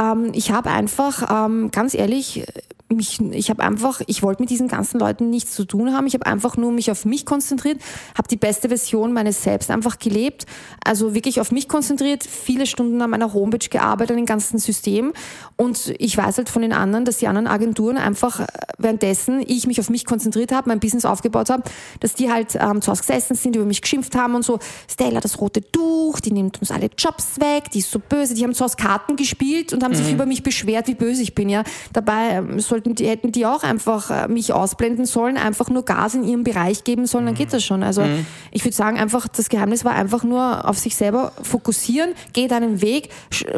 Ähm, 0.00 0.30
ich 0.32 0.50
habe 0.50 0.70
einfach, 0.70 1.46
ähm, 1.46 1.70
ganz 1.70 1.92
ehrlich, 1.92 2.46
mich, 2.88 3.20
ich 3.34 3.50
habe 3.50 3.62
einfach, 3.62 4.00
ich 4.06 4.22
wollte 4.22 4.42
mit 4.42 4.50
diesen 4.50 4.68
ganzen 4.68 4.98
Leuten 5.00 5.30
nichts 5.30 5.52
zu 5.52 5.64
tun 5.64 5.92
haben. 5.92 6.06
Ich 6.06 6.14
habe 6.14 6.26
einfach 6.26 6.56
nur 6.56 6.72
mich 6.72 6.90
auf 6.90 7.04
mich 7.04 7.26
konzentriert, 7.26 7.80
habe 8.16 8.28
die 8.28 8.36
beste 8.36 8.68
Version 8.68 9.12
meines 9.12 9.42
Selbst 9.42 9.70
einfach 9.70 9.98
gelebt. 9.98 10.46
Also 10.84 11.14
wirklich 11.14 11.40
auf 11.40 11.52
mich 11.52 11.68
konzentriert, 11.68 12.24
viele 12.24 12.66
Stunden 12.66 13.00
an 13.02 13.10
meiner 13.10 13.32
Homepage 13.32 13.68
gearbeitet, 13.68 14.12
an 14.12 14.16
dem 14.18 14.26
ganzen 14.26 14.58
System. 14.58 15.12
Und 15.56 15.94
ich 15.98 16.16
weiß 16.16 16.38
halt 16.38 16.48
von 16.48 16.62
den 16.62 16.72
anderen, 16.72 17.04
dass 17.04 17.18
die 17.18 17.26
anderen 17.26 17.46
Agenturen 17.46 17.98
einfach 17.98 18.40
äh, 18.40 18.46
währenddessen 18.78 19.42
ich 19.46 19.66
mich 19.66 19.80
auf 19.80 19.90
mich 19.90 20.04
konzentriert 20.04 20.52
habe, 20.52 20.68
mein 20.68 20.80
Business 20.80 21.04
aufgebaut 21.04 21.50
habe, 21.50 21.62
dass 22.00 22.14
die 22.14 22.30
halt 22.30 22.56
ähm, 22.56 22.80
zu 22.80 22.90
Hause 22.90 23.02
gesessen 23.02 23.34
sind, 23.34 23.56
über 23.56 23.64
mich 23.64 23.82
geschimpft 23.82 24.14
haben 24.16 24.34
und 24.34 24.44
so, 24.44 24.58
Stella, 24.88 25.20
das 25.20 25.40
rote 25.40 25.62
Tuch, 25.70 26.20
die 26.20 26.32
nimmt 26.32 26.60
uns 26.60 26.70
alle 26.70 26.90
Jobs 26.96 27.40
weg, 27.40 27.70
die 27.72 27.78
ist 27.80 27.90
so 27.90 27.98
böse. 27.98 28.34
Die 28.34 28.42
haben 28.44 28.54
zu 28.54 28.64
Hause 28.64 28.76
Karten 28.76 29.16
gespielt 29.16 29.72
und 29.72 29.82
haben 29.82 29.94
sich 29.94 30.10
über 30.12 30.26
mich 30.26 30.42
beschwert, 30.42 30.86
wie 30.88 30.94
böse 30.94 31.22
ich 31.22 31.34
bin. 31.34 31.48
Ja, 31.48 31.64
Dabei 31.92 32.30
ähm, 32.30 32.60
sollten 32.60 32.94
die, 32.94 33.04
hätten 33.24 33.32
die 33.32 33.46
auch 33.46 33.62
einfach 33.62 34.10
äh, 34.10 34.28
mich 34.28 34.52
ausblenden 34.52 35.06
sollen, 35.06 35.36
einfach 35.36 35.70
nur 35.70 35.84
Gas 35.84 36.14
in 36.14 36.24
ihrem 36.24 36.44
Bereich 36.44 36.84
geben 36.84 37.06
sollen, 37.06 37.26
dann 37.26 37.34
geht 37.34 37.52
das 37.52 37.64
schon. 37.64 37.82
Also 37.82 38.02
ich 38.50 38.64
würde 38.64 38.76
sagen, 38.76 38.98
einfach 38.98 39.26
das 39.28 39.48
Geheimnis 39.48 39.84
war 39.84 39.92
einfach 39.92 40.24
nur 40.24 40.68
auf 40.68 40.78
sich 40.78 40.94
selber 40.94 41.32
fokussieren, 41.42 42.10
geh 42.32 42.48
deinen 42.48 42.82
Weg, 42.82 43.08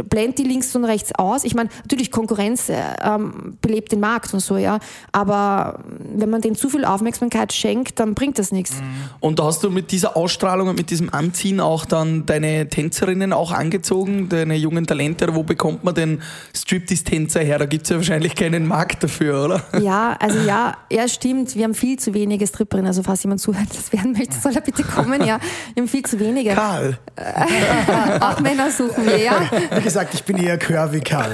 blend 0.08 0.38
die 0.38 0.44
links 0.44 0.74
und 0.76 0.84
rechts 0.84 1.12
aus. 1.16 1.44
Ich 1.44 1.54
meine, 1.54 1.68
natürlich 1.82 2.10
Konkurrenz 2.10 2.68
äh, 2.68 2.76
ähm, 3.02 3.58
belebt 3.60 3.92
den 3.92 4.00
Markt 4.00 4.32
und 4.32 4.40
so, 4.40 4.56
ja. 4.56 4.78
Aber 5.10 5.80
wenn 5.98 6.30
man 6.30 6.40
dem 6.42 6.54
zu 6.54 6.68
viel 6.68 6.84
Aufmerksamkeit 6.84 7.52
schenkt, 7.52 7.98
dann 7.98 8.14
bringt 8.14 8.38
das 8.38 8.52
nichts. 8.52 8.76
Und 9.20 9.38
da 9.40 9.44
hast 9.44 9.64
du 9.64 9.70
mit 9.70 9.90
dieser 9.90 10.16
Ausstrahlung 10.16 10.68
und 10.68 10.76
mit 10.76 10.90
diesem 10.90 11.12
Anziehen 11.12 11.60
auch 11.60 11.84
dann 11.84 12.24
deine 12.26 12.68
Tänzerinnen 12.68 13.32
auch 13.32 13.50
angezogen, 13.50 14.28
deine 14.28 14.54
jungen 14.54 14.86
Talente. 14.86 15.34
Wo 15.34 15.42
bekommt 15.42 15.82
man 15.82 15.94
den 15.94 16.22
Striptease-Tänzer 16.54 17.40
her? 17.40 17.58
Da 17.58 17.66
gibt 17.66 17.84
es 17.84 17.90
ja 17.90 17.96
wahrscheinlich 17.96 18.36
keinen 18.36 18.66
Markt 18.66 19.02
dafür, 19.02 19.45
oder? 19.46 19.62
Ja, 19.86 20.16
also 20.20 20.38
ja, 20.40 20.76
ja, 20.90 21.06
stimmt. 21.06 21.54
Wir 21.54 21.64
haben 21.64 21.74
viel 21.74 21.98
zu 21.98 22.12
wenige 22.14 22.46
Stripperinnen. 22.46 22.88
Also 22.88 23.02
falls 23.02 23.22
jemand 23.22 23.40
zuhört, 23.40 23.68
das 23.70 23.92
werden 23.92 24.12
möchte, 24.12 24.34
soll 24.34 24.52
er 24.54 24.60
bitte 24.60 24.82
kommen. 24.82 25.20
Ja, 25.24 25.38
wir 25.74 25.82
haben 25.82 25.88
viel 25.88 26.04
zu 26.04 26.18
wenige. 26.18 26.54
Karl. 26.54 26.98
Auch 28.20 28.40
Männer 28.40 28.70
suchen 28.70 29.06
wir, 29.06 29.18
ja. 29.18 29.40
Wie 29.74 29.82
gesagt, 29.82 30.14
ich 30.14 30.24
bin 30.24 30.38
eher 30.38 30.58
curvy 30.58 31.00
Karl. 31.00 31.32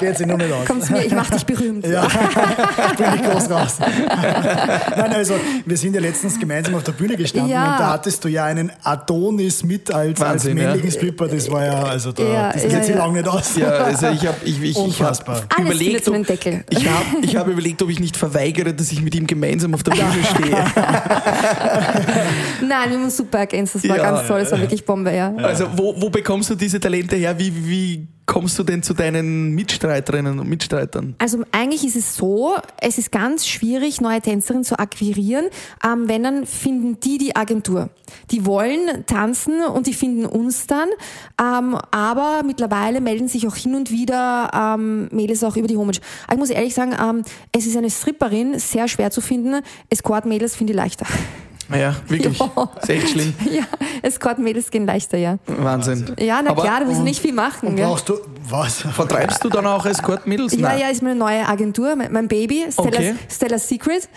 geht 0.00 0.16
sich 0.18 0.26
nur 0.26 0.38
nicht 0.38 0.52
aus. 0.52 0.64
Komm 0.66 0.80
zu 0.80 0.92
mir, 0.92 1.04
ich 1.04 1.14
mach 1.14 1.28
dich 1.30 1.44
berühmt. 1.44 1.86
Ja, 1.86 2.06
ich 2.06 2.96
bin 2.96 3.10
nicht 3.10 3.24
groß 3.30 3.50
raus. 3.50 3.78
Nein, 3.80 5.12
also 5.12 5.34
wir 5.64 5.76
sind 5.76 5.94
ja 5.94 6.00
letztens 6.00 6.38
gemeinsam 6.38 6.74
auf 6.74 6.84
der 6.84 6.92
Bühne 6.92 7.16
gestanden 7.16 7.50
Ja. 7.50 7.72
und 7.72 7.80
da 7.80 7.92
hattest 7.92 8.24
du 8.24 8.28
ja 8.28 8.44
einen 8.44 8.72
Adonis 8.82 9.62
mit 9.64 9.92
als, 9.92 10.20
als 10.20 10.44
männlichen 10.44 10.84
ja. 10.88 10.90
Stripper. 10.90 11.28
Das 11.28 11.50
war 11.50 11.64
ja, 11.64 11.82
also 11.84 12.12
da, 12.12 12.22
Ja, 12.22 12.52
das 12.52 12.62
ja, 12.62 12.68
geht 12.70 12.84
sich 12.84 12.94
ja. 12.94 13.00
lange 13.00 13.18
nicht 13.18 13.28
aus. 13.28 13.56
Ja, 13.56 13.68
also 13.68 14.08
ich 14.08 14.26
habe 14.26 14.36
ich, 14.44 14.62
ich, 14.62 14.78
ich 14.78 15.02
hab 15.02 15.58
überlegt, 15.58 16.08
ob, 16.08 16.14
einen 16.14 16.24
Bombay. 17.02 17.26
Ich 17.26 17.36
habe 17.36 17.46
hab 17.46 17.52
überlegt, 17.52 17.82
ob 17.82 17.90
ich 17.90 18.00
nicht 18.00 18.16
verweigere, 18.16 18.72
dass 18.74 18.90
ich 18.92 19.02
mit 19.02 19.14
ihm 19.14 19.26
gemeinsam 19.26 19.74
auf 19.74 19.82
der 19.82 19.92
Bühne 19.92 20.24
stehe. 20.34 20.64
Nein, 22.66 22.90
wir 22.90 22.98
haben 22.98 23.10
super 23.10 23.38
ergänzt. 23.38 23.74
Das 23.74 23.88
war 23.88 23.96
Ja. 23.96 24.02
ganz 24.02 24.26
toll. 24.26 24.40
Das 24.40 24.52
war 24.52 24.60
wirklich 24.60 24.84
Bombe, 24.84 25.14
ja. 25.14 25.34
Also 25.36 25.66
wo, 25.76 25.94
wo 26.00 26.10
bekommst 26.10 26.50
du 26.50 26.54
diese 26.54 26.80
Talente 26.80 27.16
her? 27.16 27.38
Wie, 27.38 27.52
wie 27.68 28.08
kommst 28.26 28.58
du 28.58 28.62
denn 28.62 28.82
zu 28.82 28.94
deinen 28.94 29.54
Mitstreiterinnen 29.54 30.38
und 30.38 30.48
Mitstreitern? 30.48 31.14
Also 31.18 31.42
eigentlich 31.52 31.84
ist 31.84 31.96
es 31.96 32.16
so, 32.16 32.54
es 32.80 32.98
ist 32.98 33.12
ganz 33.12 33.46
schwierig, 33.46 34.00
neue 34.00 34.20
Tänzerinnen 34.20 34.64
zu 34.64 34.78
akquirieren. 34.78 35.46
Ähm, 35.84 36.08
wenn, 36.08 36.22
dann 36.22 36.46
finden 36.46 36.98
die 37.00 37.18
die 37.18 37.36
Agentur. 37.36 37.90
Die 38.30 38.46
wollen 38.46 39.04
tanzen 39.06 39.62
und 39.62 39.86
die 39.86 39.94
finden 39.94 40.26
uns 40.26 40.66
dann. 40.66 40.88
Ähm, 41.40 41.78
aber 41.90 42.42
mittlerweile 42.44 43.00
melden 43.00 43.28
sich 43.28 43.46
auch 43.46 43.56
hin 43.56 43.74
und 43.74 43.90
wieder 43.90 44.50
ähm, 44.54 45.08
Mädels 45.12 45.44
auch 45.44 45.56
über 45.56 45.68
die 45.68 45.76
Homepage. 45.76 46.00
Ich 46.30 46.38
muss 46.38 46.50
ehrlich 46.50 46.74
sagen, 46.74 46.94
ähm, 47.00 47.22
es 47.52 47.66
ist 47.66 47.76
eine 47.76 47.90
Stripperin 47.90 48.58
sehr 48.58 48.88
schwer 48.88 49.10
zu 49.10 49.20
finden. 49.20 49.60
Escort-Mädels 49.90 50.56
finde 50.56 50.72
ich 50.72 50.76
leichter. 50.76 51.06
Ja, 51.70 51.94
wirklich. 52.08 52.38
Ja. 52.38 52.70
Ist 52.82 52.90
echt 52.90 53.08
schlimm. 53.10 53.34
ja, 53.50 53.62
Escort-Mädels 54.02 54.70
gehen 54.70 54.86
leichter, 54.86 55.18
ja. 55.18 55.38
Wahnsinn. 55.46 56.14
Ja, 56.18 56.40
na 56.42 56.50
Aber 56.50 56.62
klar, 56.62 56.80
da 56.80 56.86
musst 56.86 57.00
du 57.00 57.04
nicht 57.04 57.20
viel 57.20 57.32
machen. 57.32 57.68
Und 57.68 57.76
gell? 57.76 57.86
brauchst 57.86 58.08
du 58.08 58.18
was? 58.48 58.80
Vertreibst 58.80 59.42
du 59.44 59.48
dann 59.48 59.66
auch 59.66 59.86
Escort-Mädels? 59.86 60.52
Ja, 60.54 60.60
Nein. 60.60 60.80
ja, 60.80 60.88
ist 60.88 61.02
meine 61.02 61.14
neue 61.16 61.46
Agentur, 61.48 61.96
mein, 61.96 62.12
mein 62.12 62.28
Baby, 62.28 62.66
Stella, 62.70 62.88
Okay. 62.88 63.14
Stella 63.30 63.58
Secret. 63.58 64.08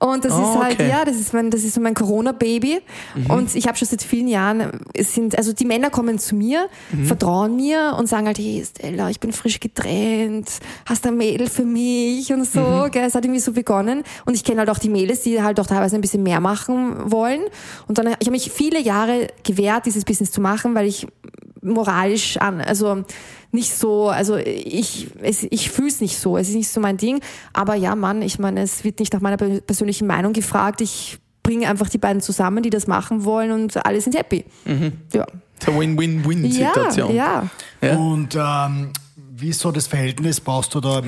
Und 0.00 0.24
das 0.24 0.32
Oh, 0.32 0.42
ist 0.42 0.58
halt, 0.62 0.74
okay. 0.74 0.88
ja, 0.88 1.04
das 1.04 1.16
ist 1.16 1.34
mein, 1.34 1.50
das 1.50 1.64
ist 1.64 1.74
so 1.74 1.80
mein 1.80 1.94
Corona-Baby. 1.94 2.80
Mhm. 3.16 3.26
Und 3.30 3.54
ich 3.56 3.66
habe 3.66 3.76
schon 3.76 3.88
seit 3.88 4.02
vielen 4.02 4.28
Jahren, 4.28 4.80
es 4.94 5.14
sind, 5.14 5.36
also 5.36 5.52
die 5.52 5.64
Männer 5.64 5.90
kommen 5.90 6.18
zu 6.18 6.36
mir, 6.36 6.68
Mhm. 6.92 7.06
vertrauen 7.06 7.56
mir 7.56 7.96
und 7.98 8.08
sagen 8.08 8.26
halt, 8.26 8.38
hey 8.38 8.64
Stella, 8.64 9.10
ich 9.10 9.18
bin 9.18 9.32
frisch 9.32 9.58
getrennt, 9.60 10.50
hast 10.86 11.04
du 11.04 11.08
ein 11.08 11.16
Mädel 11.16 11.48
für 11.48 11.64
mich 11.64 12.32
und 12.32 12.44
so, 12.46 12.60
Mhm. 12.60 12.90
gell, 12.92 13.04
es 13.06 13.14
hat 13.14 13.24
irgendwie 13.24 13.40
so 13.40 13.52
begonnen. 13.52 14.04
Und 14.24 14.34
ich 14.34 14.44
kenne 14.44 14.60
halt 14.60 14.70
auch 14.70 14.78
die 14.78 14.88
Mädels, 14.88 15.22
die 15.22 15.42
halt 15.42 15.58
auch 15.58 15.66
teilweise 15.66 15.96
ein 15.96 16.00
bisschen 16.00 16.22
mehr 16.22 16.40
machen 16.40 17.10
wollen. 17.10 17.40
Und 17.88 17.98
dann, 17.98 18.06
ich 18.06 18.26
habe 18.26 18.30
mich 18.30 18.50
viele 18.52 18.80
Jahre 18.80 19.26
gewehrt, 19.44 19.86
dieses 19.86 20.04
Business 20.04 20.30
zu 20.30 20.40
machen, 20.40 20.74
weil 20.74 20.86
ich 20.86 21.06
moralisch 21.60 22.36
an, 22.36 22.60
also 22.60 23.04
nicht 23.50 23.72
so, 23.74 24.08
also 24.08 24.36
ich, 24.36 25.08
es, 25.22 25.46
ich 25.50 25.70
fühle 25.70 25.88
es 25.88 26.00
nicht 26.00 26.18
so, 26.18 26.36
es 26.36 26.48
ist 26.48 26.54
nicht 26.54 26.68
so 26.68 26.80
mein 26.80 26.96
Ding. 26.96 27.20
Aber 27.52 27.74
ja, 27.74 27.94
Mann, 27.94 28.22
ich 28.22 28.38
meine, 28.38 28.60
es 28.62 28.84
wird 28.84 29.00
nicht 29.00 29.12
nach 29.12 29.20
meiner 29.20 29.36
pe- 29.36 29.60
persönlichen 29.62 30.06
Meinung 30.06 30.32
gefragt. 30.32 30.80
Ich 30.80 31.18
bringe 31.42 31.68
einfach 31.68 31.88
die 31.88 31.98
beiden 31.98 32.20
zusammen, 32.20 32.62
die 32.62 32.70
das 32.70 32.86
machen 32.86 33.24
wollen 33.24 33.50
und 33.52 33.84
alle 33.86 34.00
sind 34.00 34.16
happy. 34.16 34.44
Ja. 35.14 35.26
So 35.64 35.72
Ja, 35.72 35.78
Win-Win-Win-Situation. 35.78 37.14
ja. 37.14 37.48
Ja. 37.80 37.96
Und 37.96 38.36
ähm, 38.36 38.92
wie 39.34 39.48
ist 39.48 39.60
so 39.60 39.72
das 39.72 39.86
Verhältnis? 39.86 40.40
Brauchst 40.40 40.74
du 40.74 40.80
da 40.80 41.02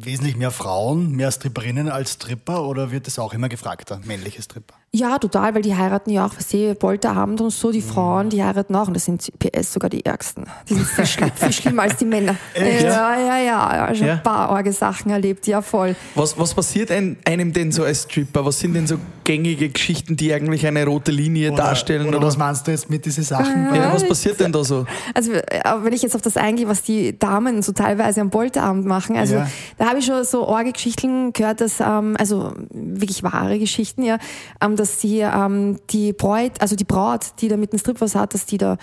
wesentlich 0.00 0.36
mehr 0.36 0.50
Frauen, 0.50 1.12
mehr 1.12 1.30
Stripperinnen 1.30 1.88
als 1.88 2.14
Stripper 2.14 2.64
oder 2.64 2.90
wird 2.92 3.06
das 3.06 3.18
auch 3.18 3.34
immer 3.34 3.48
gefragter, 3.48 4.00
männliche 4.04 4.40
Stripper? 4.42 4.74
Ja, 4.96 5.18
total, 5.18 5.56
weil 5.56 5.62
die 5.62 5.74
heiraten 5.74 6.10
ja 6.10 6.24
auch, 6.24 6.36
was 6.36 6.48
sie 6.50 6.72
Polterabend 6.74 7.40
und 7.40 7.50
so, 7.50 7.72
die 7.72 7.82
Frauen, 7.82 8.30
die 8.30 8.44
heiraten 8.44 8.76
auch 8.76 8.86
und 8.86 8.94
das 8.94 9.06
sind 9.06 9.28
PS 9.40 9.72
sogar 9.72 9.90
die 9.90 10.04
Ärgsten. 10.04 10.44
Die 10.68 10.74
sind 10.74 10.86
viel, 10.86 11.04
schlimm, 11.04 11.32
viel 11.34 11.52
schlimmer 11.52 11.82
als 11.82 11.96
die 11.96 12.04
Männer. 12.04 12.36
Echt? 12.54 12.84
Ja, 12.84 13.18
ja, 13.18 13.38
ja, 13.38 13.76
ja, 13.88 13.94
schon 13.96 14.06
Ja. 14.06 14.12
ein 14.14 14.22
paar 14.22 14.50
arge 14.50 14.72
Sachen 14.72 15.10
erlebt, 15.10 15.48
ja 15.48 15.62
voll. 15.62 15.96
Was, 16.14 16.38
was 16.38 16.54
passiert 16.54 16.92
ein, 16.92 17.16
einem 17.24 17.52
denn 17.52 17.72
so 17.72 17.82
als 17.82 18.04
Stripper? 18.04 18.44
Was 18.46 18.60
sind 18.60 18.74
denn 18.74 18.86
so 18.86 18.96
gängige 19.24 19.68
Geschichten, 19.70 20.16
die 20.16 20.32
eigentlich 20.32 20.64
eine 20.64 20.84
rote 20.86 21.10
Linie 21.10 21.50
darstellen? 21.52 22.06
Oder, 22.06 22.22
was 22.22 22.36
meinst 22.36 22.64
du 22.68 22.70
jetzt 22.70 22.88
mit 22.88 23.04
diesen 23.04 23.24
Sachen? 23.24 23.74
ja, 23.74 23.92
was 23.92 24.06
passiert 24.06 24.38
denn 24.38 24.52
da 24.52 24.62
so? 24.62 24.86
Also 25.12 25.32
äh, 25.32 25.60
wenn 25.82 25.92
ich 25.92 26.02
jetzt 26.02 26.14
auf 26.14 26.22
das 26.22 26.36
eingehe, 26.36 26.68
was 26.68 26.82
die 26.82 27.18
Damen 27.18 27.62
so 27.62 27.72
teilweise 27.72 28.20
am 28.20 28.30
Polterabend 28.30 28.86
machen, 28.86 29.16
also 29.16 29.34
Ja. 29.36 29.48
da 29.76 29.86
habe 29.86 29.98
ich 29.98 30.06
schon 30.06 30.22
so 30.22 30.46
arge 30.46 30.70
Geschichten 30.70 31.32
gehört, 31.32 31.60
dass, 31.60 31.80
ähm, 31.80 32.14
also 32.16 32.52
wirklich 32.70 33.24
wahre 33.24 33.58
Geschichten, 33.58 34.04
ja, 34.04 34.18
ähm, 34.60 34.76
dass 34.84 35.00
sie 35.00 35.20
ähm, 35.20 35.78
die 35.88 36.12
Braut, 36.12 36.60
also 36.60 36.76
die 36.76 36.84
Braut, 36.84 37.40
die 37.40 37.48
da 37.48 37.56
mit 37.56 37.72
dem 37.72 37.78
Strip 37.78 38.02
was 38.02 38.14
hat, 38.14 38.34
dass 38.34 38.44
die 38.44 38.58
da 38.58 38.76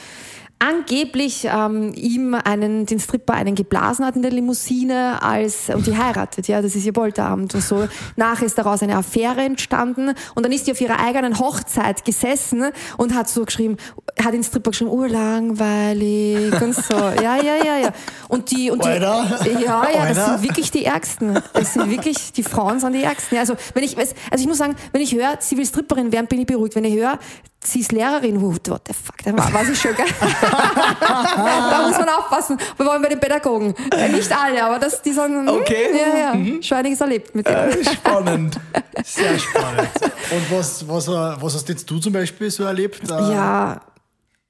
angeblich 0.62 1.48
ähm, 1.52 1.92
ihm 1.96 2.36
einen, 2.36 2.86
den 2.86 3.00
Stripper 3.00 3.34
einen 3.34 3.56
geblasen 3.56 4.06
hat 4.06 4.16
in 4.16 4.22
der 4.22 4.32
Limousine 4.32 5.22
als, 5.22 5.70
und 5.70 5.88
die 5.88 5.98
heiratet, 5.98 6.48
ja, 6.48 6.62
das 6.62 6.76
ist 6.76 6.86
ihr 6.86 6.94
Polterabend 6.94 7.56
und 7.56 7.62
so. 7.62 7.88
Nachher 8.16 8.46
ist 8.46 8.58
daraus 8.58 8.84
eine 8.84 8.96
Affäre 8.96 9.42
entstanden 9.42 10.14
und 10.36 10.44
dann 10.44 10.52
ist 10.52 10.68
die 10.68 10.72
auf 10.72 10.80
ihrer 10.80 11.00
eigenen 11.00 11.40
Hochzeit 11.40 12.06
gesessen 12.06 12.66
und 12.98 13.16
hat 13.16 13.28
so 13.28 13.44
geschrieben, 13.44 13.78
hat 14.24 14.34
den 14.34 14.44
Stripper 14.44 14.70
geschrieben, 14.70 14.92
urlangweilig 14.92 16.62
und 16.62 16.76
so. 16.76 16.94
Ja, 16.94 17.38
ja, 17.38 17.56
ja, 17.64 17.78
ja. 17.78 17.90
Und 18.28 18.52
die, 18.52 18.70
und 18.70 18.84
die, 18.86 18.90
Alter. 18.90 19.40
ja, 19.48 19.60
ja, 19.60 20.08
das 20.08 20.18
Alter. 20.20 20.38
sind 20.38 20.44
wirklich 20.44 20.70
die 20.70 20.86
Ärgsten. 20.86 21.40
Das 21.54 21.74
sind 21.74 21.90
wirklich, 21.90 22.34
die 22.34 22.44
Frauen 22.44 22.80
sind 22.80 22.94
die 22.94 23.04
Ärgsten. 23.04 23.36
Ja, 23.36 23.42
also, 23.42 23.56
wenn 23.74 23.84
ich, 23.84 23.98
also 23.98 24.14
ich 24.36 24.48
muss 24.48 24.60
sagen, 24.60 24.76
wenn 24.92 25.02
ich 25.02 25.16
höre, 25.16 25.38
sie 25.40 25.58
will 25.58 25.66
Stripperin 25.66 26.12
werden, 26.12 26.28
bin 26.28 26.40
ich 26.40 26.46
beruhigt. 26.46 26.76
Wenn 26.76 26.86
ich 26.86 26.96
höre, 26.96 27.18
sie 27.64 27.80
ist 27.80 27.92
Lehrerin, 27.92 28.42
what 28.42 28.68
the 28.88 28.94
fuck, 28.94 29.18
dann 29.24 29.38
war, 29.38 29.70
ich 29.70 29.80
schon, 29.80 29.96
gell? 29.96 30.06
Da 30.52 31.88
muss 31.88 31.98
man 31.98 32.10
aufpassen. 32.10 32.58
Wir 32.78 32.86
wollen 32.86 33.02
bei 33.02 33.10
den 33.10 33.20
Pädagogen. 33.20 33.74
Äh, 33.94 34.10
Nicht 34.10 34.32
alle, 34.32 34.64
aber 34.64 34.80
das, 34.80 35.02
die 35.02 35.12
sagen, 35.14 35.48
hm, 35.48 35.50
Okay. 35.62 35.88
ja, 35.94 36.34
ja, 36.34 36.62
schon 36.62 36.78
einiges 36.78 37.02
erlebt 37.02 37.34
mit 37.36 37.48
denen. 37.48 37.72
Äh, 37.72 37.84
Spannend. 37.86 38.58
Sehr 39.04 39.38
spannend. 39.40 39.90
Und 40.32 40.58
was, 40.58 40.88
was, 40.88 41.08
was 41.08 41.56
hast 41.56 41.70
jetzt 41.70 41.90
du 41.90 42.00
zum 42.00 42.14
Beispiel 42.14 42.50
so 42.52 42.64
erlebt? 42.64 43.02
Ja, 43.10 43.82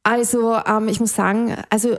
also 0.04 0.60
ähm, 0.66 0.88
ich 0.88 1.00
muss 1.00 1.14
sagen, 1.16 1.56
also 1.70 1.98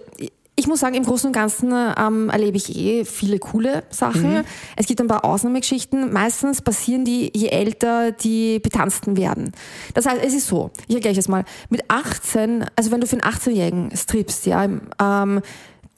ich 0.54 0.66
muss 0.66 0.80
sagen, 0.80 0.94
im 0.94 1.04
Großen 1.04 1.28
und 1.28 1.32
Ganzen 1.32 1.72
ähm, 1.72 2.28
erlebe 2.28 2.58
ich 2.58 2.76
eh 2.76 3.04
viele 3.06 3.38
coole 3.38 3.84
Sachen. 3.88 4.44
Es 4.76 4.86
gibt 4.86 5.00
ein 5.00 5.08
paar 5.08 5.24
Ausnahmegeschichten. 5.24 6.12
Meistens 6.12 6.60
passieren 6.60 7.06
die, 7.06 7.30
je 7.34 7.48
älter 7.48 8.12
die 8.12 8.58
Betanzten 8.58 9.16
werden. 9.16 9.52
Das 9.94 10.04
heißt, 10.04 10.22
es 10.22 10.34
ist 10.34 10.48
so, 10.48 10.70
ich 10.88 10.96
erkläre 10.96 11.16
das 11.16 11.28
mal. 11.28 11.44
Mit 11.70 11.84
18, 11.88 12.66
also 12.76 12.90
wenn 12.90 13.00
du 13.00 13.06
für 13.06 13.16
einen 13.20 13.34
18-Jährigen 13.34 13.96
strippst, 13.96 14.44
ja, 14.44 14.64
ähm, 14.64 15.40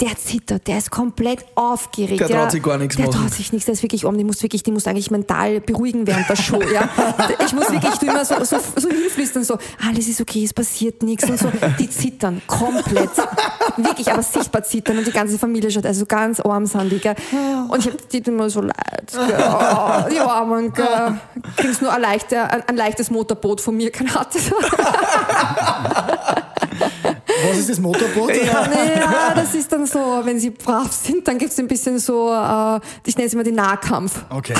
der 0.00 0.16
zittert, 0.16 0.66
der 0.66 0.78
ist 0.78 0.90
komplett 0.90 1.44
aufgeregt. 1.54 2.20
Der 2.20 2.28
traut 2.28 2.36
ja. 2.36 2.50
sich 2.50 2.62
gar 2.62 2.78
nichts 2.78 2.96
Der 2.96 3.06
machen. 3.06 3.20
traut 3.20 3.32
sich 3.32 3.52
nichts, 3.52 3.66
der 3.66 3.74
ist 3.74 3.82
wirklich 3.82 4.04
um, 4.04 4.18
die 4.18 4.24
muss 4.24 4.42
wirklich, 4.42 4.64
die 4.64 4.72
muss 4.72 4.88
eigentlich 4.88 5.12
mental 5.12 5.60
beruhigen 5.60 6.04
während 6.06 6.28
der 6.28 6.34
Show, 6.34 6.60
ja. 6.62 6.88
Ich 7.44 7.52
muss 7.52 7.70
wirklich, 7.70 8.02
immer 8.02 8.24
so, 8.24 8.42
so, 8.42 8.56
so 8.74 8.88
hinflüstern, 8.88 9.44
so, 9.44 9.56
alles 9.86 10.08
ist 10.08 10.20
okay, 10.20 10.42
es 10.44 10.52
passiert 10.52 11.02
nichts 11.04 11.30
und 11.30 11.38
so. 11.38 11.48
Die 11.78 11.88
zittern 11.88 12.42
komplett. 12.46 13.10
Wirklich, 13.76 14.10
aber 14.10 14.22
sichtbar 14.22 14.64
zittern 14.64 14.98
und 14.98 15.06
die 15.06 15.12
ganze 15.12 15.38
Familie 15.38 15.70
schaut, 15.70 15.86
also 15.86 16.06
ganz 16.06 16.40
arm 16.40 16.66
sind 16.66 16.90
die, 16.90 16.98
gell. 16.98 17.14
Und 17.68 17.86
ich 17.86 17.92
hab 17.92 18.08
die 18.08 18.30
mir 18.30 18.50
so 18.50 18.62
leid, 18.62 19.12
gell. 19.12 19.22
Oh, 19.22 20.08
die 20.10 20.18
Armen, 20.18 20.72
gell. 20.72 21.18
Kriegst 21.56 21.82
nur 21.82 21.92
ein, 21.92 22.02
leichter, 22.02 22.50
ein, 22.50 22.62
ein 22.66 22.76
leichtes 22.76 23.10
Motorboot 23.10 23.60
von 23.60 23.76
mir, 23.76 23.92
keine 23.92 24.10
Ahnung. 24.10 24.24
Was 27.48 27.58
ist 27.58 27.70
das 27.70 27.80
Motorboot? 27.80 28.34
Ja, 28.44 29.32
das 29.34 29.54
ist 29.54 29.72
dann 29.72 29.86
so, 29.86 30.20
wenn 30.24 30.38
sie 30.38 30.50
brav 30.50 30.92
sind, 30.92 31.26
dann 31.26 31.38
gibt's 31.38 31.58
ein 31.58 31.68
bisschen 31.68 31.98
so, 31.98 32.30
äh, 32.32 32.80
ich 33.06 33.16
nenne 33.16 33.26
es 33.26 33.34
immer 33.34 33.44
den 33.44 33.54
Nahkampf. 33.56 34.24
Okay. 34.30 34.54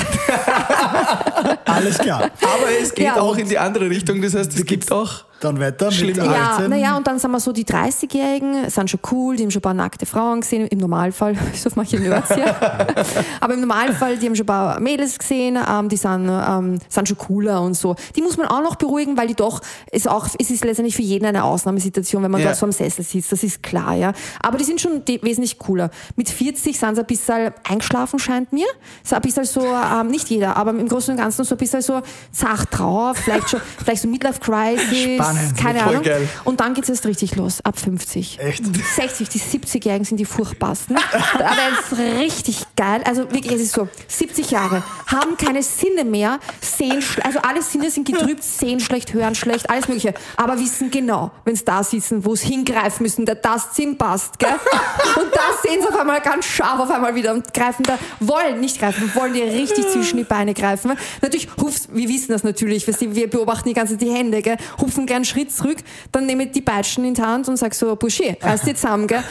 Alles 1.65 1.97
klar. 1.97 2.23
Aber 2.41 2.69
es 2.81 2.93
geht 2.93 3.05
Ja, 3.05 3.19
auch 3.19 3.37
in 3.37 3.47
die 3.49 3.57
andere 3.57 3.89
Richtung. 3.89 4.21
Das 4.21 4.33
heißt, 4.35 4.53
es 4.57 4.65
gibt 4.65 4.91
auch. 4.91 5.25
Dann 5.41 5.59
weiter 5.59 5.85
mit 5.87 5.93
Schlimm. 5.93 6.19
18. 6.19 6.31
Ja, 6.31 6.67
naja, 6.67 6.97
und 6.97 7.05
dann 7.05 7.19
sind 7.19 7.29
wir 7.31 7.39
so, 7.39 7.51
die 7.51 7.65
30-Jährigen 7.65 8.69
sind 8.69 8.89
schon 8.89 8.99
cool, 9.11 9.35
die 9.35 9.43
haben 9.43 9.51
schon 9.51 9.59
ein 9.59 9.63
paar 9.63 9.73
nackte 9.73 10.05
Frauen 10.05 10.41
gesehen, 10.41 10.65
im 10.67 10.79
Normalfall, 10.79 11.35
so 11.53 11.69
manche 11.75 11.99
Nerds 11.99 12.33
hier. 12.33 12.55
Aber 13.41 13.53
im 13.53 13.59
Normalfall, 13.61 14.17
die 14.17 14.25
haben 14.27 14.35
schon 14.35 14.43
ein 14.45 14.47
paar 14.47 14.79
Mädels 14.79 15.19
gesehen, 15.19 15.57
ähm, 15.69 15.89
die 15.89 15.97
sind, 15.97 16.29
ähm, 16.29 16.79
sind 16.89 17.07
schon 17.09 17.17
cooler 17.17 17.61
und 17.61 17.73
so. 17.75 17.95
Die 18.15 18.21
muss 18.21 18.37
man 18.37 18.47
auch 18.47 18.61
noch 18.63 18.75
beruhigen, 18.75 19.17
weil 19.17 19.27
die 19.27 19.35
doch, 19.35 19.61
ist 19.91 20.07
auch, 20.07 20.27
es 20.39 20.49
ist 20.49 20.63
letztendlich 20.63 20.95
für 20.95 21.01
jeden 21.01 21.25
eine 21.25 21.43
Ausnahmesituation, 21.43 22.23
wenn 22.23 22.31
man 22.31 22.39
Ja. 22.41 22.47
dort 22.47 22.57
so 22.57 22.65
am 22.65 22.71
Sessel 22.71 23.03
sitzt, 23.03 23.31
das 23.31 23.43
ist 23.43 23.61
klar, 23.61 23.93
ja. 23.93 24.13
Aber 24.41 24.57
die 24.57 24.63
sind 24.63 24.79
schon 24.79 25.03
de- 25.05 25.21
wesentlich 25.21 25.59
cooler. 25.59 25.89
Mit 26.15 26.29
40 26.29 26.79
sind 26.79 26.95
sie 26.95 27.01
ein 27.01 27.05
bisschen 27.07 27.51
eingeschlafen, 27.67 28.19
scheint 28.19 28.53
mir. 28.53 28.67
So 29.03 29.15
ein 29.15 29.21
bisschen 29.21 29.43
so, 29.45 29.61
ähm, 29.65 30.07
nicht 30.07 30.29
jeder, 30.29 30.55
aber 30.55 30.71
im 30.71 30.87
Großen 30.87 31.11
und 31.13 31.19
Ganzen 31.19 31.43
so 31.43 31.55
ein 31.55 31.57
bisschen 31.57 31.81
so 31.81 32.01
zart 32.31 32.67
drauf, 32.71 33.17
vielleicht 33.17 33.49
schon, 33.49 33.59
vielleicht 33.83 34.01
so 34.01 34.07
Midlife 34.07 34.39
Crisis, 34.39 35.24
Spannend, 35.31 35.57
keine 35.57 35.79
voll 35.79 35.89
Ahnung. 35.89 36.03
geil. 36.03 36.29
Und 36.43 36.59
dann 36.59 36.73
geht's 36.73 36.89
erst 36.89 37.05
richtig 37.05 37.35
los, 37.35 37.59
ab 37.63 37.79
50. 37.79 38.39
Echt? 38.39 38.63
60, 38.95 39.29
die 39.29 39.39
70-Jährigen 39.39 40.05
sind 40.05 40.17
die 40.17 40.25
furchtbarsten. 40.25 40.95
Wäre 40.95 41.55
es 41.91 41.97
richtig 42.19 42.65
geil. 42.75 43.01
Also 43.05 43.31
wirklich, 43.31 43.53
es 43.53 43.61
ist 43.61 43.73
so, 43.73 43.87
70 44.07 44.51
Jahre, 44.51 44.83
haben 45.07 45.37
keine 45.37 45.63
Sinne 45.63 46.05
mehr, 46.05 46.39
sehen, 46.61 47.03
also 47.23 47.39
alle 47.39 47.61
Sinne 47.61 47.89
sind 47.91 48.07
getrübt, 48.07 48.43
sehen 48.43 48.79
schlecht, 48.79 49.13
hören 49.13 49.35
schlecht, 49.35 49.69
alles 49.69 49.87
mögliche. 49.87 50.13
Aber 50.37 50.59
wissen 50.59 50.91
genau, 50.91 51.31
wenn 51.43 51.55
sie 51.55 51.65
da 51.65 51.83
sitzen, 51.83 52.25
wo 52.25 52.35
sie 52.35 52.47
hingreifen 52.47 53.03
müssen, 53.03 53.25
der 53.25 53.41
Tastsinn 53.41 53.97
passt, 53.97 54.39
gell? 54.39 54.49
Und 54.49 55.33
da 55.33 55.41
sehen 55.63 55.81
sie 55.81 55.87
auf 55.87 55.99
einmal 55.99 56.21
ganz 56.21 56.45
scharf 56.45 56.79
auf 56.79 56.91
einmal 56.91 57.15
wieder 57.15 57.33
und 57.33 57.53
greifen 57.53 57.83
da, 57.83 57.97
wollen 58.19 58.59
nicht 58.59 58.79
greifen, 58.79 59.11
wollen 59.15 59.33
dir 59.33 59.45
richtig 59.45 59.87
zwischen 59.89 60.17
die 60.17 60.23
Beine 60.23 60.53
greifen. 60.53 60.91
Natürlich 61.21 61.47
hupfst, 61.61 61.89
wir 61.91 62.07
wissen 62.09 62.31
das 62.31 62.43
natürlich, 62.43 62.85
wir 62.87 63.29
beobachten 63.29 63.69
die 63.69 63.73
ganze 63.75 63.93
Zeit 63.93 64.01
die 64.01 64.11
Hände, 64.11 64.41
gell? 64.41 64.57
Hupfen 64.79 65.05
gleich 65.15 65.17
einen 65.17 65.25
Schritt 65.25 65.51
zurück, 65.51 65.77
dann 66.11 66.25
nehme 66.25 66.45
ich 66.45 66.51
die 66.51 66.61
Peitschen 66.61 67.05
in 67.05 67.13
die 67.13 67.21
Hand 67.21 67.47
und 67.47 67.57
sag 67.57 67.73
so, 67.73 67.95
Bursche, 67.95 68.37
reiß 68.41 68.61
dich 68.61 68.75
zusammen, 68.75 69.07
gell? 69.07 69.23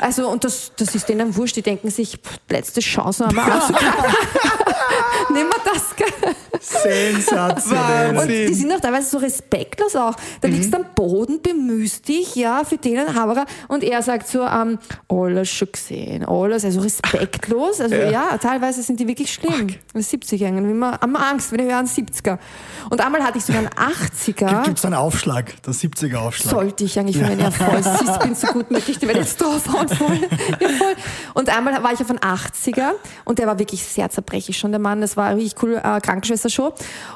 Also, 0.00 0.28
und 0.28 0.44
das, 0.44 0.72
das 0.76 0.94
ist 0.94 1.08
denen 1.08 1.34
wurscht, 1.36 1.56
die 1.56 1.62
denken 1.62 1.90
sich, 1.90 2.18
pff, 2.18 2.38
letzte 2.48 2.80
Chance 2.80 3.26
haben 3.26 3.36
wir 3.36 3.44
Nehmen 5.30 5.50
wir 5.50 5.72
das, 5.72 5.96
gell? 5.96 6.34
Sensationell. 6.60 8.16
Und 8.16 8.28
die 8.28 8.54
sind 8.54 8.72
auch 8.72 8.80
teilweise 8.80 9.10
so 9.10 9.18
respektlos 9.18 9.96
auch. 9.96 10.14
Da 10.40 10.48
liegst 10.48 10.72
du 10.72 10.78
am 10.78 10.86
Boden, 10.94 11.40
bemühst 11.42 12.08
dich, 12.08 12.34
ja, 12.36 12.64
für 12.64 12.76
den 12.76 13.14
Haberer. 13.14 13.46
Und 13.68 13.84
er 13.84 14.02
sagt 14.02 14.28
so, 14.28 14.42
ähm, 14.42 14.78
alles 15.08 15.50
schon 15.50 15.72
gesehen, 15.72 16.24
alles, 16.24 16.64
also 16.64 16.80
respektlos. 16.80 17.80
Also 17.80 17.94
ja, 17.94 18.38
teilweise 18.38 18.82
sind 18.82 19.00
die 19.00 19.06
wirklich 19.06 19.32
schlimm. 19.32 19.68
Die 19.94 19.98
70er, 19.98 20.56
wie 20.56 20.74
man, 20.74 20.98
haben 20.98 21.12
wir 21.12 21.26
Angst, 21.26 21.52
wenn 21.52 21.60
ich 21.60 21.66
höre 21.66 21.78
einen 21.78 21.88
70er. 21.88 22.38
Und 22.90 23.04
einmal 23.04 23.22
hatte 23.22 23.38
ich 23.38 23.44
sogar 23.44 23.60
einen 23.60 23.70
80er. 23.70 24.64
Gibt 24.64 24.78
es 24.78 24.84
einen 24.84 24.94
Aufschlag, 24.94 25.62
der 25.62 25.74
70er-Aufschlag? 25.74 26.50
Sollte 26.50 26.84
ich 26.84 26.98
eigentlich, 26.98 27.20
wenn 27.20 27.38
ja 27.38 27.50
voll 27.50 27.82
siehst, 27.82 28.20
bin 28.20 28.34
so 28.34 28.46
gut 28.48 28.70
möglich, 28.70 28.98
die 28.98 29.06
werde 29.06 29.20
jetzt 29.20 29.40
draufhauen 29.40 29.88
voll. 29.88 30.18
Ja, 30.60 30.68
voll. 30.68 30.94
Und 31.34 31.54
einmal 31.54 31.82
war 31.82 31.92
ich 31.92 32.00
auf 32.00 32.10
einen 32.10 32.18
80er 32.18 32.92
und 33.24 33.38
der 33.38 33.46
war 33.46 33.58
wirklich 33.58 33.84
sehr 33.84 34.08
zerbrechlich 34.10 34.58
schon, 34.58 34.72
der 34.72 34.80
Mann. 34.80 35.00
Das 35.00 35.16
war 35.16 35.34
richtig 35.36 35.62
cool, 35.62 35.80
äh, 35.82 36.00
Krankenschwester-Show. 36.48 36.72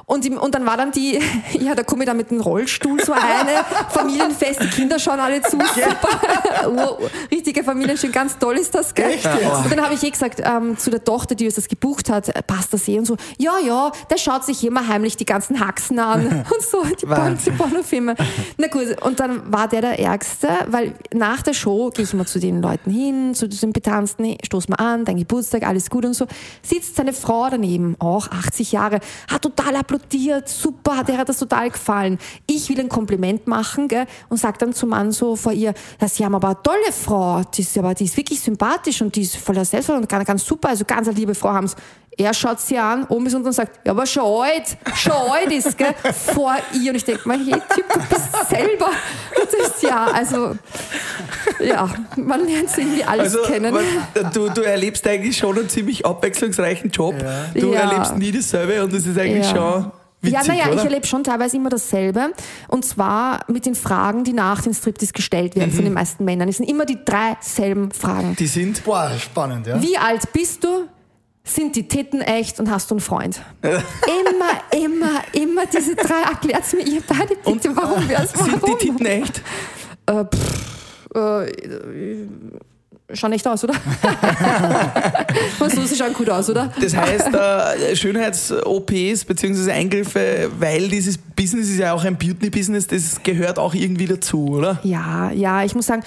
Und, 0.07 0.25
ihm- 0.25 0.39
und 0.39 0.55
dann 0.55 0.67
war 0.67 0.77
dann 0.77 0.93
die, 0.93 1.19
ja, 1.59 1.75
da 1.75 1.83
komme 1.83 2.05
ich 2.05 2.07
dann 2.07 2.17
mit 2.17 2.31
dem 2.31 2.41
Rollstuhl 2.41 3.03
so 3.05 3.13
eine, 3.13 3.65
Familienfest, 3.91 4.63
die 4.63 4.69
Kinder 4.69 4.99
schauen 4.99 5.21
alle 5.21 5.43
zu, 5.43 5.59
super. 5.59 6.99
Richtige 7.31 7.65
Familienstück, 7.65 8.13
ganz 8.13 8.39
toll 8.39 8.59
ist 8.59 8.75
das, 8.75 8.95
gell? 8.95 9.11
Echt? 9.11 9.27
Und 9.27 9.71
dann 9.71 9.83
habe 9.83 9.95
ich 9.95 10.03
eh 10.03 10.11
gesagt, 10.11 10.43
ähm, 10.45 10.77
zu 10.79 10.91
der 10.91 11.03
Tochter, 11.05 11.35
die 11.35 11.47
uns 11.47 11.55
das 11.55 11.69
gebucht 11.69 12.11
hat, 12.11 12.29
äh, 12.29 12.43
passt 12.43 12.73
das 12.73 12.87
eh 12.89 12.99
und 12.99 13.07
so, 13.07 13.17
ja, 13.39 13.59
ja, 13.65 13.91
der 14.11 14.19
schaut 14.19 14.45
sich 14.45 14.65
immer 14.65 14.87
heimlich 14.87 15.17
die 15.17 15.25
ganzen 15.25 15.61
Haxen 15.61 15.99
an 15.99 16.45
und 16.53 16.63
so, 16.63 16.85
die, 16.85 17.09
Wahnsinn. 17.09 17.57
Pornofilme. 17.57 18.15
Na 18.59 18.67
gut, 18.69 19.01
und 19.03 19.21
dann 19.21 19.53
war 19.53 19.69
der 19.69 19.81
der 19.83 19.99
Ärgste, 19.99 20.49
weil 20.69 20.95
nach 21.13 21.43
der 21.43 21.55
Show 21.55 21.91
gehe 21.91 22.05
ich 22.05 22.13
immer 22.13 22.27
zu 22.27 22.39
den 22.39 22.63
Leuten 22.63 22.91
hin, 22.91 23.35
zu 23.35 23.49
den 23.49 23.73
Betanzten, 23.73 24.37
stoß 24.45 24.69
mal 24.69 24.77
an, 24.77 25.05
dein 25.05 25.17
Geburtstag, 25.17 25.65
alles 25.65 25.91
gut 25.91 26.05
und 26.05 26.15
so. 26.15 26.27
Sitzt 26.63 26.97
seine 26.97 27.13
Frau 27.13 27.49
daneben, 27.51 27.97
auch 27.99 28.29
80 28.31 28.73
Jahre, 28.73 29.01
hat 29.29 29.43
total 29.43 29.77
applaudiert, 29.77 30.49
super, 30.49 31.05
der 31.05 31.19
hat 31.19 31.29
das 31.29 31.39
total 31.39 31.71
gefallen. 31.71 32.19
Ich 32.47 32.69
will 32.69 32.81
ein 32.81 32.89
Kompliment 32.89 33.47
machen 33.47 33.89
gell, 33.89 34.07
und 34.29 34.39
sag 34.39 34.59
dann 34.59 34.73
zum 34.73 34.91
Mann 34.91 35.13
so 35.13 35.37
vor 35.37 35.53
ihr, 35.53 35.75
ja, 36.01 36.09
sie 36.09 36.25
haben 36.25 36.35
aber 36.35 36.49
eine 36.49 36.63
tolle 36.63 36.93
Frau, 36.93 37.43
die 37.43 37.63
ist, 37.63 37.77
aber, 37.79 37.95
die 37.95 38.05
ist 38.05 38.17
wirklich 38.17 38.41
sympathisch 38.41 39.03
und 39.03 39.15
die 39.15 39.23
ist 39.23 39.37
voller 39.37 39.65
Selbstvertrauen 39.65 40.05
und 40.05 40.09
ganz, 40.09 40.27
ganz 40.27 40.45
super, 40.47 40.71
also 40.71 40.85
ganz 40.85 41.09
eine 41.09 41.17
liebe 41.17 41.35
Frau 41.35 41.51
haben 41.51 41.69
sie. 41.69 41.77
Er 42.19 42.35
schaut 42.35 42.61
sie 42.61 42.77
an, 42.77 43.05
oben 43.09 43.25
ist 43.27 43.35
unten 43.35 43.47
und 43.47 43.53
sagt, 43.55 43.87
ja, 43.87 43.93
aber 43.93 44.05
schon 44.05 44.43
alt, 44.43 44.77
schon 44.97 45.13
alt 45.13 45.51
ist, 45.51 45.79
gell, 45.79 45.95
vor 46.35 46.55
ihr. 46.75 46.91
Und 46.91 46.97
ich 46.97 47.05
denke 47.07 47.27
mal, 47.27 47.39
hey, 47.39 47.55
Typ, 47.75 47.89
du 47.91 47.99
bist 48.01 48.49
selber. 48.51 48.87
Und 48.87 49.47
das 49.51 49.69
ist 49.69 49.83
ja, 49.83 50.07
also, 50.13 50.55
ja, 51.59 51.89
man 52.17 52.47
lernt 52.47 52.77
irgendwie 52.77 53.03
alles 53.05 53.35
Also, 53.37 53.51
kennen. 53.51 53.73
man, 53.73 53.85
du, 54.35 54.49
du 54.51 54.61
erlebst 54.61 55.07
eigentlich 55.07 55.39
schon 55.39 55.57
einen 55.59 55.69
ziemlich 55.71 56.05
abwechslungsreichen 56.05 56.91
Job. 56.91 57.15
Du 57.55 57.73
Ja. 57.73 57.81
erlebst 57.81 58.17
nie 58.19 58.31
dasselbe 58.31 58.83
und 58.85 58.93
das 58.93 59.07
ist 59.07 59.19
eigentlich 59.19 59.47
Ja. 59.51 59.57
schon 59.57 59.93
witzig, 60.21 60.35
ja, 60.39 60.45
naja, 60.47 60.65
oder? 60.67 60.75
ich 60.75 60.85
erlebe 60.85 61.07
schon 61.07 61.25
teilweise 61.25 61.57
immer 61.57 61.71
dasselbe. 61.71 62.33
Und 62.69 62.85
zwar 62.85 63.41
mit 63.49 63.65
den 63.65 63.75
Fragen, 63.75 64.23
die 64.25 64.35
nach 64.35 64.61
dem 64.61 64.75
Striptease 64.75 65.15
gestellt 65.15 65.57
werden 65.57 65.71
Mhm. 65.71 65.75
von 65.77 65.85
den 65.85 65.95
meisten 65.95 66.25
Männern. 66.27 66.49
Es 66.49 66.59
sind 66.59 66.69
immer 66.69 66.85
die 66.85 66.99
drei 67.03 67.37
selben 67.41 67.91
Fragen. 67.91 68.37
Die 68.39 68.47
sind 68.47 68.85
Boah, 68.85 69.11
spannend, 69.19 69.67
ja. 69.67 69.81
Wie 69.81 69.97
alt 69.97 70.31
bist 70.35 70.63
du? 70.63 70.85
Sind 71.45 71.75
die 71.75 71.89
Titten 71.89 72.21
echt 72.21 72.61
und 72.61 72.71
hast 72.71 72.91
du 72.91 72.95
einen 72.95 73.01
Freund? 73.01 73.43
immer, 73.63 74.85
immer, 74.85 75.23
immer 75.33 75.67
diese 75.67 75.97
drei. 75.97 76.23
Erklärt 76.23 76.73
mir 76.73 76.87
ihr 76.87 77.03
beide 77.07 77.35
bitte, 77.35 77.77
warum 77.77 78.09
wär's? 78.09 78.33
sind 78.33 78.63
Warum? 78.63 78.79
die 78.79 78.87
Titten 78.87 79.07
echt? 79.07 79.43
Äh, 80.07 80.25
pff, 80.25 81.17
äh, 81.17 82.27
schauen 83.13 83.33
echt 83.33 83.47
aus, 83.47 83.65
oder? 83.65 83.75
Was 85.59 85.73
sie 85.73 85.97
schauen 85.97 86.13
gut 86.13 86.31
aus, 86.31 86.49
oder? 86.49 86.73
Das 86.81 86.97
heißt, 86.97 87.29
äh, 87.35 87.97
Schönheits-OPs 87.97 89.25
bzw. 89.25 89.71
Eingriffe, 89.73 90.51
weil 90.59 90.89
dieses 90.89 91.19
Business 91.19 91.69
ist 91.69 91.79
ja 91.79 91.93
auch 91.93 92.05
ein 92.05 92.17
Beauty-Business, 92.17 92.87
das 92.87 93.23
gehört 93.23 93.59
auch 93.59 93.75
irgendwie 93.75 94.07
dazu, 94.07 94.47
oder? 94.49 94.79
Ja, 94.85 95.31
ja, 95.33 95.65
ich 95.65 95.75
muss 95.75 95.87
sagen, 95.87 96.03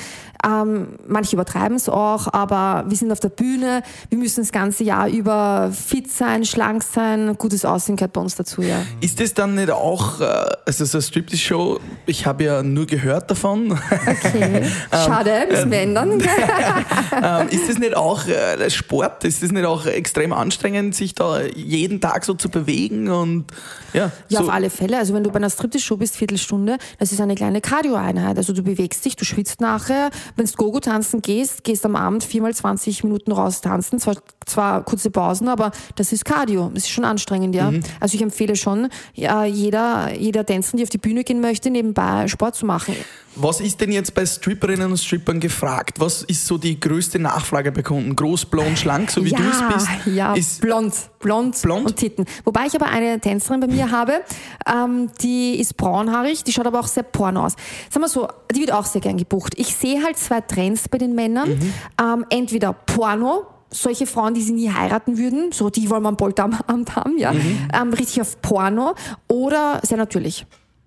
ähm, 0.45 0.88
manche 1.08 1.36
übertreiben 1.36 1.77
es 1.77 1.89
auch, 1.89 2.31
aber 2.31 2.86
wir 2.88 2.97
sind 2.97 3.12
auf 3.12 3.19
der 3.19 3.29
Bühne, 3.29 3.81
wir 4.10 4.17
müssen 4.17 4.41
das 4.41 4.51
ganze 4.51 4.84
Jahr 4.84 5.10
über 5.10 5.71
fit 5.71 6.12
sein, 6.12 6.45
schlank 6.45 6.84
sein, 6.84 7.36
gutes 7.38 7.65
Aussehen 7.65 7.95
gehört 7.95 8.13
bei 8.13 8.21
uns 8.21 8.36
dazu, 8.36 8.62
ja. 8.62 8.81
Ist 9.01 9.19
das 9.19 9.34
dann 9.34 9.55
nicht 9.55 9.71
auch, 9.71 10.21
äh, 10.21 10.25
also 10.65 10.86
so 10.86 10.97
eine 10.97 11.01
Striptease-Show, 11.03 11.79
ich 12.05 12.25
habe 12.25 12.43
ja 12.43 12.63
nur 12.63 12.86
gehört 12.86 13.31
davon, 13.31 13.77
Okay, 14.05 14.63
schade, 14.91 15.47
müssen 15.49 15.71
wir 15.71 15.79
ändern. 15.79 16.12
ähm, 17.23 17.49
ist 17.49 17.69
das 17.69 17.77
nicht 17.77 17.95
auch 17.95 18.27
äh, 18.27 18.69
Sport? 18.69 19.23
Ist 19.23 19.43
das 19.43 19.51
nicht 19.51 19.65
auch 19.65 19.86
extrem 19.86 20.34
anstrengend, 20.34 20.95
sich 20.95 21.15
da 21.15 21.41
jeden 21.41 22.01
Tag 22.01 22.25
so 22.25 22.34
zu 22.34 22.49
bewegen 22.49 23.10
und 23.10 23.45
ja, 23.93 24.12
Ja, 24.29 24.39
so, 24.39 24.45
auf 24.45 24.53
alle 24.53 24.69
Fälle. 24.69 24.97
Also 24.97 25.13
wenn 25.13 25.23
du 25.23 25.31
bei 25.31 25.38
einer 25.38 25.49
Striptease-Show 25.49 25.97
bist, 25.97 26.15
Viertelstunde, 26.15 26.77
das 26.99 27.12
ist 27.12 27.21
eine 27.21 27.36
kleine 27.36 27.62
Cardio-Einheit. 27.62 28.38
Also 28.38 28.53
du 28.53 28.63
bewegst 28.63 29.05
dich, 29.05 29.15
du 29.15 29.25
schwitzt 29.25 29.62
nachher. 29.62 30.10
Wenn 30.35 30.45
du 30.45 30.51
Gogo 30.53 30.79
tanzen 30.79 31.21
gehst, 31.21 31.63
gehst 31.63 31.85
am 31.85 31.95
Abend 31.95 32.23
viermal 32.23 32.53
20 32.53 33.03
Minuten 33.03 33.31
raus 33.31 33.61
tanzen. 33.61 33.99
Zwar, 33.99 34.15
zwar 34.45 34.83
kurze 34.83 35.09
Pausen, 35.09 35.47
aber 35.47 35.71
das 35.95 36.11
ist 36.11 36.25
Cardio. 36.25 36.71
Das 36.73 36.83
ist 36.83 36.89
schon 36.89 37.05
anstrengend, 37.05 37.55
ja. 37.55 37.71
Also 37.99 38.15
ich 38.15 38.21
empfehle 38.21 38.55
schon, 38.55 38.89
ja, 39.13 39.45
jeder, 39.45 40.13
jeder 40.13 40.45
Tänzer, 40.45 40.77
die 40.77 40.83
auf 40.83 40.89
die 40.89 40.97
Bühne 40.97 41.23
gehen 41.23 41.41
möchte, 41.41 41.69
nebenbei 41.69 42.27
Sport 42.27 42.55
zu 42.55 42.65
machen. 42.65 42.95
Was 43.37 43.59
ist 43.59 43.81
denn 43.81 43.91
jetzt 43.91 44.13
bei 44.13 44.25
Stripperinnen 44.25 44.89
und 44.89 44.97
Strippern 44.97 45.41
gefragt? 45.41 45.99
Was 45.99 46.23
ist 46.23 46.45
so 46.45 46.57
die 46.57 46.79
größte 46.79 47.19
Nachfrage 47.19 47.71
bei 47.71 47.81
Kunden? 47.81 48.15
Groß, 48.15 48.45
blond, 48.45 48.79
schlank, 48.79 49.11
so 49.11 49.25
wie 49.25 49.29
ja, 49.29 49.37
du 49.37 49.43
es 49.43 49.73
bist? 49.73 49.87
Ja, 50.15 50.33
ist, 50.33 50.61
blond, 50.61 50.93
blond, 51.19 51.61
Blond? 51.61 51.85
und 51.85 51.97
Titten. 51.97 52.25
Wobei 52.45 52.67
ich 52.67 52.75
aber 52.75 52.85
eine 52.85 53.19
Tänzerin 53.19 53.59
bei 53.59 53.67
mir 53.67 53.91
habe, 53.91 54.21
ähm, 54.65 55.09
die 55.21 55.59
ist 55.59 55.75
braunhaarig, 55.75 56.45
die 56.45 56.53
schaut 56.53 56.65
aber 56.65 56.79
auch 56.79 56.87
sehr 56.87 57.03
porno 57.03 57.45
aus. 57.45 57.55
Sagen 57.89 58.05
wir 58.05 58.09
so, 58.09 58.27
die 58.53 58.61
wird 58.61 58.71
auch 58.71 58.85
sehr 58.85 59.01
gern 59.01 59.17
gebucht. 59.17 59.53
Ich 59.57 59.75
sehe 59.75 60.01
halt 60.03 60.14
zwei 60.15 60.41
Trends 60.41 60.88
bei 60.89 60.97
den 60.97 61.15
Männern. 61.15 61.49
Mhm. 61.49 61.73
Ähm, 62.01 62.25
entweder 62.30 62.73
Porno, 62.73 63.45
solche 63.69 64.06
Frauen, 64.08 64.34
die 64.34 64.41
sie 64.41 64.54
nie 64.54 64.69
heiraten 64.71 65.17
würden, 65.17 65.51
so 65.51 65.69
die 65.69 65.89
wollen 65.89 66.04
wir 66.04 66.10
am 66.10 66.17
Polteramt 66.17 66.95
haben, 66.95 67.17
ja, 67.17 67.34
Mhm. 67.34 67.58
ähm, 67.73 67.93
richtig 67.93 68.21
auf 68.21 68.41
Porno 68.41 68.95
oder 69.28 69.82
sehr 69.84 69.97
natürlich. 69.97 70.45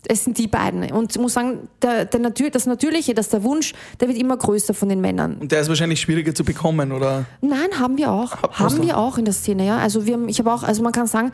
Es 0.09 0.25
sind 0.25 0.39
die 0.39 0.49
beiden. 0.49 0.91
Und 0.91 1.15
ich 1.15 1.21
muss 1.21 1.35
sagen, 1.35 1.69
der, 1.83 2.05
der 2.07 2.21
Natür 2.21 2.51
das 2.51 2.67
Natürliche, 2.67 3.15
das 3.15 3.29
der 3.29 3.43
Wunsch, 3.43 3.75
der 4.01 4.09
wird 4.09 4.19
immer 4.19 4.37
größer 4.37 4.75
von 4.75 4.89
den 4.89 5.01
Männern. 5.01 5.37
und 5.37 5.53
der 5.53 5.61
ist 5.61 5.69
wahrscheinlich 5.69 6.01
schwieriger 6.01 6.35
zu 6.35 6.45
bekommen, 6.45 6.93
oder? 6.93 7.27
Nein, 7.41 7.79
haben 7.79 7.97
wir 7.99 8.11
auch. 8.11 8.33
Habt 8.33 8.59
haben 8.59 8.83
wir 8.83 8.97
auch 8.97 9.19
in 9.19 9.25
der 9.25 9.35
Szene, 9.35 9.67
ja. 9.67 9.79
Also 9.79 10.07
wir 10.07 10.15
haben, 10.15 10.29
ich 10.29 10.39
habe 10.39 10.53
auch, 10.53 10.63
also 10.63 10.83
man 10.83 10.93
kann 10.93 11.07
sagen, 11.07 11.31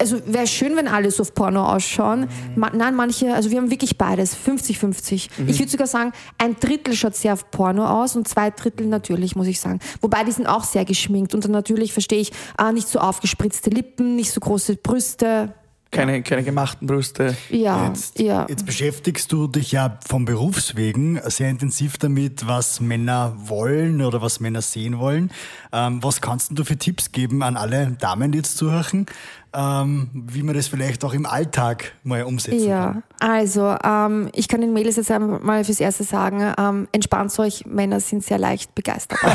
also 0.00 0.16
wäre 0.26 0.46
schön, 0.46 0.76
wenn 0.76 0.86
alle 0.86 1.10
so 1.10 1.22
auf 1.22 1.34
Porno 1.34 1.64
ausschauen. 1.64 2.28
Ma, 2.54 2.70
nein, 2.70 2.94
manche, 2.94 3.34
also 3.34 3.50
wir 3.50 3.58
haben 3.58 3.70
wirklich 3.70 3.98
beides, 3.98 4.36
50-50. 4.36 5.28
Ich 5.46 5.58
würde 5.58 5.70
sogar 5.70 5.86
sagen, 5.86 6.12
ein 6.38 6.56
Drittel 6.58 6.94
schaut 6.94 7.16
sehr 7.16 7.32
auf 7.32 7.50
Porno 7.50 7.84
aus 7.84 8.14
und 8.14 8.28
zwei 8.28 8.50
Drittel 8.50 8.86
natürlich, 8.86 9.34
muss 9.34 9.48
ich 9.48 9.58
sagen. 9.60 9.80
Wobei 10.00 10.24
die 10.24 10.32
sind 10.32 10.46
auch 10.46 10.64
sehr 10.64 10.84
geschminkt 10.84 11.34
und 11.34 11.44
dann 11.44 11.52
natürlich 11.52 11.92
verstehe 11.92 12.20
ich, 12.20 12.32
ah, 12.56 12.70
nicht 12.72 12.88
so 12.88 13.00
aufgespritzte 13.00 13.70
Lippen, 13.70 14.14
nicht 14.14 14.30
so 14.30 14.40
große 14.40 14.76
Brüste. 14.76 15.52
Keine, 15.90 16.22
keine 16.22 16.42
gemachten 16.42 16.86
Brüste. 16.86 17.34
Ja, 17.48 17.86
Jetzt, 17.86 18.18
ja. 18.18 18.44
jetzt 18.48 18.66
beschäftigst 18.66 19.32
du 19.32 19.46
dich 19.46 19.72
ja 19.72 19.98
vom 20.06 20.26
Berufswegen 20.26 21.18
sehr 21.24 21.48
intensiv 21.48 21.96
damit, 21.96 22.46
was 22.46 22.80
Männer 22.80 23.34
wollen 23.38 24.02
oder 24.02 24.20
was 24.20 24.38
Männer 24.38 24.60
sehen 24.60 24.98
wollen. 24.98 25.30
Ähm, 25.72 26.02
was 26.02 26.20
kannst 26.20 26.50
du 26.52 26.64
für 26.64 26.76
Tipps 26.76 27.10
geben 27.12 27.42
an 27.42 27.56
alle 27.56 27.96
Damen, 27.98 28.32
die 28.32 28.38
jetzt 28.38 28.58
zuhören, 28.58 29.06
ähm, 29.54 30.10
wie 30.12 30.42
man 30.42 30.54
das 30.54 30.68
vielleicht 30.68 31.04
auch 31.04 31.14
im 31.14 31.24
Alltag 31.24 31.92
mal 32.02 32.22
umsetzen 32.22 32.68
kann? 32.68 32.68
Ja, 32.68 33.02
also 33.18 33.74
ähm, 33.82 34.28
ich 34.34 34.46
kann 34.46 34.60
den 34.60 34.74
Mädels 34.74 34.96
jetzt 34.96 35.10
einmal 35.10 35.64
fürs 35.64 35.80
Erste 35.80 36.04
sagen, 36.04 36.52
ähm, 36.58 36.86
entspannt 36.92 37.36
euch, 37.38 37.64
Männer 37.66 38.00
sind 38.00 38.22
sehr 38.24 38.38
leicht 38.38 38.74
begeistert. 38.74 39.18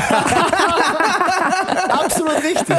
Absolut 1.88 2.42
richtig. 2.44 2.76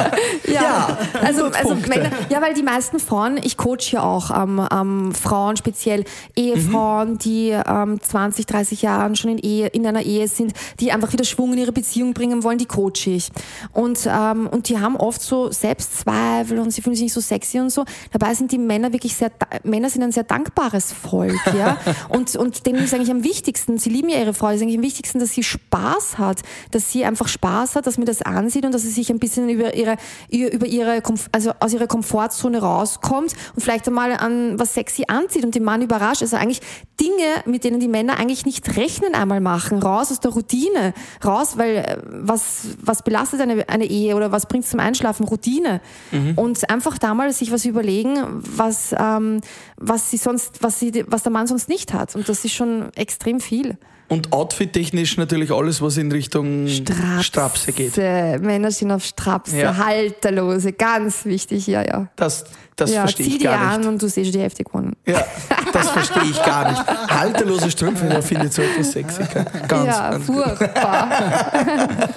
Ja, 0.48 0.96
also, 1.22 1.44
100 1.44 1.56
also 1.56 1.74
Punkte. 1.74 1.88
Männer, 1.90 2.10
ja, 2.30 2.40
weil 2.40 2.54
die 2.54 2.62
meisten 2.62 2.98
Frauen, 2.98 3.38
ich 3.42 3.56
coach 3.66 3.92
ja 3.92 4.04
auch 4.04 4.30
ähm, 4.30 4.64
ähm, 4.72 5.12
Frauen, 5.12 5.56
speziell 5.56 6.04
Ehefrauen, 6.36 7.18
die 7.18 7.48
ähm, 7.50 8.00
20, 8.00 8.46
30 8.46 8.82
Jahren 8.82 9.16
schon 9.16 9.32
in, 9.32 9.38
Ehe, 9.38 9.66
in 9.66 9.84
einer 9.84 10.02
Ehe 10.02 10.28
sind, 10.28 10.52
die 10.78 10.92
einfach 10.92 11.12
wieder 11.12 11.24
Schwung 11.24 11.52
in 11.52 11.58
ihre 11.58 11.72
Beziehung 11.72 12.14
bringen 12.14 12.44
wollen, 12.44 12.58
die 12.58 12.66
coache 12.66 13.10
ich. 13.10 13.28
Und, 13.72 14.06
ähm, 14.08 14.46
und 14.46 14.68
die 14.68 14.78
haben 14.78 14.94
oft 14.96 15.20
so 15.20 15.50
Selbstzweifel 15.50 16.60
und 16.60 16.70
sie 16.70 16.80
fühlen 16.80 16.94
sich 16.94 17.04
nicht 17.04 17.12
so 17.12 17.20
sexy 17.20 17.58
und 17.58 17.70
so. 17.70 17.84
Dabei 18.12 18.34
sind 18.34 18.52
die 18.52 18.58
Männer 18.58 18.92
wirklich 18.92 19.16
sehr, 19.16 19.32
Männer 19.64 19.90
sind 19.90 20.02
ein 20.04 20.12
sehr 20.12 20.22
dankbares 20.24 20.92
Volk, 20.92 21.34
ja. 21.58 21.76
Und, 22.08 22.36
und 22.36 22.66
denen 22.66 22.84
ist 22.84 22.94
eigentlich 22.94 23.10
am 23.10 23.24
wichtigsten, 23.24 23.78
sie 23.78 23.90
lieben 23.90 24.08
ja 24.08 24.18
ihre 24.18 24.32
Frau, 24.32 24.48
ist 24.48 24.62
eigentlich 24.62 24.76
am 24.76 24.82
wichtigsten, 24.82 25.18
dass 25.18 25.32
sie 25.32 25.42
Spaß 25.42 26.18
hat, 26.18 26.42
dass 26.70 26.92
sie 26.92 27.04
einfach 27.04 27.26
Spaß 27.28 27.74
hat, 27.74 27.86
dass 27.86 27.98
mir 27.98 28.04
das 28.04 28.22
ansieht 28.22 28.64
und 28.64 28.72
dass 28.72 28.82
sie 28.82 28.90
sich 28.90 29.10
ein 29.10 29.18
bisschen 29.18 29.48
über 29.48 29.74
ihre, 29.74 29.96
ihr- 30.28 30.52
über 30.52 30.66
ihre, 30.66 31.02
also 31.32 31.50
aus 31.58 31.72
ihrer 31.72 31.86
Komfortzone 31.86 32.58
rauskommt 32.60 33.34
und 33.56 33.62
vielleicht 33.62 33.88
einmal 33.88 34.12
an 34.12 34.58
was 34.58 34.74
sexy 34.74 35.04
anzieht 35.08 35.44
und 35.44 35.54
den 35.54 35.64
Mann 35.64 35.80
überrascht. 35.80 36.20
Also 36.20 36.36
eigentlich 36.36 36.60
Dinge, 37.00 37.42
mit 37.46 37.64
denen 37.64 37.80
die 37.80 37.88
Männer 37.88 38.18
eigentlich 38.18 38.44
nicht 38.44 38.76
rechnen, 38.76 39.14
einmal 39.14 39.40
machen. 39.40 39.78
Raus 39.78 40.12
aus 40.12 40.20
der 40.20 40.30
Routine. 40.30 40.92
Raus, 41.24 41.56
weil 41.56 41.76
äh, 41.76 41.96
was, 42.04 42.76
was 42.82 43.02
belastet 43.02 43.40
eine, 43.40 43.68
eine 43.68 43.86
Ehe 43.86 44.14
oder 44.14 44.30
was 44.30 44.46
bringt 44.46 44.66
zum 44.66 44.78
Einschlafen? 44.78 45.26
Routine. 45.26 45.80
Mhm. 46.12 46.34
Und 46.36 46.68
einfach 46.68 46.98
da 46.98 47.14
mal 47.14 47.32
sich 47.32 47.50
was 47.50 47.64
überlegen, 47.64 48.18
was, 48.56 48.94
ähm, 48.98 49.40
was 49.78 50.10
sie 50.10 50.18
sonst, 50.18 50.62
was 50.62 50.78
sie, 50.78 51.04
was 51.08 51.22
der 51.22 51.32
Mann 51.32 51.46
sonst 51.46 51.70
nicht 51.70 51.94
hat. 51.94 52.14
Und 52.14 52.28
das 52.28 52.44
ist 52.44 52.52
schon 52.52 52.92
extrem 52.94 53.40
viel. 53.40 53.78
Und 54.08 54.32
outfit-technisch 54.32 55.16
natürlich 55.16 55.50
alles, 55.50 55.82
was 55.82 55.96
in 55.96 56.12
Richtung 56.12 56.68
Strapse, 56.68 57.24
Strapse 57.24 57.72
geht. 57.72 57.96
Männer 57.96 58.70
sind 58.70 58.92
auf 58.92 59.04
Strapse, 59.04 59.58
ja. 59.58 59.76
Halterlose, 59.76 60.72
ganz 60.72 61.24
wichtig, 61.24 61.66
ja, 61.66 61.84
ja. 61.84 62.08
Das, 62.14 62.44
das 62.76 62.92
ja, 62.92 63.00
verstehe 63.00 63.26
ich 63.26 63.42
gar 63.42 63.52
nicht. 63.52 63.72
Zieh 63.72 63.78
die 63.78 63.84
an 63.84 63.94
und 63.94 64.02
du 64.02 64.08
siehst 64.08 64.32
die 64.32 64.38
Hälfte 64.38 64.62
gewonnen. 64.62 64.94
Ja, 65.06 65.24
das 65.72 65.90
verstehe 65.90 66.30
ich 66.30 66.40
gar 66.44 66.70
nicht. 66.70 66.86
Halterlose 67.08 67.70
Strümpfe, 67.70 68.06
da 68.06 68.22
finde 68.22 68.46
ich 68.46 68.52
so 68.52 68.62
etwas 68.62 68.92
sexy. 68.92 69.22
Ganz, 69.66 69.86
ja, 69.86 70.10
ganz 70.10 70.26
furchtbar. 70.26 71.08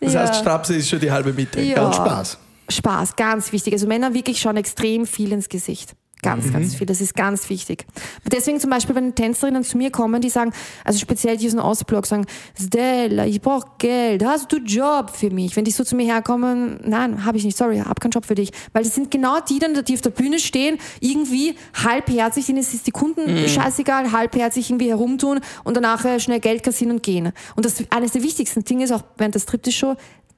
das 0.00 0.12
ja. 0.14 0.20
heißt, 0.20 0.36
Strapse 0.36 0.76
ist 0.76 0.88
schon 0.88 1.00
die 1.00 1.10
halbe 1.10 1.34
Miete. 1.34 1.60
Ja. 1.60 1.74
Ganz 1.74 1.96
Spaß. 1.96 2.38
Spaß, 2.68 3.16
ganz 3.16 3.52
wichtig. 3.52 3.74
Also 3.74 3.86
Männer 3.86 4.14
wirklich 4.14 4.40
schon 4.40 4.56
extrem 4.56 5.06
viel 5.06 5.32
ins 5.32 5.48
Gesicht. 5.48 5.94
Ganz, 6.22 6.46
mhm. 6.46 6.52
ganz 6.54 6.74
viel. 6.74 6.86
Das 6.86 7.00
ist 7.00 7.14
ganz 7.14 7.48
wichtig. 7.50 7.86
Deswegen 8.32 8.58
zum 8.58 8.70
Beispiel, 8.70 8.94
wenn 8.94 9.14
Tänzerinnen 9.14 9.62
zu 9.64 9.76
mir 9.76 9.90
kommen, 9.90 10.20
die 10.22 10.30
sagen, 10.30 10.52
also 10.82 10.98
speziell 10.98 11.36
diesen 11.36 11.60
Ostblock 11.60 12.06
sagen, 12.06 12.26
Stella, 12.58 13.26
ich 13.26 13.40
brauche 13.40 13.66
Geld, 13.78 14.24
hast 14.24 14.50
du 14.50 14.56
Job 14.56 15.10
für 15.10 15.30
mich? 15.30 15.54
Wenn 15.56 15.64
die 15.64 15.70
so 15.70 15.84
zu 15.84 15.94
mir 15.94 16.06
herkommen, 16.06 16.80
nein, 16.84 17.24
habe 17.24 17.36
ich 17.36 17.44
nicht, 17.44 17.56
sorry, 17.56 17.78
habe 17.78 18.00
keinen 18.00 18.12
Job 18.12 18.24
für 18.24 18.34
dich. 18.34 18.50
Weil 18.72 18.82
das 18.82 18.94
sind 18.94 19.10
genau 19.10 19.40
die 19.40 19.58
dann, 19.58 19.74
die 19.84 19.94
auf 19.94 20.00
der 20.00 20.10
Bühne 20.10 20.38
stehen, 20.38 20.78
irgendwie 21.00 21.54
halbherzig, 21.74 22.46
denen 22.46 22.58
ist 22.58 22.86
die 22.86 22.90
Kunden 22.90 23.42
mhm. 23.42 23.46
scheißegal, 23.48 24.10
halbherzig 24.10 24.70
irgendwie 24.70 24.88
herumtun 24.88 25.40
und 25.64 25.76
danach 25.76 26.04
äh, 26.04 26.18
schnell 26.18 26.40
Geld 26.40 26.62
kassieren 26.62 26.94
und 26.94 27.02
gehen. 27.02 27.32
Und 27.56 27.66
das 27.66 27.84
eines 27.90 28.12
der 28.12 28.22
wichtigsten 28.22 28.64
Dinge 28.64 28.84
ist 28.84 28.92
auch 28.92 29.04
während 29.18 29.34
der 29.34 29.40
Striptease-Show, 29.40 29.96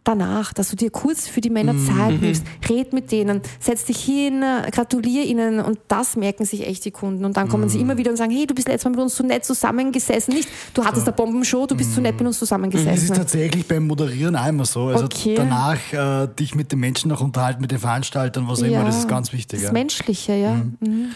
danach, 0.09 0.53
dass 0.53 0.71
du 0.71 0.77
dir 0.77 0.91
kurz 0.91 1.29
für 1.29 1.41
die 1.41 1.51
Männer 1.51 1.75
mhm. 1.75 1.87
Zeit 1.87 2.21
nimmst, 2.21 2.45
red 2.69 2.93
mit 2.93 3.13
denen, 3.13 3.43
setz 3.61 3.85
dich 3.85 3.99
hin, 3.99 4.43
gratulier 4.73 5.25
ihnen 5.25 5.61
und 5.61 5.79
das 5.89 6.17
merken 6.17 6.45
sich 6.45 6.67
echt 6.67 6.85
die 6.85 6.91
Kunden 6.91 7.25
und 7.25 7.37
dann 7.37 7.49
kommen 7.49 7.65
mhm. 7.65 7.69
sie 7.69 7.81
immer 7.81 7.99
wieder 7.99 8.11
und 8.11 8.17
sagen, 8.17 8.31
hey, 8.31 8.47
du 8.47 8.55
bist 8.55 8.69
letztes 8.69 8.85
Mal 8.85 8.91
mit 8.93 9.01
uns 9.01 9.17
so 9.17 9.25
nett 9.25 9.45
zusammengesessen, 9.45 10.35
nicht, 10.35 10.49
du 10.75 10.85
hattest 10.85 11.07
eine 11.07 11.15
Bombenshow, 11.15 11.67
du 11.67 11.77
bist 11.77 11.95
so 11.95 12.01
nett 12.01 12.19
mit 12.19 12.27
uns 12.27 12.39
zusammengesessen. 12.39 12.91
Das 12.91 13.03
ist 13.03 13.15
tatsächlich 13.15 13.67
beim 13.69 13.87
Moderieren 13.87 14.35
immer 14.49 14.65
so, 14.65 14.87
also 14.87 15.05
okay. 15.05 15.35
danach 15.37 15.79
äh, 15.93 16.29
dich 16.39 16.55
mit 16.55 16.73
den 16.73 16.81
Menschen 16.81 17.11
noch 17.11 17.21
unterhalten, 17.21 17.61
mit 17.61 17.71
den 17.71 17.79
Veranstaltern, 17.79 18.49
was 18.49 18.61
auch 18.61 18.67
ja, 18.67 18.81
immer, 18.81 18.87
das 18.87 18.99
ist 18.99 19.09
ganz 19.09 19.33
wichtig. 19.33 19.61
Das 19.61 19.69
ja. 19.69 19.73
Menschliche, 19.73 20.33
ja. 20.35 20.55
Mhm. 20.55 20.77
mhm. 20.81 21.07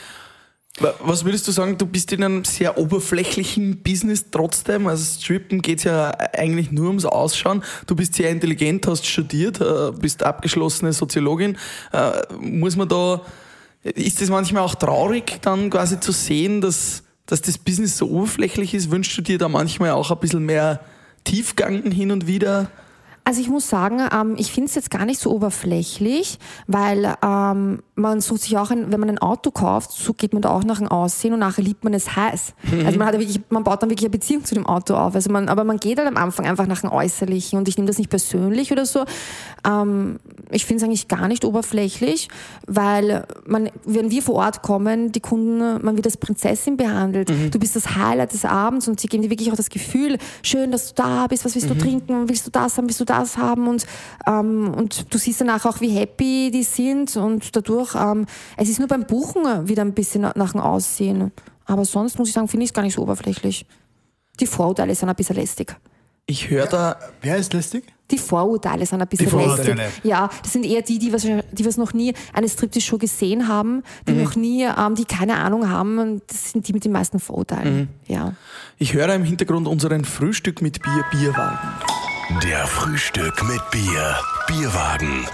Was 1.04 1.24
würdest 1.24 1.46
du 1.46 1.52
sagen, 1.52 1.78
du 1.78 1.86
bist 1.86 2.12
in 2.12 2.24
einem 2.24 2.44
sehr 2.44 2.76
oberflächlichen 2.78 3.78
Business 3.82 4.26
trotzdem, 4.30 4.86
also 4.86 5.04
Strippen 5.04 5.62
geht 5.62 5.78
es 5.78 5.84
ja 5.84 6.10
eigentlich 6.36 6.72
nur 6.72 6.88
ums 6.88 7.04
Ausschauen. 7.04 7.62
Du 7.86 7.94
bist 7.94 8.14
sehr 8.14 8.30
intelligent, 8.30 8.86
hast 8.86 9.06
studiert, 9.06 9.60
äh, 9.60 9.92
bist 9.92 10.22
abgeschlossene 10.22 10.92
Soziologin. 10.92 11.56
Äh, 11.92 12.22
muss 12.40 12.76
man 12.76 12.88
da, 12.88 13.22
ist 13.82 14.20
das 14.20 14.30
manchmal 14.30 14.62
auch 14.62 14.74
traurig, 14.74 15.40
dann 15.42 15.70
quasi 15.70 16.00
zu 16.00 16.12
sehen, 16.12 16.60
dass, 16.60 17.02
dass 17.26 17.42
das 17.42 17.58
Business 17.58 17.96
so 17.96 18.08
oberflächlich 18.08 18.74
ist? 18.74 18.90
Wünschst 18.90 19.16
du 19.16 19.22
dir 19.22 19.38
da 19.38 19.48
manchmal 19.48 19.92
auch 19.92 20.10
ein 20.10 20.18
bisschen 20.18 20.44
mehr 20.44 20.80
Tiefgang 21.24 21.90
hin 21.90 22.10
und 22.10 22.26
wieder? 22.26 22.70
Also 23.24 23.40
ich 23.40 23.48
muss 23.48 23.68
sagen, 23.68 24.00
ähm, 24.12 24.34
ich 24.36 24.50
finde 24.50 24.68
es 24.68 24.74
jetzt 24.74 24.90
gar 24.90 25.04
nicht 25.04 25.20
so 25.20 25.30
oberflächlich, 25.30 26.38
weil 26.66 27.14
ähm, 27.22 27.80
man 27.94 28.20
sucht 28.20 28.42
sich 28.42 28.58
auch, 28.58 28.70
ein, 28.72 28.90
wenn 28.90 28.98
man 28.98 29.10
ein 29.10 29.18
Auto 29.18 29.52
kauft, 29.52 29.92
so 29.92 30.12
geht 30.12 30.32
man 30.32 30.42
da 30.42 30.50
auch 30.50 30.64
nach 30.64 30.78
dem 30.78 30.88
Aussehen 30.88 31.32
und 31.32 31.38
nachher 31.38 31.62
liebt 31.62 31.84
man 31.84 31.94
es 31.94 32.16
heiß. 32.16 32.54
Mhm. 32.64 32.84
Also 32.84 32.98
man 32.98 33.06
hat 33.06 33.18
wirklich, 33.18 33.40
man 33.48 33.62
baut 33.62 33.80
dann 33.80 33.90
wirklich 33.90 34.06
eine 34.06 34.10
Beziehung 34.10 34.44
zu 34.44 34.56
dem 34.56 34.66
Auto 34.66 34.94
auf. 34.94 35.14
Also 35.14 35.30
man, 35.30 35.48
aber 35.48 35.62
man 35.62 35.76
geht 35.78 35.98
halt 35.98 36.08
am 36.08 36.16
Anfang 36.16 36.46
einfach 36.46 36.66
nach 36.66 36.80
dem 36.80 36.90
Äußerlichen 36.90 37.58
und 37.58 37.68
ich 37.68 37.76
nehme 37.76 37.86
das 37.86 37.98
nicht 37.98 38.10
persönlich 38.10 38.72
oder 38.72 38.86
so. 38.86 39.04
Ähm, 39.64 40.18
ich 40.50 40.66
finde 40.66 40.78
es 40.78 40.84
eigentlich 40.84 41.06
gar 41.06 41.28
nicht 41.28 41.44
oberflächlich, 41.44 42.28
weil 42.66 43.24
man, 43.46 43.70
wenn 43.84 44.10
wir 44.10 44.22
vor 44.22 44.34
Ort 44.34 44.62
kommen, 44.62 45.12
die 45.12 45.20
Kunden, 45.20 45.84
man 45.84 45.94
wird 45.94 46.06
als 46.06 46.16
Prinzessin 46.16 46.76
behandelt. 46.76 47.30
Mhm. 47.30 47.52
Du 47.52 47.60
bist 47.60 47.76
das 47.76 47.94
Highlight 47.94 48.32
des 48.32 48.44
Abends 48.44 48.88
und 48.88 48.98
sie 48.98 49.06
geben 49.06 49.22
dir 49.22 49.30
wirklich 49.30 49.52
auch 49.52 49.56
das 49.56 49.70
Gefühl, 49.70 50.18
schön, 50.42 50.72
dass 50.72 50.92
du 50.92 51.02
da 51.02 51.28
bist, 51.28 51.44
was 51.44 51.54
willst 51.54 51.68
mhm. 51.68 51.78
du 51.78 51.78
trinken, 51.78 52.28
willst 52.28 52.46
du 52.48 52.50
das 52.50 52.76
haben, 52.76 52.88
willst 52.88 52.98
du 52.98 53.04
das 53.04 53.11
haben 53.12 53.68
und, 53.68 53.86
ähm, 54.26 54.72
und 54.74 55.12
du 55.12 55.18
siehst 55.18 55.40
danach 55.40 55.64
auch, 55.66 55.80
wie 55.80 55.90
happy 55.90 56.50
die 56.52 56.62
sind 56.62 57.16
und 57.16 57.54
dadurch, 57.54 57.94
ähm, 57.94 58.26
es 58.56 58.68
ist 58.68 58.78
nur 58.78 58.88
beim 58.88 59.06
Buchen 59.06 59.68
wieder 59.68 59.82
ein 59.82 59.94
bisschen 59.94 60.22
nach 60.22 60.52
dem 60.52 60.60
Aussehen. 60.60 61.32
Aber 61.64 61.84
sonst 61.84 62.18
muss 62.18 62.28
ich 62.28 62.34
sagen, 62.34 62.48
finde 62.48 62.64
ich 62.64 62.70
es 62.70 62.74
gar 62.74 62.82
nicht 62.82 62.94
so 62.94 63.02
oberflächlich. 63.02 63.66
Die 64.40 64.46
Vorurteile 64.46 64.94
sind 64.94 65.08
ein 65.08 65.14
bisschen 65.14 65.36
lästig. 65.36 65.76
Ich 66.26 66.50
höre 66.50 66.66
da. 66.66 66.96
Wer 67.20 67.36
ist 67.36 67.52
lästig? 67.52 67.84
Die 68.10 68.18
Vorurteile 68.18 68.86
sind 68.86 69.00
ein 69.00 69.08
bisschen 69.08 69.38
lästig. 69.38 69.76
Ja, 70.04 70.28
das 70.42 70.52
sind 70.52 70.64
eher 70.64 70.82
die, 70.82 70.98
die 70.98 71.12
was, 71.12 71.22
die 71.22 71.64
was 71.64 71.76
noch 71.76 71.94
nie 71.94 72.14
eine 72.32 72.48
Striptease-Show 72.48 72.98
gesehen 72.98 73.48
haben, 73.48 73.82
die 74.06 74.12
mhm. 74.12 74.22
noch 74.22 74.36
nie, 74.36 74.64
ähm, 74.64 74.94
die 74.94 75.04
keine 75.04 75.36
Ahnung 75.36 75.68
haben. 75.68 76.20
Das 76.26 76.52
sind 76.52 76.68
die 76.68 76.72
mit 76.72 76.84
den 76.84 76.92
meisten 76.92 77.18
Vorurteilen. 77.18 77.76
Mhm. 77.76 77.88
Ja. 78.06 78.34
Ich 78.78 78.92
höre 78.92 79.14
im 79.14 79.24
Hintergrund 79.24 79.66
unseren 79.66 80.04
Frühstück 80.04 80.62
mit 80.62 80.82
Bier, 80.82 81.04
Bierwagen. 81.10 81.58
Der 82.40 82.66
Frühstück 82.66 83.42
mit 83.44 83.60
Bier. 83.70 84.16
Bierwagen. 84.46 85.26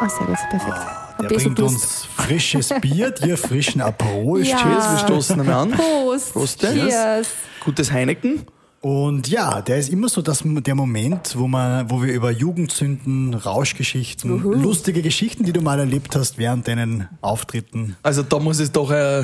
Ach, 0.00 0.10
sehr 0.10 0.26
gut, 0.26 0.36
perfekt. 0.50 0.76
Oh, 1.18 1.22
der 1.22 1.28
bringt 1.28 1.60
uns 1.60 2.04
frisches 2.16 2.72
Bier, 2.80 3.10
dir 3.12 3.38
frischen 3.38 3.80
Aperol. 3.80 4.42
Ja. 4.44 4.56
Cheers, 4.58 4.90
wir 4.90 4.98
stoßen 4.98 5.40
einmal 5.40 5.54
an. 5.54 5.70
Prost. 5.70 6.32
Prost. 6.32 6.60
Cheers. 6.60 7.28
Gutes 7.64 7.92
Heineken. 7.92 8.44
Und 8.82 9.28
ja, 9.28 9.62
der 9.62 9.78
ist 9.78 9.90
immer 9.90 10.08
so 10.08 10.22
das, 10.22 10.42
der 10.44 10.74
Moment, 10.74 11.38
wo, 11.38 11.46
man, 11.46 11.88
wo 11.88 12.02
wir 12.02 12.12
über 12.12 12.32
Jugendsünden, 12.32 13.32
Rauschgeschichten, 13.32 14.32
Uhu. 14.32 14.54
lustige 14.54 15.02
Geschichten, 15.02 15.44
die 15.44 15.52
du 15.52 15.60
mal 15.60 15.78
erlebt 15.78 16.16
hast 16.16 16.36
während 16.36 16.66
deinen 16.66 17.08
Auftritten. 17.20 17.94
Also 18.02 18.24
da 18.24 18.40
muss 18.40 18.58
es 18.58 18.72
doch 18.72 18.90
äh, 18.90 19.22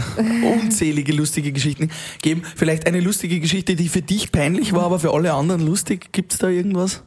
unzählige 0.63 1.13
lustige 1.13 1.51
Geschichten 1.51 1.91
geben. 2.23 2.45
Vielleicht 2.55 2.87
eine 2.87 3.01
lustige 3.01 3.41
Geschichte, 3.41 3.75
die 3.75 3.89
für 3.89 4.01
dich 4.01 4.31
peinlich 4.31 4.75
war, 4.75 4.85
aber 4.85 5.01
für 5.01 5.13
alle 5.13 5.33
anderen 5.33 5.67
lustig. 5.67 6.13
Gibt 6.13 6.35
es 6.35 6.39
da 6.39 6.47
irgendwas? 6.47 7.03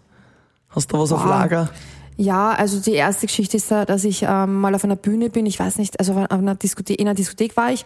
Hast 0.67 0.91
du 0.91 0.99
was 0.99 1.11
wow. 1.11 1.21
auf 1.21 1.25
Lager? 1.25 1.69
Ja, 2.17 2.51
also 2.51 2.81
die 2.81 2.91
erste 2.91 3.27
Geschichte 3.27 3.55
ist, 3.55 3.71
dass 3.71 4.03
ich 4.03 4.25
ähm, 4.27 4.55
mal 4.59 4.75
auf 4.75 4.83
einer 4.83 4.97
Bühne 4.97 5.29
bin, 5.29 5.45
ich 5.45 5.57
weiß 5.57 5.77
nicht, 5.77 6.01
also 6.01 6.11
auf 6.15 6.29
einer 6.29 6.55
Diskothek, 6.55 6.99
in 6.99 7.07
einer 7.07 7.15
Diskothek 7.15 7.55
war 7.55 7.71
ich 7.71 7.85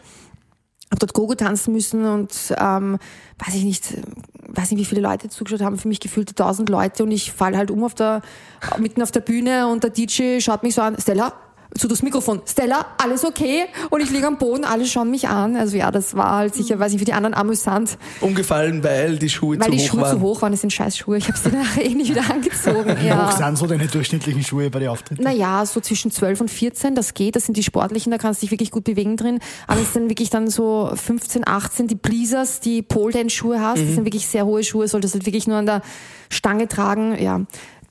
habe 0.91 0.99
dort 0.99 1.13
Gogo 1.13 1.35
tanzen 1.35 1.73
müssen 1.73 2.05
und 2.05 2.31
ähm, 2.57 2.97
weiß 3.39 3.55
ich 3.55 3.63
nicht, 3.63 3.97
weiß 4.47 4.71
nicht, 4.71 4.79
wie 4.79 4.85
viele 4.85 5.01
Leute 5.01 5.29
zugeschaut 5.29 5.61
haben, 5.61 5.77
für 5.77 5.87
mich 5.87 5.99
gefühlte 5.99 6.35
tausend 6.35 6.69
Leute 6.69 7.03
und 7.03 7.11
ich 7.11 7.31
fall 7.31 7.55
halt 7.55 7.71
um 7.71 7.83
auf 7.83 7.93
der, 7.93 8.21
mitten 8.77 9.01
auf 9.01 9.11
der 9.11 9.21
Bühne 9.21 9.67
und 9.67 9.83
der 9.83 9.91
DJ 9.91 10.39
schaut 10.39 10.63
mich 10.63 10.75
so 10.75 10.81
an, 10.81 10.97
Stella, 10.99 11.33
zu 11.77 11.87
das 11.87 12.01
Mikrofon, 12.01 12.41
Stella, 12.45 12.85
alles 12.97 13.25
okay? 13.25 13.65
Und 13.89 14.01
ich 14.01 14.09
liege 14.09 14.25
am 14.27 14.37
Boden, 14.37 14.63
alle 14.63 14.85
schauen 14.85 15.11
mich 15.11 15.27
an. 15.27 15.55
Also 15.57 15.75
ja, 15.75 15.91
das 15.91 16.15
war 16.15 16.37
halt 16.37 16.55
sicher, 16.55 16.79
weiß 16.79 16.93
ich, 16.93 16.99
für 16.99 17.05
die 17.05 17.13
anderen 17.13 17.33
amüsant. 17.33 17.97
Umgefallen, 18.21 18.83
weil 18.83 19.17
die 19.17 19.29
Schuhe 19.29 19.59
weil 19.59 19.65
zu 19.65 19.71
hoch 19.71 19.71
waren. 19.71 19.71
Weil 19.71 19.77
die 19.77 19.87
Schuhe 19.87 20.09
zu 20.09 20.21
hoch 20.21 20.41
waren, 20.41 20.51
das 20.51 20.61
sind 20.61 20.71
scheiß 20.71 20.97
Schuhe. 20.97 21.17
Ich 21.17 21.27
habe 21.27 21.37
sie 21.37 21.49
nachher 21.49 21.83
eh 21.83 21.93
nicht 21.93 22.11
wieder 22.11 22.29
angezogen. 22.31 22.95
Wie 22.99 23.07
ja. 23.07 23.27
hoch 23.27 23.37
sind 23.37 23.57
so 23.57 23.67
deine 23.67 23.87
durchschnittlichen 23.87 24.43
Schuhe 24.43 24.69
bei 24.69 24.79
den 24.79 24.89
Auftritten? 24.89 25.21
Naja, 25.21 25.65
so 25.65 25.81
zwischen 25.81 26.11
12 26.11 26.41
und 26.41 26.51
14, 26.51 26.95
das 26.95 27.13
geht. 27.13 27.35
Das 27.35 27.45
sind 27.45 27.57
die 27.57 27.63
sportlichen, 27.63 28.11
da 28.11 28.17
kannst 28.17 28.41
du 28.41 28.45
dich 28.45 28.51
wirklich 28.51 28.71
gut 28.71 28.85
bewegen 28.85 29.17
drin. 29.17 29.39
Aber 29.67 29.81
es 29.81 29.93
sind 29.93 30.09
wirklich 30.09 30.29
dann 30.29 30.49
so 30.49 30.91
15, 30.93 31.45
18, 31.45 31.87
die 31.87 31.95
Pleasers, 31.95 32.61
die 32.61 32.81
Pole 32.83 33.11
Dance 33.11 33.35
Schuhe 33.35 33.59
hast. 33.59 33.79
Mhm. 33.79 33.85
Das 33.85 33.95
sind 33.95 34.05
wirklich 34.05 34.27
sehr 34.27 34.45
hohe 34.45 34.63
Schuhe, 34.63 34.87
solltest 34.87 35.13
du 35.13 35.19
halt 35.19 35.25
wirklich 35.25 35.47
nur 35.47 35.57
an 35.57 35.65
der 35.65 35.81
Stange 36.29 36.67
tragen. 36.67 37.21
Ja, 37.21 37.41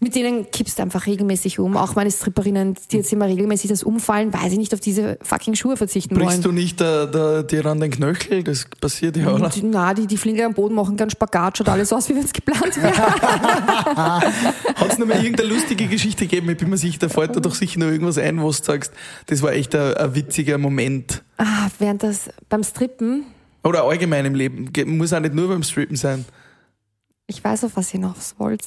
mit 0.05 0.15
denen 0.15 0.51
kippst 0.51 0.79
du 0.79 0.83
einfach 0.83 1.07
regelmäßig 1.07 1.59
um. 1.59 1.79
Auch 1.79 1.95
meine 1.95 2.11
Stripperinnen, 2.11 2.77
die 2.91 2.99
jetzt 2.99 3.11
immer 3.11 3.25
regelmäßig 3.25 3.71
das 3.71 3.83
umfallen, 3.83 4.35
weil 4.35 4.51
sie 4.51 4.59
nicht 4.59 4.75
auf 4.75 4.81
diese 4.81 5.19
fucking 5.23 5.55
Schuhe 5.55 5.79
verzichten 5.79 6.15
Brichst 6.15 6.31
wollen. 6.31 6.43
du 6.43 6.53
nicht 6.53 6.79
äh, 6.83 7.11
da, 7.11 7.43
dir 7.43 7.65
an 7.65 7.81
den 7.81 7.91
Knöchel? 7.91 8.45
Das 8.45 8.67
passiert 8.79 9.17
ja, 9.17 9.33
oder? 9.33 9.51
Na, 9.63 9.95
die, 9.95 10.07
die 10.07 10.19
fliegen 10.19 10.45
am 10.45 10.53
Boden, 10.53 10.75
machen 10.75 10.99
ganz 10.99 11.13
Spagat, 11.13 11.57
schaut 11.57 11.71
alles 11.71 11.91
aus, 11.91 12.11
wie 12.11 12.17
wenn 12.17 12.25
es 12.25 12.35
geplant 12.35 12.77
wäre. 12.77 12.95
Hat 13.97 14.91
es 14.91 14.99
noch 14.99 15.07
mal 15.07 15.25
irgendeine 15.25 15.49
lustige 15.49 15.87
Geschichte 15.87 16.27
gegeben? 16.27 16.51
Ich 16.51 16.59
bin 16.59 16.69
mir 16.69 16.77
sicher, 16.77 16.99
da 16.99 17.09
fällt 17.09 17.35
dir 17.35 17.41
doch 17.41 17.55
sicher 17.55 17.81
noch 17.81 17.87
irgendwas 17.87 18.19
ein, 18.19 18.43
wo 18.43 18.49
du 18.49 18.53
sagst, 18.53 18.93
das 19.27 19.41
war 19.41 19.53
echt 19.53 19.75
ein, 19.75 19.95
ein 19.95 20.15
witziger 20.15 20.59
Moment. 20.59 21.25
Ah, 21.39 21.69
während 21.79 22.03
das 22.03 22.29
beim 22.51 22.63
Strippen. 22.63 23.25
Oder 23.63 23.85
allgemein 23.85 24.27
im 24.27 24.35
Leben. 24.35 24.71
Muss 24.99 25.15
auch 25.15 25.21
nicht 25.21 25.35
nur 25.35 25.49
beim 25.49 25.63
Strippen 25.63 25.97
sein. 25.97 26.27
Ich 27.27 27.43
weiß, 27.43 27.65
auf 27.65 27.73
was 27.77 27.95
ihr 27.95 28.01
noch 28.01 28.17
wollt. 28.37 28.61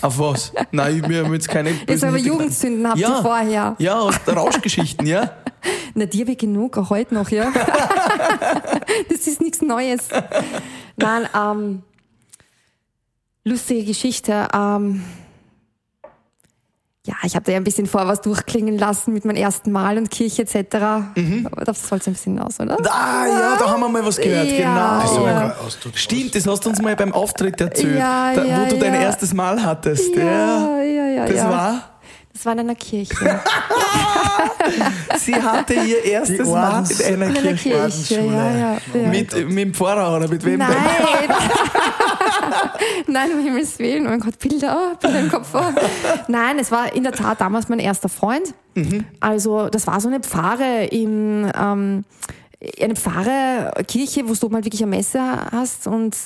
Auf 0.00 0.18
was? 0.18 0.52
Nein, 0.70 1.02
wir 1.08 1.24
haben 1.24 1.32
jetzt 1.34 1.48
keine 1.48 1.70
Jetzt 1.70 2.04
aber 2.04 2.18
Jugendzünden 2.18 2.88
habt 2.88 2.98
ja, 2.98 3.16
ihr 3.16 3.22
vorher. 3.22 3.76
Ja, 3.78 3.98
aus 3.98 4.16
Rauschgeschichten, 4.26 5.06
ja. 5.06 5.30
Na, 5.94 6.06
dir 6.06 6.26
wie 6.26 6.36
genug, 6.36 6.78
auch 6.78 6.90
heute 6.90 7.14
noch, 7.14 7.30
ja. 7.30 7.52
das 9.08 9.26
ist 9.26 9.40
nichts 9.40 9.60
Neues. 9.60 10.08
Nein, 10.96 11.28
ähm, 11.36 11.82
lustige 13.44 13.84
Geschichte. 13.84 14.48
Ähm, 14.54 15.02
ja, 17.08 17.14
ich 17.24 17.34
habe 17.34 17.44
da 17.46 17.52
ja 17.52 17.56
ein 17.56 17.64
bisschen 17.64 17.86
vor 17.86 18.06
was 18.06 18.20
durchklingen 18.20 18.76
lassen 18.76 19.14
mit 19.14 19.24
meinem 19.24 19.36
ersten 19.36 19.72
Mal 19.72 19.96
und 19.96 20.10
Kirche 20.10 20.42
etc. 20.42 20.74
Aber 21.50 21.64
das 21.64 21.90
wollte 21.90 22.10
ein 22.10 22.12
bisschen 22.12 22.38
aus, 22.38 22.60
oder? 22.60 22.76
Ah, 22.84 23.26
ja, 23.26 23.56
da 23.58 23.70
haben 23.70 23.80
wir 23.80 23.88
mal 23.88 24.04
was 24.04 24.18
gehört, 24.18 24.46
Ja, 24.46 25.00
genau. 25.06 25.26
ja. 25.26 25.56
Stimmt, 25.94 26.34
das 26.34 26.46
hast 26.46 26.66
du 26.66 26.68
uns 26.68 26.82
mal 26.82 26.94
beim 26.96 27.14
Auftritt 27.14 27.58
erzählt, 27.62 27.98
Ja, 27.98 28.34
da, 28.34 28.44
ja, 28.44 28.60
wo 28.60 28.68
du 28.68 28.78
dein 28.78 28.92
ja. 28.92 29.00
erstes 29.00 29.32
Mal 29.32 29.64
hattest. 29.64 30.14
Ja, 30.14 30.22
ja, 30.22 30.82
ja, 30.82 31.06
ja. 31.06 31.26
das 31.26 31.36
ja. 31.36 31.50
war, 31.50 31.97
Das 32.38 32.46
war 32.46 32.52
in 32.52 32.60
einer 32.60 32.76
Kirche. 32.76 33.14
sie 35.18 35.34
hatte 35.34 35.74
ihr 35.74 36.04
erstes 36.04 36.46
Mal 36.46 36.84
in 37.00 37.14
einer 37.14 37.26
In 37.30 37.36
einer 37.36 37.54
Kirche. 37.54 37.70
Kirche, 37.80 38.20
ja, 38.20 38.56
ja. 38.56 38.78
ja. 38.94 39.08
Mit, 39.08 39.34
mit 39.48 39.58
dem 39.58 39.74
Pfarrer 39.74 40.16
oder 40.16 40.28
mit 40.28 40.44
wem? 40.44 40.60
Nein. 40.60 40.70
Nein, 43.08 43.32
um 43.32 43.42
Himmels 43.42 43.80
Willen. 43.80 44.06
Oh 44.06 44.10
mein 44.10 44.20
Gott, 44.20 44.38
Bilder, 44.38 44.92
oh, 44.92 44.96
Bilder 45.02 45.18
im 45.18 45.28
Kopf. 45.28 45.48
Oh. 45.52 45.64
Nein, 46.28 46.60
es 46.60 46.70
war 46.70 46.94
in 46.94 47.02
der 47.02 47.10
Tat 47.10 47.40
damals 47.40 47.68
mein 47.68 47.80
erster 47.80 48.08
Freund. 48.08 48.54
Also, 49.18 49.68
das 49.68 49.88
war 49.88 50.00
so 50.00 50.06
eine 50.06 50.20
Pfarre 50.20 50.84
in, 50.84 51.50
ähm, 51.60 52.04
eine 52.80 52.96
Pfarre, 52.96 53.72
Kirche, 53.86 54.28
wo 54.28 54.34
du 54.34 54.48
mal 54.48 54.64
wirklich 54.64 54.82
eine 54.82 54.90
Messe 54.96 55.20
hast 55.52 55.86
und, 55.86 56.16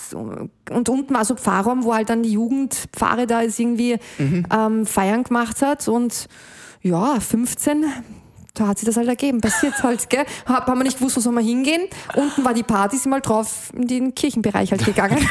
und 0.71 0.89
unten 0.89 1.15
war 1.15 1.25
so 1.25 1.35
ein 1.35 1.39
Pfarrraum, 1.39 1.85
wo 1.85 1.95
halt 1.95 2.09
dann 2.09 2.23
die 2.23 2.33
Jugendpfarre 2.33 3.27
da 3.27 3.43
jetzt 3.43 3.61
irgendwie 3.61 3.99
ähm, 4.19 4.87
Feiern 4.87 5.25
gemacht 5.25 5.61
hat 5.61 5.89
und 5.89 6.27
ja, 6.81 7.21
15, 7.21 7.85
da 8.55 8.67
hat 8.69 8.79
sich 8.79 8.87
das 8.87 8.97
halt 8.97 9.09
ergeben. 9.09 9.41
Passiert 9.41 9.75
halt, 9.83 10.09
gell? 10.11 10.25
Hab, 10.47 10.67
haben 10.67 10.79
wir 10.79 10.85
nicht 10.85 10.99
gewusst, 10.99 11.17
wo 11.17 11.21
soll 11.21 11.33
man 11.33 11.45
hingehen. 11.45 11.83
Unten 12.17 12.45
war 12.45 12.55
die 12.55 12.63
Party, 12.63 12.97
sind 12.97 13.11
mal 13.11 13.21
drauf 13.21 13.71
in 13.75 13.87
den 13.87 14.15
Kirchenbereich 14.15 14.71
halt 14.73 14.85
gegangen. 14.85 15.19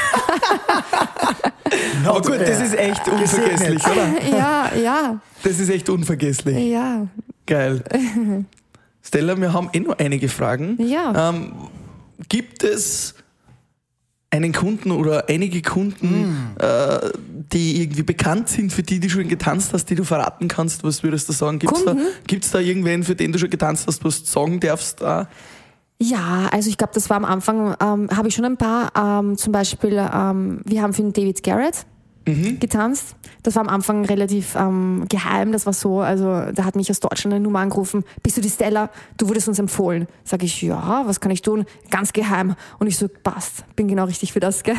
Aber 2.06 2.20
gut, 2.22 2.40
das 2.40 2.60
ist 2.60 2.74
echt 2.74 3.06
unvergesslich, 3.08 3.82
oder? 3.86 4.36
ja, 4.36 4.70
ja, 4.76 5.20
Das 5.42 5.58
ist 5.58 5.68
echt 5.68 5.88
unvergesslich. 5.88 6.70
ja. 6.70 7.06
Geil. 7.46 7.82
Stella, 9.02 9.36
wir 9.40 9.52
haben 9.52 9.68
eh 9.72 9.80
noch 9.80 9.98
einige 9.98 10.28
Fragen. 10.28 10.76
Ja. 10.80 11.30
Ähm, 11.30 11.52
gibt 12.28 12.62
es 12.62 13.14
einen 14.30 14.52
Kunden 14.52 14.92
oder 14.92 15.28
einige 15.28 15.60
Kunden, 15.60 16.54
äh, 16.58 17.10
die 17.52 17.82
irgendwie 17.82 18.02
bekannt 18.02 18.48
sind, 18.48 18.72
für 18.72 18.82
die 18.82 18.98
du 18.98 19.10
schon 19.10 19.28
getanzt 19.28 19.72
hast, 19.74 19.90
die 19.90 19.94
du 19.94 20.04
verraten 20.04 20.48
kannst? 20.48 20.84
Was 20.84 21.02
würdest 21.02 21.28
du 21.28 21.32
sagen? 21.34 21.58
Gibt 21.58 21.76
es 21.76 21.84
da, 21.84 21.96
gibt's 22.26 22.50
da 22.50 22.58
irgendwen, 22.58 23.02
für 23.04 23.14
den 23.14 23.32
du 23.32 23.38
schon 23.38 23.50
getanzt 23.50 23.86
hast, 23.86 24.02
was 24.04 24.22
du 24.22 24.30
sagen 24.30 24.58
darfst? 24.60 25.02
Ah, 25.02 25.28
Ja, 26.00 26.48
also 26.50 26.70
ich 26.70 26.78
glaube, 26.78 26.94
das 26.94 27.10
war 27.10 27.18
am 27.18 27.26
Anfang, 27.26 27.76
ähm, 27.80 28.08
habe 28.16 28.28
ich 28.28 28.34
schon 28.34 28.46
ein 28.46 28.56
paar, 28.56 28.92
ähm, 28.96 29.36
zum 29.36 29.52
Beispiel, 29.52 29.98
ähm, 29.98 30.60
wir 30.64 30.80
haben 30.80 30.94
für 30.94 31.02
den 31.02 31.12
David 31.12 31.42
Garrett 31.42 31.84
getanzt. 32.24 33.16
Das 33.42 33.56
war 33.56 33.62
am 33.62 33.68
Anfang 33.68 34.04
relativ 34.04 34.54
ähm, 34.54 35.04
geheim, 35.08 35.52
das 35.52 35.66
war 35.66 35.72
so, 35.72 36.00
also 36.00 36.52
da 36.52 36.64
hat 36.64 36.76
mich 36.76 36.90
aus 36.90 37.00
Deutschland 37.00 37.34
eine 37.34 37.42
Nummer 37.42 37.58
angerufen, 37.60 38.04
bist 38.22 38.36
du 38.36 38.40
die 38.40 38.50
Stella? 38.50 38.90
Du 39.16 39.28
wurdest 39.28 39.48
uns 39.48 39.58
empfohlen. 39.58 40.06
Sag 40.24 40.42
ich, 40.42 40.62
ja, 40.62 41.02
was 41.06 41.20
kann 41.20 41.32
ich 41.32 41.42
tun? 41.42 41.64
Ganz 41.90 42.12
geheim. 42.12 42.54
Und 42.78 42.86
ich 42.86 42.96
so, 42.96 43.08
passt, 43.08 43.64
bin 43.74 43.88
genau 43.88 44.04
richtig 44.04 44.32
für 44.32 44.40
das, 44.40 44.62
gell? 44.62 44.76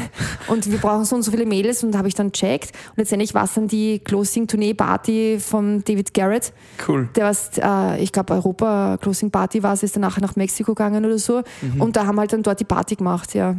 Und 0.48 0.72
wir 0.72 0.78
brauchen 0.78 1.04
so 1.06 1.16
und 1.16 1.24
so 1.24 1.32
viele 1.32 1.46
Mädels 1.46 1.84
und 1.84 1.98
habe 1.98 2.08
ich 2.08 2.16
dann 2.16 2.32
checkt 2.32 2.72
und 2.92 2.98
letztendlich 2.98 3.34
war 3.34 3.44
es 3.44 3.54
dann 3.54 3.68
die 3.68 4.00
Closing-Tournee-Party 4.00 5.40
von 5.40 5.84
David 5.84 6.14
Garrett. 6.14 6.54
cool. 6.88 7.10
Der 7.16 7.26
was, 7.26 7.52
äh, 7.58 8.02
ich 8.02 8.12
glaube, 8.12 8.34
Europa 8.34 8.98
Closing 9.02 9.32
Party 9.32 9.64
war 9.64 9.74
es, 9.74 9.84
ist 9.84 9.96
danach 9.96 10.20
nach 10.20 10.36
Mexiko 10.36 10.74
gegangen 10.74 11.06
oder 11.06 11.18
so. 11.18 11.44
Und 11.80 11.96
da 11.96 12.06
haben 12.06 12.16
wir 12.16 12.22
halt 12.22 12.34
dann 12.34 12.44
dort 12.44 12.60
die 12.60 12.66
Party 12.66 12.96
gemacht, 12.96 13.34
ja. 13.34 13.56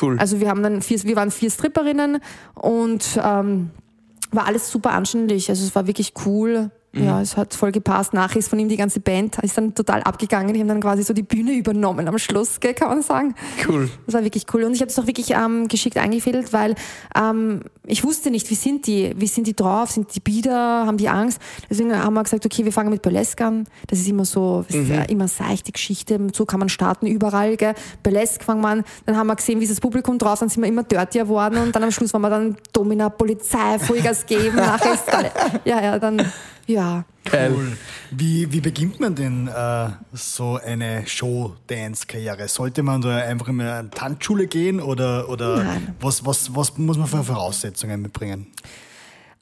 Cool. 0.00 0.18
Also 0.18 0.40
wir 0.40 0.48
haben 0.48 0.62
dann 0.62 0.82
vier, 0.82 1.02
wir 1.04 1.16
waren 1.16 1.30
vier 1.30 1.50
Stripperinnen 1.50 2.20
und 2.54 3.20
ähm, 3.22 3.70
war 4.30 4.46
alles 4.46 4.70
super 4.70 4.92
anständig. 4.92 5.48
Also 5.48 5.64
es 5.64 5.74
war 5.74 5.86
wirklich 5.86 6.12
cool. 6.26 6.70
Ja, 6.94 7.20
es 7.20 7.36
hat 7.36 7.54
voll 7.54 7.72
gepasst. 7.72 8.14
Nachher 8.14 8.38
ist 8.38 8.48
von 8.48 8.58
ihm 8.58 8.68
die 8.68 8.76
ganze 8.76 9.00
Band, 9.00 9.38
ist 9.42 9.58
dann 9.58 9.74
total 9.74 10.02
abgegangen. 10.02 10.54
Die 10.54 10.60
haben 10.60 10.68
dann 10.68 10.80
quasi 10.80 11.02
so 11.02 11.12
die 11.12 11.22
Bühne 11.22 11.52
übernommen 11.52 12.06
am 12.06 12.18
Schluss, 12.18 12.60
gell, 12.60 12.74
kann 12.74 12.88
man 12.88 13.02
sagen. 13.02 13.34
cool. 13.68 13.90
Das 14.06 14.14
war 14.14 14.24
wirklich 14.24 14.46
cool. 14.54 14.64
Und 14.64 14.74
ich 14.74 14.80
habe 14.80 14.90
es 14.90 14.98
auch 14.98 15.06
wirklich 15.06 15.30
ähm, 15.30 15.68
geschickt 15.68 15.96
eingefädelt, 15.96 16.52
weil 16.52 16.74
ähm, 17.16 17.62
ich 17.86 18.04
wusste 18.04 18.30
nicht, 18.30 18.48
wie 18.50 18.54
sind 18.54 18.86
die? 18.86 19.12
Wie 19.16 19.26
sind 19.26 19.46
die 19.46 19.54
drauf? 19.54 19.90
Sind 19.90 20.14
die 20.14 20.20
bieder? 20.20 20.86
Haben 20.86 20.96
die 20.96 21.08
Angst? 21.08 21.40
Deswegen 21.68 21.96
haben 21.96 22.14
wir 22.14 22.22
gesagt, 22.22 22.46
okay, 22.46 22.64
wir 22.64 22.72
fangen 22.72 22.90
mit 22.90 23.02
Burlesque 23.02 23.44
an. 23.44 23.66
Das 23.88 23.98
ist 23.98 24.08
immer 24.08 24.24
so, 24.24 24.64
das 24.66 24.76
ist 24.76 24.88
ja 24.88 25.02
immer 25.02 25.28
seichte 25.28 25.72
Geschichte. 25.72 26.18
So 26.32 26.46
kann 26.46 26.60
man 26.60 26.68
starten 26.68 27.06
überall. 27.06 27.56
Gell? 27.56 27.74
Burlesque 28.02 28.44
fangen 28.44 28.62
wir 28.62 28.68
an. 28.68 28.84
Dann 29.06 29.16
haben 29.16 29.26
wir 29.26 29.36
gesehen, 29.36 29.60
wie 29.60 29.64
ist 29.64 29.70
das 29.70 29.80
Publikum 29.80 30.18
drauf. 30.18 30.38
Dann 30.38 30.48
sind 30.48 30.62
wir 30.62 30.68
immer 30.68 30.84
dirtier 30.84 31.24
geworden. 31.24 31.58
Und 31.58 31.74
dann 31.74 31.82
am 31.82 31.90
Schluss 31.90 32.12
waren 32.14 32.22
wir 32.22 32.30
dann 32.30 32.56
Domina, 32.72 33.08
Polizei, 33.08 33.78
Vollgas 33.78 34.24
geben. 34.26 34.56
Nachher 34.56 34.94
ist 34.94 35.12
alle, 35.12 35.30
ja, 35.64 35.82
ja, 35.82 35.98
dann, 35.98 36.22
ja. 36.66 37.04
Geil. 37.24 37.52
Cool. 37.54 37.76
Wie, 38.10 38.52
wie 38.52 38.60
beginnt 38.60 39.00
man 39.00 39.14
denn 39.14 39.48
äh, 39.48 39.88
so 40.12 40.58
eine 40.62 41.06
Show-Dance-Karriere? 41.06 42.48
Sollte 42.48 42.82
man 42.82 43.00
da 43.00 43.16
einfach 43.16 43.48
in 43.48 43.60
eine 43.60 43.90
Tanzschule 43.90 44.46
gehen 44.46 44.80
oder, 44.80 45.28
oder 45.28 45.64
Nein. 45.64 45.94
was, 46.00 46.24
was, 46.26 46.54
was 46.54 46.76
muss 46.76 46.98
man 46.98 47.06
für 47.06 47.24
Voraussetzungen 47.24 48.02
mitbringen? 48.02 48.48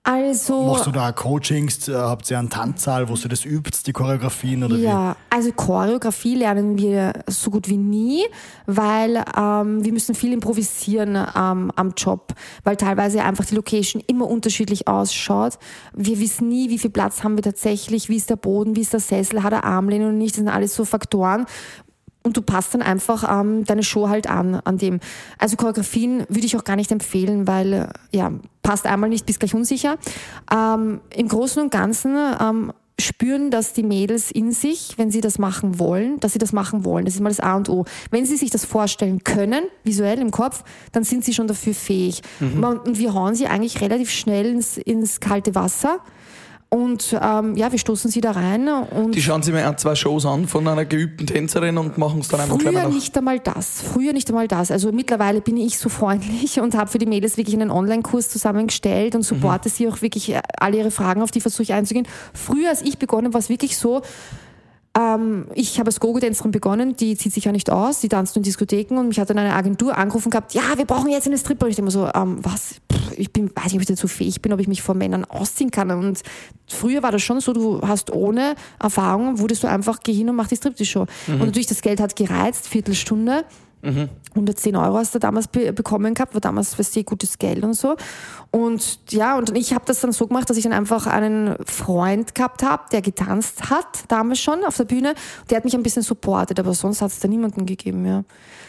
Also. 0.05 0.67
Machst 0.67 0.87
du 0.87 0.91
da 0.91 1.13
Coachings? 1.13 1.87
Äh, 1.87 1.95
Habt 1.95 2.29
ihr 2.29 2.39
einen 2.39 2.51
Tanzsaal, 2.51 3.09
wo 3.09 3.15
du 3.15 3.29
das 3.29 3.45
übt, 3.45 3.79
die 3.87 3.93
Choreografien 3.93 4.65
oder 4.65 4.77
Ja, 4.77 5.17
also 5.31 5.53
Choreografie 5.53 6.35
lernen 6.35 6.77
wir 6.77 7.13
so 7.29 7.51
gut 7.51 7.69
wie 7.69 7.77
nie, 7.77 8.25
weil 8.67 9.25
ähm, 9.37 9.85
wir 9.85 9.93
müssen 9.93 10.17
viel 10.17 10.33
improvisieren 10.33 11.15
ähm, 11.15 11.71
am 11.77 11.93
Job, 11.97 12.35
weil 12.65 12.77
teilweise 12.77 13.23
einfach 13.23 13.45
die 13.45 13.55
Location 13.55 14.03
immer 14.09 14.29
unterschiedlich 14.29 14.89
ausschaut. 14.89 15.59
Wir 15.95 16.19
wissen 16.19 16.49
nie, 16.49 16.69
wie 16.69 16.79
viel 16.79 16.91
Platz 16.91 17.23
haben 17.23 17.37
wir 17.37 17.43
tatsächlich, 17.43 18.09
wie 18.09 18.17
ist 18.17 18.29
der 18.29 18.37
Boden, 18.37 18.75
wie 18.75 18.81
ist 18.81 18.93
der 18.93 19.01
Sessel, 19.01 19.45
hat 19.45 19.53
er 19.53 19.63
Armlehne 19.63 20.07
oder 20.07 20.15
nicht, 20.15 20.35
das 20.35 20.39
sind 20.39 20.49
alles 20.49 20.75
so 20.75 20.85
Faktoren. 20.85 21.47
Und 22.25 22.37
du 22.37 22.43
passt 22.43 22.73
dann 22.75 22.83
einfach 22.83 23.41
ähm, 23.41 23.65
deine 23.65 23.83
Show 23.83 24.09
halt 24.09 24.29
an, 24.31 24.55
an 24.65 24.79
dem. 24.79 25.01
Also 25.39 25.57
Choreografien 25.57 26.21
würde 26.29 26.47
ich 26.47 26.57
auch 26.57 26.65
gar 26.65 26.77
nicht 26.77 26.93
empfehlen, 26.93 27.47
weil, 27.49 27.73
äh, 27.73 27.89
ja, 28.17 28.31
passt 28.63 28.87
einmal 28.87 29.11
nicht, 29.11 29.27
bist 29.27 29.41
gleich 29.41 29.55
unsicher. 29.55 29.97
Ähm, 30.53 31.01
Im 31.17 31.27
Großen 31.29 31.61
und 31.61 31.71
Ganzen 31.73 32.17
ähm, 32.41 32.73
spüren 33.01 33.51
das 33.51 33.73
die 33.73 33.83
Mädels 33.83 34.31
in 34.31 34.53
sich, 34.53 34.95
wenn 34.99 35.11
sie 35.11 35.21
das 35.21 35.41
machen 35.41 35.81
wollen, 35.81 36.21
dass 36.21 36.35
sie 36.35 36.39
das 36.39 36.53
machen 36.53 36.85
wollen. 36.85 37.05
Das 37.07 37.15
ist 37.15 37.21
mal 37.21 37.31
das 37.31 37.41
A 37.41 37.57
und 37.57 37.69
O. 37.69 37.85
Wenn 38.13 38.25
sie 38.25 38.37
sich 38.37 38.51
das 38.51 38.65
vorstellen 38.65 39.25
können, 39.25 39.65
visuell 39.83 40.21
im 40.21 40.31
Kopf, 40.31 40.63
dann 40.93 41.03
sind 41.03 41.25
sie 41.25 41.35
schon 41.35 41.49
dafür 41.49 41.75
fähig. 41.75 42.23
Man- 42.39 42.79
Und 42.79 42.99
wir 42.99 43.15
hauen 43.15 43.35
sie 43.35 43.49
eigentlich 43.49 43.81
relativ 43.81 44.11
schnell 44.11 44.47
ins, 44.47 44.77
ins 44.77 45.19
kalte 45.19 45.57
Wasser. 45.57 45.99
Und 46.73 47.15
ähm, 47.21 47.55
ja, 47.55 47.71
wir 47.71 47.79
stoßen 47.79 48.11
sie 48.11 48.23
da 48.23 48.31
rein 48.31 48.67
und 48.67 49.15
Die 49.15 49.21
schauen 49.21 49.43
sich 49.43 49.53
mal 49.53 49.63
ein, 49.63 49.77
zwei 49.77 49.95
Shows 49.95 50.25
an 50.25 50.49
von 50.49 50.67
einer 50.67 50.87
geübten 50.87 51.27
Tänzerin 51.27 51.77
und 51.77 51.99
machen 51.99 52.21
es 52.21 52.29
dann 52.29 52.41
einfach 52.41 52.57
gleich 52.57 52.73
mal 52.73 52.81
Früher 52.81 52.89
nach. 52.89 52.95
nicht 52.95 53.19
einmal 53.19 53.39
das. 53.41 53.83
Früher 53.83 54.15
nicht 54.15 54.31
einmal 54.31 54.49
das. 54.49 54.71
Also 54.71 54.91
mittlerweile 54.91 55.43
bin 55.43 55.59
ich 55.59 55.79
so 55.79 55.89
freundlich 55.91 56.61
und 56.61 56.75
habe 56.75 56.89
für 56.91 56.97
die 56.97 57.05
Mädels 57.05 57.37
wirklich 57.37 57.57
einen 57.57 57.71
Online-Kurs 57.71 58.31
zusammengestellt 58.31 59.15
und 59.15 59.23
supporte 59.23 59.69
sie 59.69 59.87
auch 59.87 60.01
wirklich 60.01 60.31
äh, 60.31 60.41
alle 60.57 60.79
ihre 60.79 60.91
Fragen, 60.91 61.21
auf 61.21 61.31
die 61.31 61.43
versuche 61.43 61.65
ich 61.65 61.75
einzugehen. 61.75 62.09
Früher, 62.33 62.71
als 62.71 62.81
ich 62.81 62.97
begonnen, 62.97 63.35
war 63.35 63.41
es 63.41 63.51
wirklich 63.51 63.77
so, 63.77 64.01
ähm, 64.99 65.47
ich 65.55 65.79
habe 65.79 65.89
als 65.89 66.01
Gogo-Tänzerin 66.01 66.51
begonnen, 66.51 66.97
die 66.97 67.17
zieht 67.17 67.33
sich 67.33 67.45
ja 67.45 67.53
nicht 67.53 67.71
aus, 67.71 68.01
die 68.01 68.09
tanzt 68.09 68.37
in 68.37 68.43
Diskotheken 68.43 68.99
und 68.99 69.09
mich 69.09 69.19
hat 69.19 69.31
dann 69.31 69.39
eine 69.39 69.55
Agentur 69.55 69.97
angerufen 69.97 70.31
gehabt, 70.31 70.53
ja, 70.53 70.77
wir 70.77 70.85
brauchen 70.85 71.09
jetzt 71.11 71.27
eine 71.27 71.39
Stripper. 71.39 71.67
Ich 71.69 71.81
mir 71.81 71.91
so, 71.91 72.11
ähm, 72.15 72.39
was? 72.43 72.77
Pff, 72.93 73.13
ich 73.17 73.33
bin, 73.33 73.51
weiß 73.55 73.67
nicht, 73.67 73.77
ob 73.77 73.81
ich 73.81 73.87
dazu 73.87 74.07
fähig 74.07 74.43
bin, 74.43 74.53
ob 74.53 74.61
ich 74.61 74.69
mich 74.69 74.83
vor 74.83 74.95
Männern 74.95 75.25
ausziehen 75.25 75.71
kann. 75.71 75.91
Und 75.91 76.21
früher 76.69 77.03
war 77.03 77.11
das 77.11 77.23
schon 77.23 77.41
so, 77.41 77.55
du 77.55 77.81
hast 77.81 78.13
ohne 78.13 78.55
Erfahrung, 78.79 79.39
wurdest 79.39 79.63
du 79.63 79.69
einfach, 79.69 80.01
geh 80.03 80.13
hin 80.13 80.29
und 80.29 80.37
mach 80.37 80.49
die 80.49 80.57
Striptease-Show. 80.57 81.07
Und 81.29 81.39
natürlich, 81.39 81.69
das 81.69 81.81
Geld 81.81 81.99
hat 81.99 82.15
gereizt, 82.15 82.69
Viertelstunde. 82.69 83.45
110 83.83 84.77
Euro 84.77 84.97
hast 84.97 85.15
du 85.15 85.19
damals 85.19 85.49
be 85.49 85.73
bekommen 85.73 86.15
gehabt, 86.15 86.35
war 86.35 86.41
damals, 86.41 86.79
weißt 86.79 86.97
du, 86.97 87.05
gutes 87.05 87.39
Geld 87.39 87.65
und 87.65 87.75
so. 87.75 87.97
Und 88.51 89.01
ja, 89.11 89.37
und 89.37 89.57
ich 89.57 89.75
habe 89.75 89.85
das 89.87 90.01
dann 90.01 90.13
so 90.13 90.27
gemacht, 90.27 90.49
dass 90.49 90.57
ich 90.57 90.63
dann 90.63 90.73
einfach 90.73 91.07
einen 91.07 91.57
Freund 91.67 92.35
gehabt 92.35 92.63
habe, 92.63 92.85
der 92.93 93.03
getanzt 93.03 93.71
hat, 93.71 94.05
damals 94.09 94.41
schon 94.41 94.65
auf 94.65 94.77
der 94.77 94.85
Bühne. 94.85 95.15
Der 95.51 95.57
hat 95.57 95.65
mich 95.65 95.75
ein 95.75 95.83
bisschen 95.83 96.03
supportet, 96.03 96.61
aber 96.61 96.75
sonst 96.75 97.03
hat 97.03 97.11
es 97.11 97.19
da 97.19 97.29
niemanden 97.29 97.67
gegeben, 97.67 98.07
ja. 98.07 98.25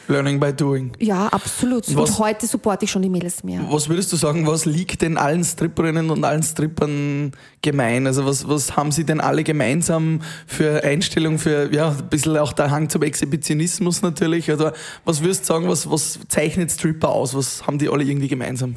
Learning 0.08 0.40
by 0.40 0.52
doing. 0.52 0.92
Ja, 1.00 1.28
absolut. 1.28 1.84
Was- 1.96 2.10
Und 2.12 2.20
heute 2.20 2.46
supporte 2.46 2.86
ich 2.86 2.92
schon 2.92 3.02
die 3.02 3.10
Mädels 3.10 3.44
mehr. 3.44 3.66
Was 3.70 3.88
würdest 3.88 4.12
du 4.12 4.18
sagen, 4.18 4.46
was 4.46 4.66
liegt 4.66 5.02
denn 5.02 5.18
allen 5.18 5.44
Stripperinnen 5.44 6.10
und 6.10 6.24
allen 6.26 6.44
Strippern 6.44 7.32
gemein? 7.62 8.06
Also 8.06 8.26
was, 8.26 8.48
was 8.48 8.76
haben 8.76 8.92
sie 8.92 9.06
denn 9.06 9.22
alle 9.22 9.44
gemeinsam 9.44 10.20
für 10.46 10.84
Einstellung, 10.84 11.40
für 11.40 11.74
ja, 11.74 11.90
ein 11.90 12.10
bisschen 12.10 12.38
auch 12.38 12.52
der 12.54 12.70
Hang 12.72 12.90
zum 12.90 13.02
Exhibitionismus 13.04 14.02
natürlich? 14.02 14.50
Also 14.52 14.72
was 15.06 15.22
würdest 15.22 15.44
du 15.44 15.48
sagen, 15.54 15.68
was, 15.70 15.90
was 15.90 16.20
zeichnet 16.28 16.72
Stripper 16.72 17.10
aus? 17.10 17.34
Was 17.34 17.66
haben 17.66 17.78
die 17.78 17.88
alle 17.90 18.04
irgendwie 18.04 18.28
gemeinsam? 18.28 18.76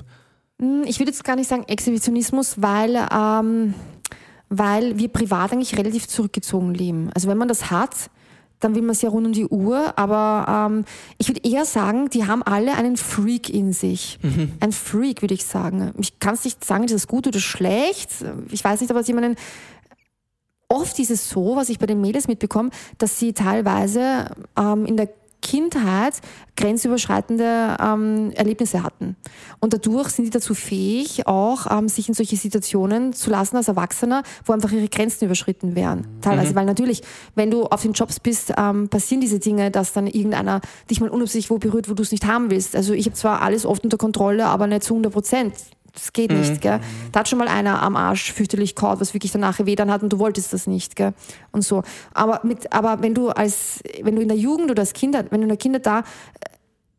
Ich 0.85 0.99
würde 1.01 1.11
jetzt 1.11 1.25
gar 1.25 1.37
nicht 1.37 1.49
sagen 1.49 1.65
Exhibitionismus, 1.67 2.55
weil, 2.63 2.97
ähm, 3.13 3.75
weil 4.49 4.97
wir 4.99 5.09
privat 5.09 5.53
eigentlich 5.53 5.77
relativ 5.77 6.07
zurückgezogen 6.09 6.73
leben. 6.73 7.11
Also 7.15 7.29
wenn 7.29 7.37
man 7.37 7.49
das 7.49 7.71
hat, 7.71 7.95
dann 8.61 8.75
will 8.75 8.83
man 8.83 8.91
es 8.91 9.03
ja 9.03 9.11
rund 9.11 9.27
um 9.27 9.33
die 9.33 9.47
Uhr. 9.47 9.99
Aber 9.99 10.69
ähm, 10.71 10.85
ich 11.19 11.29
würde 11.29 11.41
eher 11.49 11.65
sagen, 11.65 12.09
die 12.11 12.27
haben 12.27 12.43
alle 12.43 12.75
einen 12.75 12.97
Freak 12.97 13.51
in 13.51 13.73
sich. 13.73 14.19
Ein 14.61 14.73
Freak, 14.73 15.23
würde 15.23 15.35
ich 15.35 15.45
sagen. 15.45 15.93
Ich 15.99 16.19
kann 16.19 16.35
es 16.35 16.45
nicht 16.45 16.65
sagen, 16.65 16.85
ist 16.85 16.95
das 16.95 17.07
gut 17.07 17.27
oder 17.27 17.41
schlecht. 17.41 18.11
Ich 18.51 18.65
weiß 18.65 18.81
nicht, 18.81 18.91
aber 18.91 19.03
sie 19.03 19.13
meinen, 19.13 19.37
oft 20.69 20.99
ist 20.99 21.11
es 21.11 21.29
so, 21.29 21.57
was 21.57 21.69
ich 21.69 21.79
bei 21.79 21.87
den 21.87 22.01
Mädels 22.01 22.29
mitbekomme, 22.29 22.71
dass 22.99 23.19
sie 23.19 23.33
teilweise 23.33 24.31
ähm, 24.59 24.87
in 24.87 24.97
der 24.97 25.09
Kindheit 25.47 26.15
grenzüberschreitende 26.57 27.77
ähm, 27.81 28.33
Erlebnisse 28.35 28.83
hatten. 28.83 29.15
Und 29.61 29.75
dadurch 29.75 30.09
sind 30.09 30.25
die 30.25 30.31
dazu 30.31 30.55
fähig, 30.55 31.27
auch 31.27 31.71
ähm, 31.71 31.89
sich 31.89 32.09
in 32.09 32.15
solche 32.15 32.37
Situationen 32.37 33.13
zu 33.13 33.31
lassen 33.31 33.57
als 33.57 33.69
Erwachsener, 33.69 34.25
wo 34.45 34.53
einfach 34.53 34.73
ihre 34.73 34.89
Grenzen 34.89 35.27
überschritten 35.27 35.77
werden. 35.77 36.09
Teilweise, 36.21 36.55
weil 36.57 36.65
natürlich, 36.65 37.03
wenn 37.37 37.53
du 37.53 37.65
auf 37.65 37.83
den 37.83 37.93
Jobs 37.93 38.19
bist, 38.19 38.53
ähm, 38.57 38.89
passieren 38.89 39.21
diese 39.21 39.39
Dinge, 39.39 39.71
dass 39.71 39.93
dann 39.93 40.09
irgendeiner 40.09 40.61
dich 40.91 41.01
mal 41.01 41.11
unabsichtlich 41.11 41.51
wo 41.51 41.59
berührt, 41.59 41.89
wo 41.89 41.95
du 41.95 42.03
es 42.03 42.11
nicht 42.11 42.27
haben 42.27 42.51
willst. 42.51 42.75
Also 42.75 42.93
ich 42.93 43.07
habe 43.07 43.15
zwar 43.15 43.43
alles 43.43 43.65
oft 43.65 43.85
unter 43.85 43.99
Kontrolle, 43.99 44.47
aber 44.47 44.67
nicht 44.67 44.83
zu 44.83 44.95
100 44.95 45.13
Prozent. 45.13 45.53
Das 45.97 46.13
geht 46.13 46.31
nicht, 46.31 46.61
gell? 46.61 46.79
Da 47.11 47.21
hat 47.21 47.29
schon 47.29 47.39
mal 47.39 47.49
einer 47.49 47.83
am 47.83 47.97
Arsch 47.97 48.33
fürchterlich 48.33 48.75
kaut, 48.75 49.01
was 49.01 49.15
wirklich 49.15 49.33
danach 49.33 49.59
weh 49.65 49.75
dann 49.75 49.91
hat 49.91 50.03
und 50.03 50.13
du 50.13 50.19
wolltest 50.19 50.53
das 50.53 50.67
nicht, 50.67 50.95
gell? 50.95 51.15
Und 51.53 51.63
so. 51.63 51.83
Aber 52.13 52.41
mit, 52.45 52.71
aber 52.73 53.03
wenn 53.03 53.15
du 53.15 53.31
als, 53.31 53.81
wenn 54.03 54.15
du 54.15 54.21
in 54.21 54.29
der 54.29 54.37
Jugend 54.37 54.71
oder 54.71 54.83
als 54.83 54.93
Kind, 54.93 55.15
wenn 55.15 55.41
du 55.41 55.45
in 55.45 55.49
der 55.49 55.57
Kinder 55.57 55.79
da 55.79 56.05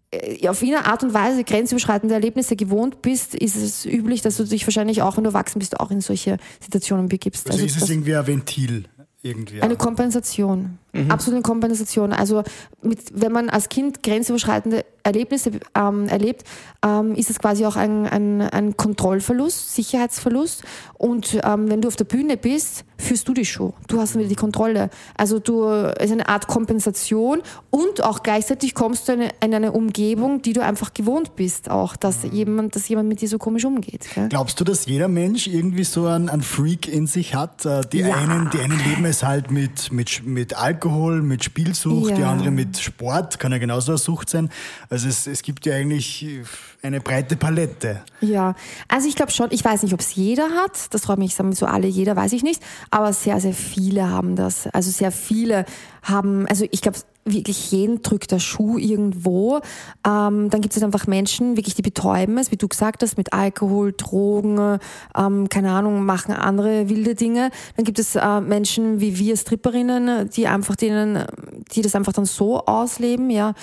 äh, 0.09 0.47
auf 0.47 0.63
eine 0.63 0.85
Art 0.85 1.03
und 1.03 1.13
Weise 1.13 1.43
grenzüberschreitende 1.43 2.15
Erlebnisse 2.15 2.55
gewohnt 2.55 3.03
bist, 3.03 3.35
ist 3.35 3.55
es 3.55 3.85
üblich, 3.85 4.23
dass 4.23 4.37
du 4.37 4.45
dich 4.45 4.65
wahrscheinlich 4.65 5.03
auch, 5.03 5.17
wenn 5.17 5.23
du 5.23 5.29
erwachsen 5.29 5.59
bist, 5.59 5.79
auch 5.79 5.91
in 5.91 6.01
solche 6.01 6.37
Situationen 6.59 7.07
begibst. 7.07 7.49
Also, 7.51 7.63
ist 7.63 7.79
es 7.79 7.89
irgendwie 7.89 8.15
ein 8.15 8.25
Ventil? 8.25 8.85
Irgendwie. 9.23 9.61
eine 9.61 9.75
Kompensation. 9.75 10.77
Absolute 11.09 11.41
Kompensation. 11.43 12.13
Also 12.13 12.43
mit, 12.81 12.99
wenn 13.13 13.31
man 13.31 13.49
als 13.49 13.69
Kind 13.69 14.03
grenzüberschreitende 14.03 14.85
Erlebnisse 15.03 15.51
ähm, 15.73 16.07
erlebt, 16.09 16.43
ähm, 16.85 17.15
ist 17.15 17.29
es 17.29 17.39
quasi 17.39 17.65
auch 17.65 17.75
ein, 17.77 18.05
ein, 18.07 18.41
ein 18.41 18.75
Kontrollverlust, 18.75 19.73
Sicherheitsverlust. 19.75 20.63
Und 20.95 21.39
ähm, 21.43 21.69
wenn 21.69 21.81
du 21.81 21.87
auf 21.87 21.95
der 21.95 22.05
Bühne 22.05 22.35
bist, 22.35 22.83
führst 22.97 23.27
du 23.27 23.33
die 23.33 23.45
Show. 23.45 23.73
Du 23.87 23.99
hast 23.99 24.15
dann 24.15 24.19
wieder 24.19 24.29
die 24.29 24.35
Kontrolle. 24.35 24.89
Also 25.15 25.39
du 25.39 25.65
es 25.67 26.05
ist 26.07 26.11
eine 26.11 26.27
Art 26.27 26.47
Kompensation 26.47 27.41
und 27.69 28.03
auch 28.03 28.23
gleichzeitig 28.23 28.73
kommst 28.73 29.07
du 29.07 29.13
in 29.13 29.21
eine, 29.21 29.31
in 29.41 29.53
eine 29.53 29.71
Umgebung, 29.71 30.41
die 30.41 30.53
du 30.53 30.61
einfach 30.63 30.93
gewohnt 30.93 31.35
bist, 31.35 31.69
auch, 31.69 31.95
dass 31.95 32.23
jemand, 32.23 32.75
dass 32.75 32.87
jemand 32.89 33.07
mit 33.07 33.21
dir 33.21 33.27
so 33.29 33.37
komisch 33.37 33.65
umgeht. 33.65 34.07
Gell? 34.13 34.29
Glaubst 34.29 34.59
du, 34.59 34.63
dass 34.63 34.85
jeder 34.87 35.07
Mensch 35.07 35.47
irgendwie 35.47 35.83
so 35.83 36.07
einen, 36.07 36.29
einen 36.29 36.41
Freak 36.41 36.87
in 36.87 37.07
sich 37.07 37.35
hat? 37.35 37.65
Äh, 37.65 37.81
Die, 37.91 37.99
Ja. 37.99 38.15
einen, 38.15 38.49
die 38.49 38.59
einen 38.59 38.79
leben 38.79 39.05
es 39.05 39.23
halt 39.23 39.51
mit, 39.51 39.91
mit, 39.91 40.25
mit 40.25 40.55
Alkohol, 40.57 40.86
mit 40.89 41.43
Spielsucht, 41.43 42.15
die 42.17 42.21
Ja. 42.21 42.31
anderen 42.31 42.55
mit 42.55 42.77
Sport, 42.79 43.39
kann 43.39 43.51
ja 43.51 43.57
genauso 43.57 43.91
eine 43.91 43.97
Sucht 43.97 44.29
sein. 44.29 44.49
Also 44.89 45.07
es, 45.07 45.27
es 45.27 45.41
gibt 45.41 45.65
ja 45.65 45.75
eigentlich 45.75 46.25
eine 46.81 46.99
breite 47.01 47.35
Palette. 47.35 48.01
Ja, 48.21 48.55
also 48.87 49.07
ich 49.07 49.15
glaube 49.15 49.31
schon, 49.31 49.47
ich 49.51 49.63
weiß 49.63 49.83
nicht, 49.83 49.93
ob 49.93 49.99
es 49.99 50.15
jeder 50.15 50.49
hat, 50.51 50.93
das 50.93 51.01
traue 51.01 51.17
mich 51.17 51.35
sagen 51.35 51.53
so 51.53 51.65
alle, 51.65 51.87
jeder 51.87 52.15
weiß 52.15 52.33
ich 52.33 52.43
nicht, 52.43 52.61
aber 52.91 53.13
sehr, 53.13 53.39
sehr 53.41 53.53
viele 53.53 54.09
haben 54.09 54.35
das. 54.35 54.67
Also 54.67 54.89
sehr 54.91 55.11
viele 55.11 55.65
haben, 56.03 56.47
also 56.47 56.65
ich 56.71 56.81
glaube, 56.81 56.97
wirklich 57.31 57.71
jeden 57.71 58.01
drückt 58.01 58.31
der 58.31 58.39
Schuh 58.39 58.77
irgendwo. 58.77 59.57
Ähm, 60.05 60.49
dann 60.49 60.61
gibt 60.61 60.75
es 60.75 60.83
einfach 60.83 61.07
Menschen, 61.07 61.57
wirklich, 61.57 61.75
die 61.75 61.81
betäuben 61.81 62.37
es, 62.37 62.51
wie 62.51 62.57
du 62.57 62.67
gesagt 62.67 63.03
hast, 63.03 63.17
mit 63.17 63.33
Alkohol, 63.33 63.93
Drogen, 63.95 64.79
ähm, 65.15 65.49
keine 65.49 65.71
Ahnung, 65.71 66.05
machen 66.05 66.33
andere 66.33 66.89
wilde 66.89 67.15
Dinge. 67.15 67.51
Dann 67.75 67.85
gibt 67.85 67.99
es 67.99 68.15
äh, 68.15 68.41
Menschen 68.41 68.99
wie 69.01 69.17
wir 69.17 69.35
Stripperinnen, 69.37 70.29
die 70.29 70.47
einfach 70.47 70.75
denen, 70.75 71.25
die 71.71 71.81
das 71.81 71.95
einfach 71.95 72.13
dann 72.13 72.25
so 72.25 72.65
ausleben, 72.65 73.29
ja. 73.29 73.53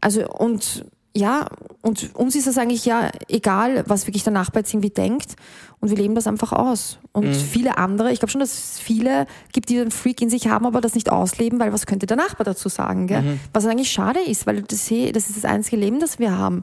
Also 0.00 0.28
und 0.28 0.84
ja, 1.14 1.46
und 1.82 2.14
uns 2.14 2.34
ist 2.36 2.46
es 2.46 2.56
eigentlich 2.58 2.84
ja 2.86 3.10
egal, 3.28 3.84
was 3.86 4.06
wirklich 4.06 4.24
der 4.24 4.32
Nachbar 4.32 4.60
jetzt 4.62 4.72
irgendwie 4.72 4.90
denkt. 4.90 5.36
Und 5.80 5.90
wir 5.90 5.96
leben 5.96 6.14
das 6.14 6.26
einfach 6.26 6.52
aus. 6.52 6.98
Und 7.12 7.26
viele 7.34 7.76
andere, 7.76 8.12
ich 8.12 8.20
glaube 8.20 8.30
schon, 8.30 8.40
dass 8.40 8.52
es 8.52 8.78
viele 8.78 9.26
gibt, 9.52 9.68
die 9.68 9.80
einen 9.80 9.90
Freak 9.90 10.22
in 10.22 10.30
sich 10.30 10.46
haben, 10.46 10.64
aber 10.64 10.80
das 10.80 10.94
nicht 10.94 11.10
ausleben, 11.10 11.58
weil 11.58 11.72
was 11.72 11.86
könnte 11.86 12.06
der 12.06 12.16
Nachbar 12.16 12.44
dazu 12.44 12.68
sagen? 12.68 13.08
Gell? 13.08 13.38
Was 13.52 13.66
eigentlich 13.66 13.90
schade 13.90 14.20
ist, 14.20 14.46
weil 14.46 14.62
das, 14.62 14.86
hier- 14.86 15.12
das 15.12 15.28
ist 15.28 15.36
das 15.36 15.44
einzige 15.44 15.76
Leben, 15.76 15.98
das 16.00 16.18
wir 16.20 16.38
haben. 16.38 16.62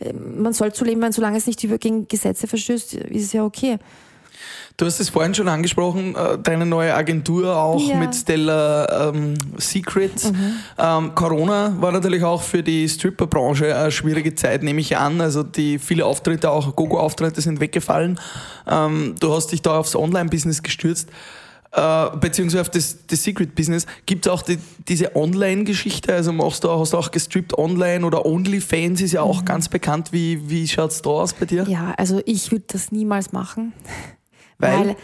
Ähm, 0.00 0.40
Man 0.42 0.52
soll 0.52 0.72
zu 0.72 0.84
leben, 0.84 1.02
wenn 1.02 1.12
solange 1.12 1.36
es 1.36 1.46
nicht 1.48 1.62
über 1.64 1.78
gegen 1.78 2.06
Gesetze 2.08 2.46
verstößt, 2.46 2.94
ist 2.94 3.24
es 3.24 3.32
ja 3.32 3.44
okay. 3.44 3.78
Du 4.76 4.86
hast 4.86 4.98
es 4.98 5.10
vorhin 5.10 5.34
schon 5.34 5.48
angesprochen, 5.48 6.14
äh, 6.14 6.38
deine 6.38 6.64
neue 6.64 6.94
Agentur 6.94 7.54
auch 7.56 7.80
Ja. 7.80 7.96
mit 7.96 8.14
Stella 8.14 9.08
ähm, 9.10 9.34
Secret. 9.58 10.12
Ähm, 10.78 11.14
Corona 11.14 11.74
war 11.80 11.92
natürlich 11.92 12.24
auch 12.24 12.40
für 12.42 12.62
die 12.62 12.88
Stripper-Branche 12.88 13.76
eine 13.76 13.90
schwierige 13.92 14.34
Zeit, 14.34 14.62
nehme 14.62 14.80
ich 14.80 14.96
an. 14.96 15.20
Also 15.20 15.42
die 15.42 15.78
viele 15.78 16.06
Auftritte, 16.06 16.50
auch 16.50 16.74
Gogo-Auftritte 16.76 17.40
sind 17.42 17.60
weggefallen. 17.60 18.18
Ähm, 18.66 19.16
du 19.20 19.34
hast 19.34 19.48
dich 19.48 19.60
da 19.60 19.76
aufs 19.78 19.94
Online-Business 19.94 20.62
gestürzt. 20.62 21.10
Äh, 21.72 22.16
beziehungsweise 22.16 22.62
auf 22.62 22.68
das, 22.70 22.96
das 23.06 23.22
Secret-Business. 23.22 23.86
Gibt 24.04 24.26
es 24.26 24.32
auch 24.32 24.42
die, 24.42 24.58
diese 24.88 25.14
Online-Geschichte? 25.14 26.12
Also 26.12 26.32
machst 26.32 26.64
du, 26.64 26.70
hast 26.70 26.94
du 26.94 26.96
auch 26.96 27.10
gestrippt 27.12 27.56
online 27.56 28.04
oder 28.04 28.26
OnlyFans 28.26 29.00
ist 29.02 29.12
ja 29.12 29.22
auch 29.22 29.44
ganz 29.44 29.68
bekannt. 29.68 30.08
Wie, 30.12 30.48
wie 30.50 30.66
schaut 30.66 30.90
es 30.90 31.02
da 31.02 31.10
aus 31.10 31.32
bei 31.34 31.46
dir? 31.46 31.64
Ja, 31.68 31.94
also 31.96 32.22
ich 32.24 32.50
würde 32.50 32.64
das 32.68 32.90
niemals 32.90 33.30
machen. 33.32 33.72
Weil? 34.60 34.88
Weil, 34.88 34.96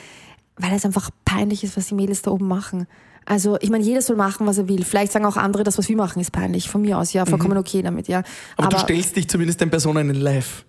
weil 0.59 0.73
es 0.73 0.85
einfach 0.85 1.11
peinlich 1.25 1.65
ist, 1.65 1.77
was 1.77 1.89
die 1.89 1.95
Mädels 1.95 2.23
da 2.23 2.31
oben 2.31 2.49
machen. 2.49 2.87
Also, 3.25 3.59
ich 3.61 3.71
meine, 3.71 3.83
jeder 3.83 4.01
soll 4.03 4.17
machen, 4.17 4.47
was 4.47 4.59
er 4.59 4.69
will. 4.69 4.85
Vielleicht 4.85 5.13
sagen 5.13 5.27
auch 5.27 5.37
andere, 5.37 5.65
das, 5.65 5.79
was 5.79 5.89
wir 5.89 5.97
machen, 5.97 6.21
ist 6.21 6.31
peinlich. 6.31 6.69
Von 6.69 6.83
mir 6.83 6.97
aus, 6.97 7.13
ja, 7.13 7.27
vollkommen 7.27 7.59
okay 7.59 7.83
damit, 7.83 8.07
ja. 8.07 8.21
Mhm. 8.21 8.25
Aber, 8.59 8.69
du 8.69 8.79
stellst 8.79 9.17
dich 9.17 9.29
zumindest 9.29 9.61
den 9.61 9.69
Personen 9.69 10.11
in 10.11 10.17
live. 10.17 10.65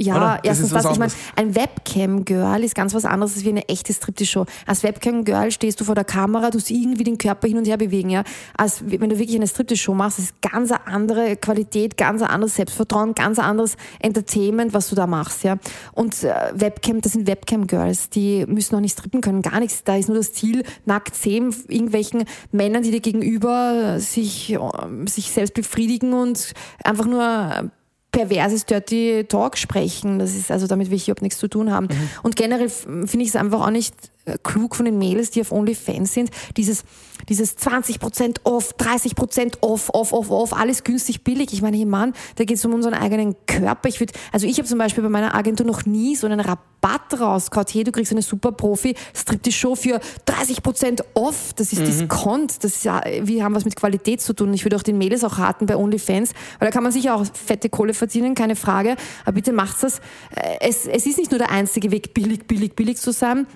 Ja, 0.00 0.16
Oder? 0.16 0.26
Das 0.36 0.44
erstens 0.44 0.66
ist 0.68 0.74
was 0.74 0.82
das. 0.84 0.92
Ich 0.92 0.98
meine, 0.98 1.12
ein 1.34 1.54
Webcam-Girl 1.56 2.62
ist 2.62 2.76
ganz 2.76 2.94
was 2.94 3.04
anderes 3.04 3.34
als 3.34 3.44
wie 3.44 3.48
eine 3.48 3.68
echte 3.68 3.92
Striptease-Show. 3.92 4.46
Als 4.64 4.84
Webcam-Girl 4.84 5.50
stehst 5.50 5.80
du 5.80 5.84
vor 5.84 5.96
der 5.96 6.04
Kamera, 6.04 6.50
du 6.50 6.58
irgendwie 6.68 7.02
den 7.02 7.18
Körper 7.18 7.48
hin 7.48 7.58
und 7.58 7.66
her 7.66 7.76
bewegen, 7.76 8.10
ja. 8.10 8.22
Als 8.56 8.82
wenn 8.86 9.10
du 9.10 9.18
wirklich 9.18 9.34
eine 9.34 9.48
Striptease-Show 9.48 9.94
machst, 9.94 10.18
das 10.18 10.26
ist 10.26 10.40
ganz 10.40 10.70
eine 10.70 10.86
andere 10.86 11.36
Qualität, 11.36 11.96
ganz 11.96 12.22
ein 12.22 12.28
anderes 12.28 12.54
Selbstvertrauen, 12.54 13.14
ganz 13.14 13.40
ein 13.40 13.44
anderes 13.44 13.76
Entertainment, 13.98 14.72
was 14.72 14.88
du 14.88 14.94
da 14.94 15.08
machst, 15.08 15.42
ja. 15.42 15.56
Und 15.92 16.22
äh, 16.22 16.32
Webcam, 16.54 17.00
das 17.00 17.12
sind 17.12 17.26
Webcam-Girls, 17.26 18.10
die 18.10 18.46
müssen 18.46 18.76
auch 18.76 18.80
nicht 18.80 18.92
strippen 18.92 19.20
können, 19.20 19.42
gar 19.42 19.58
nichts. 19.58 19.82
Da 19.82 19.96
ist 19.96 20.08
nur 20.08 20.18
das 20.18 20.32
Ziel, 20.32 20.62
nackt 20.84 21.16
sehen, 21.16 21.52
irgendwelchen 21.66 22.24
Männern, 22.52 22.84
die 22.84 22.92
dir 22.92 23.00
gegenüber 23.00 23.98
sich, 23.98 24.52
äh, 24.52 24.58
sich 25.06 25.32
selbst 25.32 25.54
befriedigen 25.54 26.12
und 26.12 26.52
einfach 26.84 27.06
nur 27.06 27.72
perverses 28.18 28.66
Dirty 28.66 29.24
Talk 29.28 29.56
sprechen. 29.56 30.18
Das 30.18 30.34
ist 30.34 30.50
also 30.50 30.66
damit 30.66 30.90
will 30.90 30.96
ich 30.96 31.06
überhaupt 31.06 31.22
nichts 31.22 31.38
zu 31.38 31.48
tun 31.48 31.70
haben. 31.70 31.88
Und 32.22 32.34
generell 32.34 32.68
finde 32.68 33.20
ich 33.20 33.28
es 33.28 33.36
einfach 33.36 33.60
auch 33.60 33.70
nicht 33.70 33.94
klug 34.42 34.76
von 34.76 34.84
den 34.84 34.98
Mädels, 34.98 35.30
die 35.30 35.40
auf 35.40 35.52
OnlyFans 35.52 36.12
sind, 36.12 36.30
dieses 36.56 36.84
dieses 37.28 37.58
20% 37.58 38.38
off, 38.44 38.74
30% 38.78 39.58
off, 39.60 39.90
off, 39.92 40.12
off, 40.12 40.30
off, 40.30 40.52
alles 40.52 40.84
günstig, 40.84 41.24
billig. 41.24 41.52
Ich 41.52 41.62
meine, 41.62 41.76
hey 41.76 41.84
Mann, 41.84 42.14
da 42.36 42.44
geht 42.44 42.56
es 42.56 42.64
um 42.64 42.74
unseren 42.74 42.94
eigenen 42.94 43.36
Körper. 43.46 43.88
Ich 43.88 44.00
würde, 44.00 44.12
also 44.32 44.46
ich 44.46 44.58
habe 44.58 44.68
zum 44.68 44.78
Beispiel 44.78 45.02
bei 45.02 45.10
meiner 45.10 45.34
Agentur 45.34 45.66
noch 45.66 45.84
nie 45.84 46.16
so 46.16 46.26
einen 46.26 46.40
Rabatt 46.40 47.20
rausgehauen. 47.20 47.66
Hey, 47.70 47.84
du 47.84 47.92
kriegst 47.92 48.12
eine 48.12 48.22
super 48.22 48.52
Profi 48.52 48.94
Striptease-Show 49.14 49.74
für 49.74 50.00
30% 50.26 51.02
off. 51.14 51.52
Das 51.54 51.72
ist 51.72 51.82
Discount. 51.82 52.64
Das 52.64 52.76
ist 52.76 52.84
ja, 52.84 53.02
wir 53.22 53.44
haben 53.44 53.54
was 53.54 53.64
mit 53.64 53.76
Qualität 53.76 54.20
zu 54.20 54.32
tun. 54.32 54.54
Ich 54.54 54.64
würde 54.64 54.76
auch 54.76 54.82
den 54.82 54.98
Mädels 54.98 55.24
auch 55.24 55.38
raten 55.38 55.66
bei 55.66 55.76
OnlyFans, 55.76 56.32
weil 56.58 56.68
da 56.68 56.72
kann 56.72 56.82
man 56.82 56.92
sicher 56.92 57.14
auch 57.14 57.26
fette 57.32 57.68
Kohle 57.68 57.94
verdienen, 57.94 58.34
keine 58.34 58.56
Frage. 58.56 58.96
Aber 59.24 59.32
bitte 59.32 59.52
macht's 59.52 59.80
das. 59.80 59.98
Äh, 60.34 60.58
Es, 60.60 60.86
es 60.86 61.06
ist 61.06 61.18
nicht 61.18 61.30
nur 61.30 61.38
der 61.38 61.50
einzige 61.50 61.90
Weg, 61.90 62.14
billig, 62.14 62.46
billig, 62.46 62.74
billig 62.74 62.96
zu 62.98 63.12
sein 63.12 63.46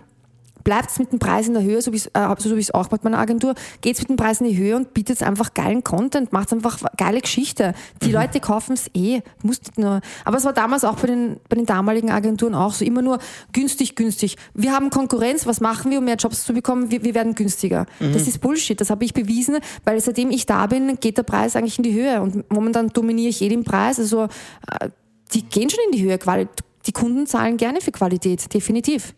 bleibt 0.65 0.99
mit 0.99 1.13
dem 1.13 1.19
Preis 1.19 1.49
in 1.49 1.55
der 1.55 1.63
Höhe, 1.63 1.81
so 1.83 1.93
wie 1.93 1.97
äh, 1.97 2.35
so 2.39 2.57
es 2.57 2.71
auch 2.73 2.91
mit 2.91 3.05
meiner 3.05 3.19
Agentur, 3.19 3.55
geht's 3.81 4.01
mit 4.01 4.09
dem 4.11 4.17
Preis 4.17 4.41
in 4.41 4.49
die 4.49 4.57
Höhe 4.57 4.77
und 4.77 4.95
bietet 4.95 5.23
einfach 5.23 5.55
geilen 5.55 5.85
Content, 5.85 6.33
macht 6.33 6.53
einfach 6.53 6.79
geile 6.97 7.21
Geschichte. 7.21 7.75
Die 8.03 8.13
Leute 8.13 8.41
kaufen 8.41 8.75
es 8.75 8.91
eh, 8.95 9.21
muss 9.43 9.61
nicht 9.61 9.79
nur. 9.79 10.01
Aber 10.25 10.37
es 10.37 10.45
war 10.45 10.53
damals 10.53 10.85
auch 10.85 10.97
bei 10.97 11.07
den, 11.09 11.41
bei 11.49 11.57
den 11.57 11.67
damaligen 11.67 12.11
Agenturen 12.11 12.55
auch 12.55 12.73
so, 12.75 12.85
immer 12.85 13.03
nur 13.03 13.19
günstig, 13.53 13.97
günstig. 13.97 14.37
Wir 14.55 14.73
haben 14.73 14.91
Konkurrenz, 14.91 15.47
was 15.47 15.61
machen 15.61 15.91
wir, 15.91 15.99
um 15.99 16.05
mehr 16.05 16.17
Jobs 16.17 16.45
zu 16.45 16.53
bekommen? 16.53 16.91
Wir, 16.91 17.03
wir 17.05 17.15
werden 17.15 17.35
günstiger. 17.35 17.87
Das 18.13 18.27
ist 18.29 18.41
Bullshit, 18.41 18.81
das 18.81 18.91
habe 18.91 19.05
ich 19.05 19.15
bewiesen, 19.15 19.59
weil 19.85 20.01
seitdem 20.01 20.31
ich 20.31 20.47
da 20.47 20.67
bin, 20.67 20.99
geht 21.01 21.19
der 21.19 21.23
Preis 21.23 21.57
eigentlich 21.57 21.79
in 21.79 21.85
die 21.85 21.93
Höhe 21.95 22.21
und 22.21 22.51
momentan 22.51 22.89
dominiere 22.89 23.29
ich 23.29 23.43
eh 23.43 23.49
den 23.49 23.65
Preis, 23.65 23.99
also 23.99 24.25
äh, 24.25 24.89
die 25.33 25.43
gehen 25.43 25.71
schon 25.71 25.81
in 25.87 25.93
die 25.99 26.03
Höhe. 26.03 26.17
Quali- 26.19 26.49
Die 26.87 26.93
Kunden 26.93 27.27
zahlen 27.27 27.57
gerne 27.57 27.81
für 27.81 27.93
Qualität, 27.93 28.53
definitiv. 28.53 29.15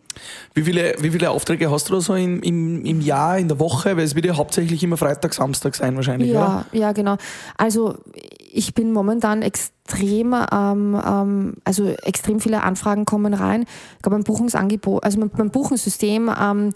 Wie 0.54 0.62
viele, 0.62 0.94
wie 1.00 1.10
viele 1.10 1.30
Aufträge 1.30 1.70
hast 1.70 1.88
du 1.88 1.94
da 1.94 2.00
so 2.00 2.14
im, 2.14 2.40
im, 2.42 2.84
im 2.84 3.00
Jahr, 3.00 3.38
in 3.38 3.48
der 3.48 3.58
Woche? 3.58 3.96
Weil 3.96 4.04
es 4.04 4.14
wird 4.14 4.26
ja 4.26 4.36
hauptsächlich 4.36 4.82
immer 4.82 4.96
Freitag, 4.96 5.34
Samstag 5.34 5.74
sein 5.74 5.96
wahrscheinlich, 5.96 6.30
oder? 6.30 6.66
Ja, 6.72 6.78
ja, 6.78 6.92
genau. 6.92 7.16
Also 7.56 7.96
ich 8.52 8.74
bin 8.74 8.92
momentan 8.92 9.42
extrem, 9.42 10.34
ähm, 10.52 11.00
ähm, 11.04 11.54
also 11.64 11.86
extrem 11.86 12.40
viele 12.40 12.62
Anfragen 12.62 13.04
kommen 13.04 13.34
rein. 13.34 13.62
Ich 13.96 14.02
glaube, 14.02 14.16
mein 14.16 14.24
Buchungsangebot, 14.24 15.02
also 15.02 15.18
mein, 15.18 15.30
mein 15.36 15.50
Buchungssystem 15.50 16.30
ähm, 16.40 16.72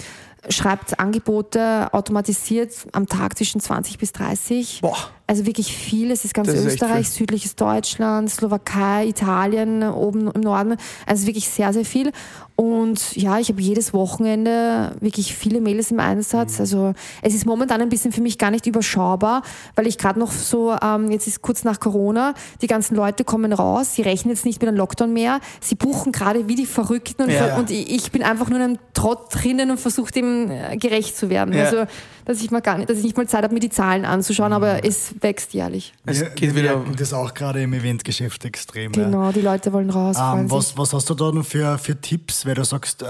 schreibt 0.49 0.99
Angebote 0.99 1.93
automatisiert 1.93 2.73
am 2.93 3.07
Tag 3.07 3.37
zwischen 3.37 3.61
20 3.61 3.99
bis 3.99 4.13
30. 4.13 4.81
Boah. 4.83 4.97
Also 5.29 5.45
wirklich 5.45 5.77
viel. 5.77 6.11
Es 6.11 6.25
ist 6.25 6.33
ganz 6.33 6.49
Das 6.49 6.65
Österreich, 6.65 7.11
südliches 7.11 7.55
Deutschland, 7.55 8.31
Slowakei, 8.31 9.07
Italien, 9.07 9.83
oben 9.83 10.31
im 10.31 10.41
Norden. 10.41 10.77
Also 11.05 11.27
wirklich 11.27 11.49
sehr, 11.51 11.73
sehr 11.75 11.85
viel. 11.85 12.13
Und 12.57 13.15
ja, 13.15 13.39
ich 13.39 13.51
habe 13.51 13.61
jedes 13.61 13.93
Wochenende 13.93 14.97
wirklich 15.01 15.35
viele 15.37 15.61
Mails 15.61 15.91
im 15.91 16.01
Einsatz. 16.01 16.55
Mhm. 16.55 16.61
Also 16.61 16.93
es 17.23 17.35
ist 17.35 17.45
momentan 17.47 17.81
ein 17.83 17.91
bisschen 17.91 18.11
für 18.11 18.23
mich 18.23 18.39
gar 18.39 18.51
nicht 18.51 18.67
überschaubar, 18.67 19.43
weil 19.77 19.87
ich 19.87 19.99
gerade 19.99 20.19
noch 20.19 20.33
so, 20.33 20.75
ähm, 20.83 21.11
jetzt 21.11 21.27
ist 21.27 21.43
kurz 21.43 21.63
nach 21.63 21.79
Corona, 21.79 22.33
die 22.63 22.67
ganzen 22.67 22.97
Leute 22.97 23.23
kommen 23.23 23.53
raus, 23.53 23.95
sie 23.95 24.03
rechnen 24.03 24.35
jetzt 24.35 24.45
nicht 24.45 24.61
mit 24.61 24.69
einem 24.69 24.79
Lockdown 24.79 25.13
mehr, 25.13 25.41
sie 25.61 25.75
buchen 25.75 26.11
gerade 26.11 26.49
wie 26.49 26.55
die 26.57 26.67
Verrückten 26.67 27.25
und, 27.25 27.31
Ja. 27.31 27.57
und 27.59 27.71
ich 27.71 27.91
ich 27.91 28.11
bin 28.11 28.23
einfach 28.23 28.49
nur 28.49 28.59
in 28.59 28.65
einem 28.65 28.79
Trott 28.95 29.27
drinnen 29.31 29.71
und 29.71 29.79
versuche 29.79 30.11
dem 30.11 30.51
äh, 30.51 30.77
gerecht 30.79 31.17
zu 31.17 31.29
werden. 31.31 31.55
Ja. 31.55 31.65
Also 31.67 31.85
dass 32.29 32.41
ich 32.43 32.51
mal 32.53 32.61
gar 32.61 32.77
nicht, 32.79 32.89
dass 32.91 32.99
ich 32.99 33.05
nicht 33.05 33.17
mal 33.17 33.27
Zeit 33.27 33.43
habe, 33.43 33.53
mir 33.55 33.61
die 33.61 33.71
Zahlen 33.71 34.05
anzuschauen, 34.05 34.53
aber 34.53 34.85
es 34.85 35.15
wächst 35.21 35.55
jährlich. 35.55 35.95
Es 36.07 36.21
Wir- 36.21 36.29
geht 36.31 36.55
wieder. 36.55 36.85
das 36.97 37.13
auch 37.13 37.35
gerade 37.35 37.63
im 37.63 37.73
Eventgeschäft 37.73 38.45
extrem. 38.45 38.93
Ja. 38.93 39.05
Genau, 39.05 39.33
die 39.33 39.41
Leute 39.41 39.73
wollen 39.73 39.91
raus. 39.91 40.17
Ähm, 40.21 40.51
was, 40.51 40.77
was 40.77 40.93
hast 40.93 41.09
du 41.11 41.15
da 41.15 41.33
noch 41.33 41.45
für, 41.45 41.79
für 41.79 42.01
Tipps, 42.01 42.47
weil 42.47 42.55
du 42.55 42.65
sagst, 42.65 43.03
äh, 43.03 43.07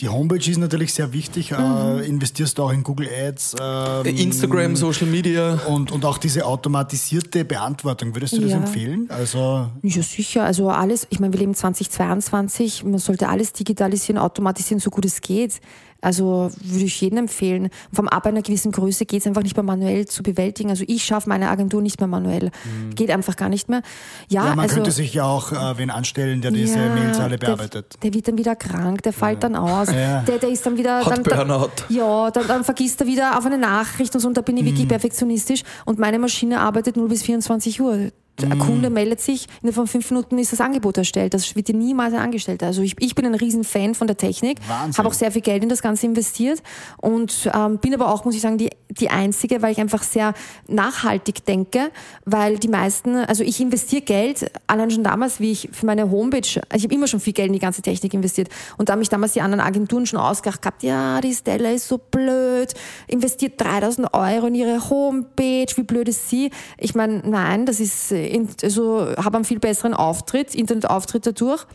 die 0.00 0.08
Homepage 0.10 0.50
ist 0.50 0.58
natürlich 0.58 0.92
sehr 0.92 1.12
wichtig, 1.14 1.50
Mhm. 1.52 1.56
äh, 1.58 2.00
investierst 2.06 2.58
du 2.58 2.62
auch 2.64 2.72
in 2.72 2.82
Google 2.82 3.08
Ads? 3.08 3.56
ähm, 3.60 4.04
Instagram, 4.16 4.76
Social 4.76 5.06
Media. 5.08 5.54
und, 5.68 5.90
und 5.90 6.04
auch 6.04 6.18
diese 6.18 6.44
automatisierte 6.46 7.44
Beantwortung, 7.44 8.14
würdest 8.14 8.36
du 8.36 8.42
das 8.42 8.50
Ja. 8.52 8.58
empfehlen? 8.58 9.06
Also 9.10 9.68
Ja, 9.82 10.02
sicher. 10.02 10.44
Also 10.44 10.70
alles, 10.70 11.06
ich 11.10 11.18
meine, 11.18 11.32
wir 11.32 11.40
leben 11.40 11.54
2022, 11.54 12.84
man 12.84 12.98
sollte 12.98 13.28
alles 13.28 13.52
digitalisieren, 13.52 14.18
automatisieren, 14.18 14.80
so 14.80 14.90
gut 14.90 15.04
es 15.04 15.20
geht. 15.20 15.60
Also 16.00 16.50
würde 16.62 16.84
ich 16.84 17.00
jedem 17.00 17.18
empfehlen. 17.18 17.70
Vom 17.92 18.08
Ab 18.08 18.26
einer 18.26 18.42
gewissen 18.42 18.70
Größe 18.70 19.06
geht 19.06 19.20
es 19.20 19.26
einfach 19.26 19.42
nicht 19.42 19.56
mehr 19.56 19.62
manuell 19.64 20.06
zu 20.06 20.22
bewältigen. 20.22 20.70
Also 20.70 20.84
ich 20.86 21.04
schaffe 21.04 21.28
meine 21.28 21.48
Agentur 21.50 21.82
nicht 21.82 21.98
mehr 22.00 22.06
manuell. 22.06 22.50
Geht 22.94 23.10
einfach 23.10 23.34
gar 23.36 23.48
nicht 23.48 23.68
mehr. 23.68 23.82
Ja, 24.28 24.44
ja, 24.44 24.50
man 24.50 24.60
also, 24.60 24.74
könnte 24.76 24.90
sich 24.92 25.14
ja 25.14 25.24
auch 25.24 25.52
äh, 25.52 25.78
wen 25.78 25.90
anstellen, 25.90 26.40
der 26.42 26.50
diese 26.50 26.78
Ja, 26.78 26.94
Mails 26.94 27.18
alle 27.18 27.38
der- 27.38 27.46
bearbeitet. 27.46 27.94
Der, 28.02 28.12
wird 28.14 28.28
dann 28.28 28.38
wieder 28.38 28.54
krank, 28.56 29.02
der 29.02 29.12
fällt 29.12 29.42
dann 29.42 29.56
aus. 29.56 29.88
Ja. 29.90 30.20
Der, 30.22 30.38
der 30.38 30.48
ist 30.50 30.64
dann 30.66 30.76
wieder. 30.76 31.04
Hat 31.04 31.06
dann, 31.18 31.22
dann, 31.24 31.48
Burnout. 31.48 31.70
ja, 31.88 32.30
dann, 32.30 32.46
dann 32.46 32.64
vergisst 32.64 33.00
er 33.00 33.06
wieder 33.06 33.38
auf 33.38 33.46
eine 33.46 33.58
Nachricht 33.58 34.14
und 34.14 34.20
so. 34.20 34.28
Und 34.28 34.36
da 34.36 34.42
bin 34.42 34.56
ich 34.56 34.62
Mhm. 34.62 34.66
wirklich 34.68 34.88
perfektionistisch. 34.88 35.62
Und 35.86 35.98
meine 35.98 36.18
Maschine 36.18 36.60
arbeitet 36.60 36.96
0 36.96 37.08
bis 37.08 37.22
24 37.22 37.80
Uhr. 37.80 38.10
Ein 38.42 38.58
Kunde 38.58 38.90
meldet 38.90 39.20
sich, 39.20 39.46
innerhalb 39.62 39.76
von 39.76 39.86
fünf 39.86 40.10
Minuten 40.10 40.38
ist 40.38 40.52
das 40.52 40.60
Angebot 40.60 40.98
erstellt. 40.98 41.34
Das 41.34 41.56
wird 41.56 41.68
dir 41.68 41.76
niemals 41.76 42.12
ein 42.14 42.20
Angestellter. 42.20 42.66
Also 42.66 42.82
ich, 42.82 42.94
ich 43.00 43.14
bin 43.14 43.24
ein 43.24 43.34
riesen 43.34 43.64
Fan 43.64 43.94
von 43.94 44.06
der 44.06 44.16
Technik, 44.16 44.58
habe 44.68 45.08
auch 45.08 45.12
sehr 45.12 45.32
viel 45.32 45.42
Geld 45.42 45.62
in 45.62 45.68
das 45.68 45.82
Ganze 45.82 46.06
investiert 46.06 46.62
und 46.98 47.50
ähm, 47.54 47.78
bin 47.78 47.94
aber 47.94 48.12
auch, 48.12 48.24
muss 48.24 48.34
ich 48.34 48.42
sagen, 48.42 48.58
die, 48.58 48.70
die 48.90 49.08
Einzige, 49.08 49.62
weil 49.62 49.72
ich 49.72 49.80
einfach 49.80 50.02
sehr 50.02 50.34
nachhaltig 50.68 51.44
denke, 51.44 51.90
weil 52.24 52.58
die 52.58 52.68
meisten, 52.68 53.16
also 53.16 53.42
ich 53.42 53.60
investiere 53.60 54.02
Geld, 54.02 54.50
allein 54.66 54.90
schon 54.90 55.04
damals, 55.04 55.40
wie 55.40 55.52
ich 55.52 55.68
für 55.72 55.86
meine 55.86 56.10
Homepage, 56.10 56.60
also 56.68 56.76
ich 56.76 56.84
habe 56.84 56.94
immer 56.94 57.06
schon 57.06 57.20
viel 57.20 57.32
Geld 57.32 57.48
in 57.48 57.54
die 57.54 57.58
ganze 57.58 57.82
Technik 57.82 58.12
investiert 58.14 58.48
und 58.76 58.88
da 58.88 58.92
haben 58.92 59.00
mich 59.00 59.08
damals 59.08 59.32
die 59.32 59.40
anderen 59.40 59.64
Agenturen 59.64 60.06
schon 60.06 60.18
ausgedacht 60.18 60.62
gehabt, 60.62 60.82
ja, 60.82 61.20
die 61.20 61.34
Stella 61.34 61.70
ist 61.70 61.88
so 61.88 61.98
blöd, 61.98 62.74
investiert 63.06 63.60
3000 63.60 64.12
Euro 64.12 64.46
in 64.46 64.54
ihre 64.54 64.90
Homepage, 64.90 65.66
wie 65.74 65.82
blöd 65.82 66.08
ist 66.08 66.28
sie? 66.28 66.50
Ich 66.78 66.94
meine, 66.94 67.22
nein, 67.24 67.66
das 67.66 67.80
ist, 67.80 68.12
äh, 68.12 68.25
in, 68.26 68.48
also 68.62 69.14
habe 69.16 69.36
einen 69.36 69.44
viel 69.44 69.58
besseren 69.58 69.94
Auftritt, 69.94 70.54
Internetauftritt 70.54 71.26
dadurch, 71.26 71.66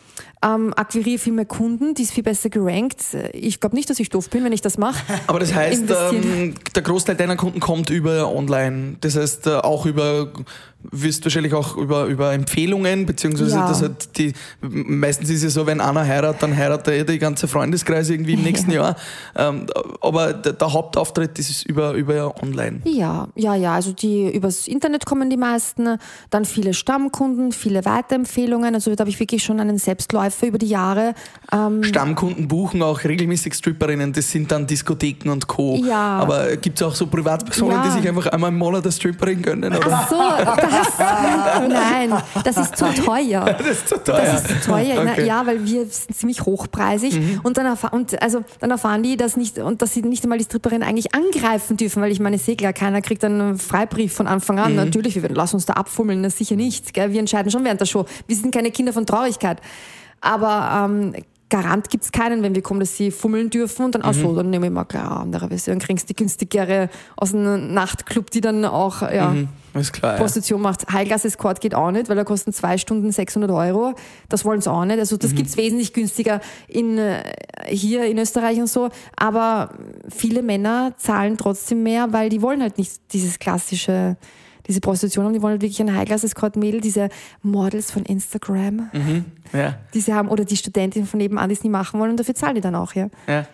ähm, 0.43 0.73
akquiriere 0.75 1.19
viel 1.19 1.33
mehr 1.33 1.45
Kunden, 1.45 1.93
die 1.93 2.01
ist 2.01 2.13
viel 2.13 2.23
besser 2.23 2.49
gerankt. 2.49 2.97
Ich 3.33 3.59
glaube 3.59 3.75
nicht, 3.75 3.89
dass 3.91 3.99
ich 3.99 4.09
doof 4.09 4.29
bin, 4.29 4.43
wenn 4.43 4.51
ich 4.53 4.61
das 4.61 4.77
mache. 4.79 5.03
Aber 5.27 5.39
das 5.39 5.53
heißt, 5.53 5.83
ähm, 6.11 6.55
der 6.73 6.81
Großteil 6.81 7.15
deiner 7.15 7.35
Kunden 7.35 7.59
kommt 7.59 7.91
über 7.91 8.33
online. 8.33 8.95
Das 9.01 9.15
heißt, 9.15 9.45
äh, 9.45 9.57
auch 9.57 9.85
über, 9.85 10.31
wirst 10.83 11.23
wahrscheinlich 11.25 11.53
auch 11.53 11.77
über, 11.77 12.05
über 12.05 12.33
Empfehlungen, 12.33 13.05
beziehungsweise 13.05 13.51
Ja. 13.51 13.67
das 13.67 13.83
hat 13.83 14.17
die, 14.17 14.33
meistens 14.61 15.29
ist 15.29 15.43
es 15.43 15.53
so, 15.53 15.67
wenn 15.67 15.79
einer 15.79 16.07
heiratet, 16.07 16.41
dann 16.41 16.57
heiratet 16.57 16.87
eh 16.95 17.03
der 17.03 17.19
ganze 17.19 17.47
Freundeskreis 17.47 18.09
irgendwie 18.09 18.33
im 18.33 18.41
nächsten 18.41 18.71
Jahr. 18.71 18.95
Ähm, 19.35 19.67
aber 20.01 20.33
der, 20.33 20.53
der 20.53 20.73
Hauptauftritt 20.73 21.37
das 21.37 21.51
ist 21.51 21.67
über, 21.67 21.93
über 21.93 22.33
online. 22.41 22.81
Ja, 22.85 23.27
ja, 23.35 23.53
ja. 23.53 23.75
Also 23.75 23.91
die 23.91 24.31
übers 24.35 24.67
Internet 24.67 25.05
kommen 25.05 25.29
die 25.29 25.37
meisten, 25.37 25.99
dann 26.31 26.45
viele 26.45 26.73
Stammkunden, 26.73 27.51
viele 27.51 27.85
Weiterempfehlungen. 27.85 28.73
Also 28.73 28.95
da 28.95 29.01
habe 29.01 29.11
ich 29.11 29.19
wirklich 29.19 29.43
schon 29.43 29.59
einen 29.59 29.77
Selbstläufer 29.77 30.30
über 30.41 30.57
die 30.57 30.67
Jahre. 30.67 31.13
Ähm, 31.51 31.83
Stammkunden 31.83 32.47
buchen 32.47 32.81
auch 32.81 33.03
regelmäßig 33.03 33.53
Stripperinnen, 33.53 34.13
das 34.13 34.31
sind 34.31 34.51
dann 34.51 34.67
Diskotheken 34.67 35.29
und 35.31 35.47
Co. 35.47 35.75
Ja. 35.83 36.19
Aber 36.19 36.55
gibt 36.57 36.79
es 36.79 36.87
auch 36.87 36.95
so 36.95 37.07
Privatpersonen, 37.07 37.77
Ja. 37.77 37.83
die 37.83 37.89
sich 37.99 38.07
einfach 38.07 38.27
einmal 38.27 38.49
im 38.49 38.57
Monat 38.57 38.83
eine 38.83 38.91
Stripperin 38.91 39.41
gönnen? 39.41 39.75
Oder? 39.75 39.87
Ach 39.91 40.09
so, 40.09 40.15
das, 40.55 40.97
nein, 41.69 42.13
das 42.43 42.57
ist 42.57 42.77
zu 42.77 42.85
teuer. 42.93 43.45
Das 43.61 43.67
ist 43.67 43.87
zu 43.89 43.97
teuer. 44.03 44.21
Das 44.21 44.41
ist 44.51 44.63
zu 44.63 44.71
teuer. 44.71 45.03
Na, 45.03 45.11
Okay. 45.11 45.21
Mhm. 45.21 45.27
ja, 45.27 45.45
weil 45.45 45.65
wir 45.65 45.85
sind 45.85 46.15
ziemlich 46.15 46.41
hochpreisig 46.45 47.19
und 47.43 47.57
dann, 47.57 47.77
und, 47.91 48.21
also, 48.21 48.43
dann 48.59 48.71
erfahren 48.71 49.03
die, 49.03 49.17
dass 49.17 49.35
nicht 49.37 49.57
und 49.59 49.81
dass 49.81 49.93
sie 49.93 50.01
nicht 50.01 50.23
einmal 50.23 50.37
die 50.37 50.45
Stripperin 50.45 50.83
eigentlich 50.83 51.13
angreifen 51.13 51.75
dürfen, 51.77 52.01
weil 52.01 52.11
ich 52.11 52.19
meine, 52.19 52.37
sehe 52.37 52.55
klar, 52.55 52.71
keiner 52.73 53.01
kriegt 53.01 53.23
einen 53.25 53.57
Freibrief 53.57 54.13
von 54.13 54.27
Anfang 54.27 54.55
Mhm. 54.57 54.61
an. 54.63 54.75
Natürlich, 54.75 55.15
wir 55.15 55.21
werden, 55.23 55.35
lass 55.35 55.53
uns 55.53 55.65
da 55.65 55.73
abfummeln, 55.73 56.23
das 56.23 56.37
sicher 56.37 56.55
nicht. 56.55 56.93
Gell? 56.93 57.11
Wir 57.11 57.19
entscheiden 57.19 57.51
schon 57.51 57.63
während 57.63 57.81
der 57.81 57.85
Show. 57.85 58.05
Wir 58.27 58.35
sind 58.35 58.53
keine 58.53 58.71
Kinder 58.71 58.93
von 58.93 59.05
Traurigkeit. 59.05 59.59
Aber 60.21 60.85
ähm, 60.89 61.13
Garant 61.49 61.89
gibt 61.89 62.05
es 62.05 62.13
keinen, 62.13 62.43
wenn 62.43 62.55
wir 62.55 62.61
kommen, 62.61 62.79
dass 62.79 62.95
sie 62.95 63.11
fummeln 63.11 63.49
dürfen 63.49 63.83
und 63.83 63.93
dann, 63.95 64.03
ach 64.05 64.13
Mhm. 64.15 64.21
so, 64.21 64.35
dann 64.37 64.49
nehme 64.49 64.67
ich 64.67 64.71
mal 64.71 64.85
klar 64.85 65.19
andere 65.19 65.49
Version. 65.49 65.77
Dann 65.79 65.85
kriegst 65.85 66.05
du 66.09 66.13
die 66.13 66.15
günstigere 66.15 66.89
aus 67.17 67.33
einem 67.35 67.73
Nachtclub, 67.73 68.31
die 68.31 68.39
dann 68.39 68.63
auch, 68.63 69.01
ja. 69.01 69.31
Mhm, 69.31 69.49
klar. 69.91 70.13
Ja. 70.13 70.17
Prostitution 70.17 70.61
macht. 70.61 70.89
High-Class-Escort 70.89 71.59
geht 71.59 71.75
auch 71.75 71.91
nicht, 71.91 72.07
weil 72.07 72.15
da 72.15 72.23
kosten 72.23 72.53
zwei 72.53 72.77
Stunden 72.77 73.11
600 73.11 73.51
Euro. 73.51 73.95
Das 74.29 74.45
wollen 74.45 74.61
sie 74.61 74.71
auch 74.71 74.85
nicht. 74.85 74.99
Also 74.99 75.15
Mhm. 75.15 75.19
das 75.19 75.35
gibt's 75.35 75.57
wesentlich 75.57 75.91
günstiger 75.91 76.39
in, 76.69 76.97
äh, 76.97 77.21
hier 77.67 78.05
in 78.05 78.17
Österreich 78.17 78.57
und 78.59 78.67
so. 78.69 78.87
Aber 79.17 79.71
viele 80.07 80.43
Männer 80.43 80.93
zahlen 80.97 81.37
trotzdem 81.37 81.83
mehr, 81.83 82.13
weil 82.13 82.29
die 82.29 82.41
wollen 82.41 82.61
halt 82.61 82.77
nicht 82.77 82.93
dieses 83.11 83.39
klassische, 83.39 84.15
diese 84.71 84.81
Prostitution 84.81 85.25
haben. 85.25 85.33
Die 85.33 85.41
wollen 85.41 85.53
halt 85.53 85.61
wirklich 85.61 85.81
ein 85.81 85.95
High-Class-Escort-Mädel, 85.95 86.81
diese 86.81 87.09
Models 87.43 87.91
von 87.91 88.03
Instagram, 88.03 88.89
Ja, 89.53 89.75
die 89.93 90.01
sie 90.01 90.13
haben, 90.13 90.29
oder 90.29 90.45
die 90.45 90.57
Studentinnen 90.57 91.07
von 91.07 91.17
nebenan, 91.19 91.49
die 91.49 91.55
es 91.55 91.63
nie 91.63 91.69
machen 91.69 91.99
wollen 91.99 92.11
und 92.11 92.19
dafür 92.19 92.35
zahlen 92.35 92.55
die 92.55 92.61
dann 92.61 92.75
auch, 92.75 92.93
ja. 92.93 93.09
ja. 93.27 93.45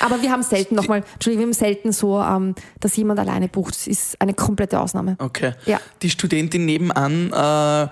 Aber 0.00 0.22
wir 0.22 0.30
haben 0.30 0.42
selten 0.42 0.74
nochmal, 0.74 1.04
Entschuldigung, 1.14 1.40
wir 1.40 1.46
haben 1.48 1.52
selten 1.52 1.92
so, 1.92 2.20
ähm, 2.20 2.54
dass 2.80 2.96
jemand 2.96 3.20
alleine 3.20 3.48
bucht. 3.48 3.74
Das 3.74 3.86
ist 3.86 4.20
eine 4.20 4.32
komplette 4.34 4.80
Ausnahme. 4.80 5.16
Okay. 5.18 5.52
Ja. 5.66 5.80
Die 6.00 6.10
Studentin 6.10 6.64
nebenan, 6.64 7.32
äh, 7.32 7.88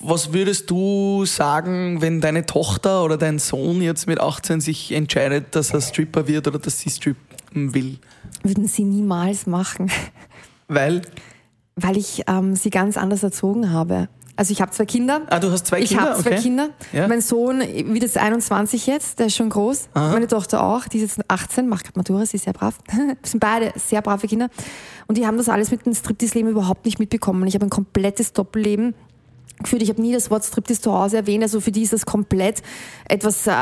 was 0.00 0.32
würdest 0.32 0.70
du 0.70 1.24
sagen, 1.26 2.00
wenn 2.00 2.20
deine 2.20 2.46
Tochter 2.46 3.04
oder 3.04 3.18
dein 3.18 3.38
Sohn 3.38 3.82
jetzt 3.82 4.06
mit 4.06 4.20
18 4.20 4.60
sich 4.60 4.92
entscheidet, 4.92 5.54
dass 5.54 5.70
er 5.72 5.80
Stripper 5.80 6.26
wird 6.26 6.48
oder 6.48 6.58
dass 6.58 6.80
sie 6.80 6.90
strippen 6.90 7.74
will? 7.74 7.98
Würden 8.42 8.66
sie 8.66 8.84
niemals 8.84 9.46
machen. 9.46 9.90
Weil, 10.68 11.02
Weil 11.76 11.96
ich 11.96 12.22
ähm, 12.26 12.56
sie 12.56 12.70
ganz 12.70 12.96
anders 12.96 13.22
erzogen 13.22 13.70
habe. 13.70 14.08
Also 14.36 14.52
ich 14.52 14.60
habe 14.60 14.70
zwei 14.70 14.84
Kinder. 14.84 15.22
ah, 15.28 15.40
du 15.40 15.50
hast 15.50 15.66
zwei 15.66 15.80
ich 15.80 15.90
Kinder? 15.90 16.10
habe 16.10 16.22
zwei 16.22 16.32
okay. 16.32 16.42
Kinder. 16.42 16.68
Ja. 16.92 17.08
Mein 17.08 17.22
Sohn 17.22 17.60
wird 17.60 18.02
jetzt 18.02 18.18
21 18.18 18.86
jetzt, 18.86 19.18
der 19.18 19.26
ist 19.26 19.36
schon 19.36 19.48
groß. 19.48 19.88
Meine 19.94 20.26
Tochter 20.26 20.62
auch, 20.62 20.86
die 20.88 20.98
ist 20.98 21.16
jetzt 21.16 21.30
18, 21.30 21.66
macht 21.68 21.84
gerade 21.84 21.98
Matura, 21.98 22.26
sie 22.26 22.36
ist 22.36 22.44
sehr 22.44 22.52
brav. 22.52 22.78
Das 23.22 23.30
sind 23.30 23.40
beide 23.40 23.72
sehr 23.76 24.02
brave 24.02 24.26
Kinder. 24.26 24.50
Und 25.06 25.16
die 25.16 25.26
haben 25.26 25.38
das 25.38 25.48
alles 25.48 25.70
mit 25.70 25.86
dem 25.86 25.94
Striptease-Leben 25.94 26.50
überhaupt 26.50 26.84
nicht 26.84 26.98
mitbekommen. 26.98 27.46
Ich 27.46 27.54
habe 27.54 27.64
ein 27.64 27.70
komplettes 27.70 28.34
Doppelleben 28.34 28.94
geführt. 29.58 29.82
Ich 29.82 29.88
habe 29.88 30.02
nie 30.02 30.12
das 30.12 30.30
Wort 30.30 30.44
Striptease 30.44 30.82
zu 30.82 30.92
Hause 30.92 31.16
erwähnt. 31.16 31.42
Also 31.42 31.60
für 31.60 31.72
die 31.72 31.82
ist 31.82 31.94
das 31.94 32.04
komplett 32.04 32.62
etwas 33.08 33.46
äh, 33.46 33.52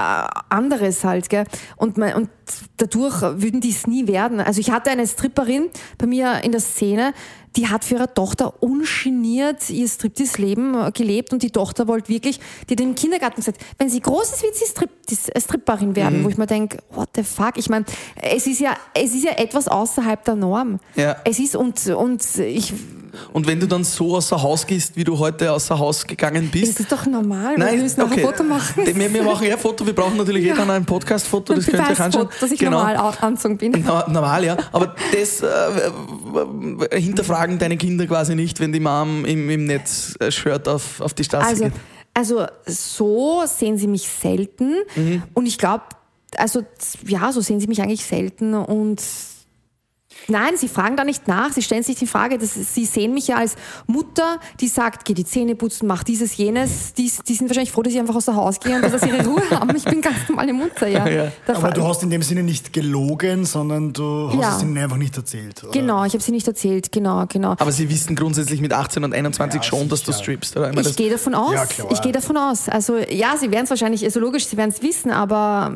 anderes 0.49 1.05
halt. 1.05 1.29
Gell? 1.29 1.45
Und, 1.77 1.99
mein, 1.99 2.15
und 2.15 2.31
dadurch 2.79 3.23
würden 3.23 3.61
die 3.61 3.71
es 3.71 3.87
nie 3.87 4.09
werden. 4.09 4.41
Also 4.41 4.61
ich 4.61 4.73
hatte 4.73 4.91
eine 4.91 5.07
Stripperin 5.07 5.69
bei 5.99 6.07
mir 6.07 6.43
in 6.43 6.51
der 6.51 6.61
Szene, 6.61 7.13
die 7.57 7.69
hat 7.69 7.85
für 7.85 7.95
ihre 7.95 8.13
Tochter 8.13 8.63
ungeniert 8.63 9.71
ihr 9.71 9.87
Striptease-Leben 9.87 10.75
äh, 10.75 10.91
gelebt 10.93 11.33
und 11.33 11.43
die 11.43 11.51
Tochter 11.51 11.87
wollte 11.87 12.09
wirklich, 12.09 12.41
die 12.69 12.75
hat 12.75 12.81
im 12.81 12.95
Kindergarten 12.95 13.37
gesagt, 13.37 13.61
wenn 13.79 13.89
sie 13.89 14.01
groß 14.01 14.33
ist, 14.33 14.43
wird 14.43 14.57
sie 14.57 14.67
Striptease, 14.67 15.35
äh, 15.35 15.41
Stripperin 15.41 15.97
werden. 15.97 16.21
Mhm. 16.21 16.25
Wo 16.25 16.29
ich 16.29 16.37
mir 16.37 16.47
denke, 16.47 16.79
what 16.91 17.11
the 17.15 17.23
fuck? 17.23 17.57
Ich 17.57 17.69
meine, 17.69 17.85
es 18.21 18.47
ist 18.47 18.61
ja, 18.61 18.77
es 18.95 19.15
ist 19.15 19.25
ja 19.25 19.33
etwas 19.33 19.69
außerhalb 19.69 20.25
der 20.25 20.37
Norm. 20.37 20.81
Ja. 20.97 21.17
Es 21.25 21.39
ist 21.39 21.57
und, 21.57 21.87
und 21.87 22.23
ich, 22.39 22.73
Und 23.33 23.47
wenn 23.47 23.61
du 23.61 23.67
dann 23.67 23.85
so 23.85 24.17
außer 24.17 24.41
Haus 24.43 24.67
gehst, 24.67 24.97
wie 24.97 25.05
du 25.05 25.19
heute 25.19 25.53
außer 25.53 25.79
Haus 25.79 26.07
gegangen 26.07 26.49
bist, 26.51 26.73
es 26.75 26.81
ist 26.81 26.93
doch 26.93 27.07
normal. 27.07 27.57
wir 27.57 27.73
müssen 27.83 28.01
noch 28.01 28.11
ein 28.11 28.19
Foto 28.21 28.43
machen. 28.43 28.87
Wir, 28.87 29.13
wir 29.15 29.23
machen 29.23 29.47
ja 29.47 29.55
ein 29.55 29.59
Foto, 29.61 29.87
wir 29.87 29.95
brauchen 29.95 30.17
natürlich 30.17 30.45
eh 30.47 30.53
dann 30.53 30.71
ein 30.71 30.85
Podcast-Foto, 30.85 31.55
das 31.55 31.67
könnt 31.67 31.87
ihr 31.87 31.93
euch 31.93 32.01
anschauen. 32.01 32.29
Dass 32.41 32.51
ich 32.51 32.61
normal 32.61 32.97
au- 32.97 33.13
anzogen 33.21 33.57
bin. 33.59 33.73
Na, 33.87 34.09
normal, 34.09 34.45
ja. 34.45 34.57
Aber 34.73 34.95
das 35.13 35.41
äh, 35.41 37.01
hinterfragen 37.01 37.59
deine 37.59 37.77
Kinder 37.77 38.07
quasi 38.07 38.35
nicht, 38.35 38.61
wenn 38.61 38.73
die 38.73 38.81
Mom 38.81 39.25
im, 39.25 39.51
im 39.51 39.65
Netz 39.67 40.15
äh, 40.21 40.31
auf, 40.69 41.01
auf 41.01 41.15
die 41.15 41.25
Straße 41.25 41.47
Also, 41.47 41.65
geht. 41.65 41.73
also 42.15 42.47
so 42.67 43.43
sehen 43.47 43.79
sie 43.79 43.87
mich 43.87 44.09
selten. 44.09 44.73
Mhm. 44.97 45.23
Und 45.35 45.47
ich 45.47 45.59
glaube, 45.59 45.85
also 46.37 46.63
ja, 47.07 47.33
so 47.33 47.41
sehen 47.41 47.61
sie 47.61 47.67
mich 47.67 47.81
eigentlich 47.83 48.05
selten 48.05 48.55
und 48.55 49.01
Nein, 50.29 50.57
sie 50.57 50.69
fragen 50.69 50.97
da 50.97 51.05
nicht 51.05 51.29
nach. 51.29 51.53
Sie 51.53 51.63
stellen 51.63 51.83
sich 51.83 51.97
die 51.97 52.07
Frage, 52.07 52.39
dass 52.39 52.55
sie 52.55 52.85
sehen 52.85 53.15
mich 53.15 53.29
ja 53.29 53.37
als 53.37 53.57
Mutter, 53.87 54.39
die 54.61 54.69
sagt, 54.69 55.05
geh 55.05 55.15
die 55.15 55.25
Zähne 55.25 55.55
putzen, 55.55 55.87
mach 55.87 56.03
dieses, 56.03 56.37
jenes. 56.37 56.95
Die, 56.95 57.11
die 57.27 57.35
sind 57.35 57.49
wahrscheinlich 57.49 57.73
froh, 57.73 57.83
dass 57.83 57.93
ich 57.93 57.99
einfach 57.99 58.15
aus 58.15 58.25
der 58.25 58.37
Haus 58.37 58.61
gehe 58.61 58.77
und 58.77 58.83
dass 58.83 59.03
sie 59.03 59.09
ihre 59.09 59.25
Ruhe 59.25 59.43
haben. 59.51 59.75
Ich 59.77 59.85
bin 59.85 60.01
ganz 60.01 60.29
normale 60.29 60.53
Mutter, 60.53 60.87
ja. 60.87 61.07
ja. 61.09 61.33
Aber 61.47 61.71
du 61.71 61.85
hast 61.85 62.03
in 62.03 62.11
dem 62.11 62.23
Sinne 62.23 62.43
nicht 62.43 62.73
gelogen, 62.73 63.45
sondern 63.45 63.93
du 63.93 64.31
hast 64.31 64.41
ja. 64.41 64.57
es 64.57 64.63
ihnen 64.63 64.79
einfach 64.79 64.97
nicht 64.97 65.17
erzählt. 65.17 65.63
Oder? 65.65 65.73
Genau, 65.73 66.05
ich 66.05 66.13
habe 66.13 66.23
sie 66.23 66.33
nicht 66.33 66.47
erzählt, 66.47 66.91
genau, 66.93 67.25
genau. 67.29 67.53
Aber 67.53 67.73
sie 67.73 67.89
wissen 67.89 68.17
grundsätzlich 68.17 68.61
mit 68.61 68.73
18 68.73 69.05
und 69.05 69.13
21 69.13 69.61
ja, 69.61 69.63
schon, 69.63 69.89
dass 69.89 70.03
du 70.03 70.13
strippst, 70.13 70.57
oder? 70.57 70.73
Ich, 70.73 70.87
ich 70.87 70.97
gehe 70.97 71.11
davon 71.11 71.35
aus. 71.35 71.53
Ja, 71.53 71.67
klar. 71.67 71.89
Ich 71.91 72.01
gehe 72.01 72.13
davon 72.13 72.37
aus. 72.37 72.69
Also 72.69 72.97
ja, 72.97 73.37
sie 73.37 73.51
werden 73.51 73.65
es 73.65 73.71
wahrscheinlich, 73.71 74.05
also 74.05 74.21
logisch, 74.21 74.47
sie 74.47 74.57
werden 74.57 74.71
es 74.71 74.83
wissen, 74.83 75.11
aber 75.11 75.73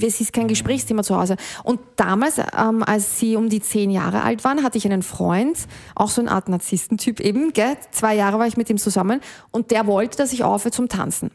es 0.00 0.20
ist 0.20 0.32
kein 0.32 0.48
Gesprächsthema 0.48 1.02
zu 1.02 1.16
Hause. 1.16 1.36
Und 1.62 1.80
damals, 1.96 2.38
ähm, 2.38 2.82
als 2.84 3.18
sie 3.18 3.36
um 3.36 3.48
die 3.48 3.60
zehn 3.64 3.90
Jahre 3.90 4.22
alt 4.22 4.44
waren, 4.44 4.62
hatte 4.62 4.78
ich 4.78 4.84
einen 4.86 5.02
Freund, 5.02 5.58
auch 5.94 6.10
so 6.10 6.20
eine 6.20 6.30
Art 6.30 6.48
Narzisstentyp 6.48 7.20
eben, 7.20 7.52
gell? 7.52 7.76
zwei 7.90 8.14
Jahre 8.14 8.38
war 8.38 8.46
ich 8.46 8.56
mit 8.56 8.70
ihm 8.70 8.78
zusammen 8.78 9.20
und 9.50 9.70
der 9.70 9.86
wollte, 9.86 10.16
dass 10.16 10.32
ich 10.32 10.44
aufhöre 10.44 10.72
zum 10.72 10.88
Tanzen 10.88 11.30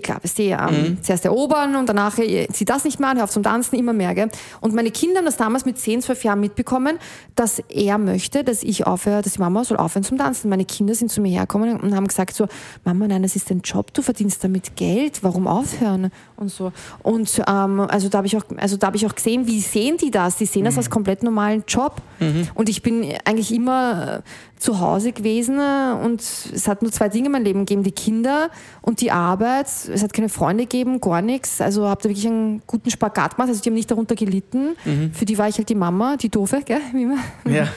klar, 0.00 0.18
weißt 0.22 0.38
du, 0.38 0.42
ähm, 0.42 0.58
mhm. 0.58 1.02
zuerst 1.02 1.24
erobern 1.24 1.76
und 1.76 1.88
danach 1.88 2.18
äh, 2.18 2.48
zieh 2.48 2.64
das 2.64 2.84
nicht 2.84 3.00
mehr 3.00 3.10
an, 3.10 3.16
hör 3.18 3.24
auf 3.24 3.30
zum 3.30 3.42
Tanzen, 3.42 3.76
immer 3.76 3.92
mehr. 3.92 4.14
Gell? 4.14 4.28
Und 4.60 4.74
meine 4.74 4.90
Kinder 4.90 5.18
haben 5.18 5.26
das 5.26 5.36
damals 5.36 5.64
mit 5.64 5.78
10, 5.78 6.02
12 6.02 6.24
Jahren 6.24 6.40
mitbekommen, 6.40 6.98
dass 7.34 7.62
er 7.68 7.98
möchte, 7.98 8.44
dass 8.44 8.62
ich 8.62 8.86
aufhöre, 8.86 9.22
dass 9.22 9.34
die 9.34 9.40
Mama 9.40 9.64
soll 9.64 9.76
aufhören 9.76 10.04
zum 10.04 10.18
Tanzen. 10.18 10.48
Meine 10.48 10.64
Kinder 10.64 10.94
sind 10.94 11.10
zu 11.10 11.20
mir 11.20 11.30
hergekommen 11.30 11.80
und 11.80 11.94
haben 11.94 12.06
gesagt 12.06 12.34
so, 12.34 12.46
Mama, 12.84 13.06
nein, 13.08 13.22
das 13.22 13.36
ist 13.36 13.50
dein 13.50 13.60
Job, 13.60 13.92
du 13.92 14.02
verdienst 14.02 14.42
damit 14.42 14.76
Geld, 14.76 15.22
warum 15.22 15.46
aufhören? 15.46 16.10
Und 16.36 16.50
so. 16.50 16.72
Und 17.02 17.42
ähm, 17.46 17.80
also 17.80 18.08
da 18.08 18.18
habe 18.18 18.26
ich 18.26 18.36
auch, 18.36 18.44
also 18.56 18.76
da 18.76 18.88
habe 18.88 18.96
ich 18.96 19.06
auch 19.06 19.14
gesehen, 19.14 19.46
wie 19.46 19.60
sehen 19.60 19.96
die 19.96 20.10
das? 20.10 20.36
Die 20.36 20.46
sehen 20.46 20.64
das 20.64 20.74
mhm. 20.74 20.78
als 20.78 20.90
komplett 20.90 21.22
normalen 21.22 21.64
Job. 21.68 21.96
Mhm. 22.18 22.48
Und 22.54 22.68
ich 22.68 22.82
bin 22.82 23.12
eigentlich 23.24 23.52
immer 23.52 24.22
zu 24.62 24.78
Hause 24.78 25.12
gewesen 25.12 25.58
und 25.58 26.20
es 26.20 26.68
hat 26.68 26.82
nur 26.82 26.92
zwei 26.92 27.08
Dinge 27.08 27.26
in 27.26 27.32
meinem 27.32 27.44
Leben 27.44 27.60
gegeben, 27.60 27.82
die 27.82 27.90
Kinder 27.90 28.48
und 28.80 29.00
die 29.00 29.10
Arbeit. 29.10 29.66
Es 29.66 30.02
hat 30.02 30.12
keine 30.12 30.28
Freunde 30.28 30.64
gegeben, 30.64 31.00
gar 31.00 31.20
nichts. 31.20 31.60
Also 31.60 31.88
habe 31.88 32.00
da 32.00 32.08
wirklich 32.08 32.28
einen 32.28 32.62
guten 32.66 32.90
Spagat 32.90 33.36
gemacht. 33.36 33.48
Also 33.48 33.60
die 33.60 33.70
haben 33.70 33.74
nicht 33.74 33.90
darunter 33.90 34.14
gelitten. 34.14 34.76
Mhm. 34.84 35.12
Für 35.12 35.24
die 35.24 35.36
war 35.36 35.48
ich 35.48 35.58
halt 35.58 35.68
die 35.68 35.74
Mama, 35.74 36.16
die 36.16 36.28
doofe, 36.28 36.62
gell? 36.64 36.80
Wie 36.92 37.02
immer. 37.02 37.18
Ja. 37.44 37.68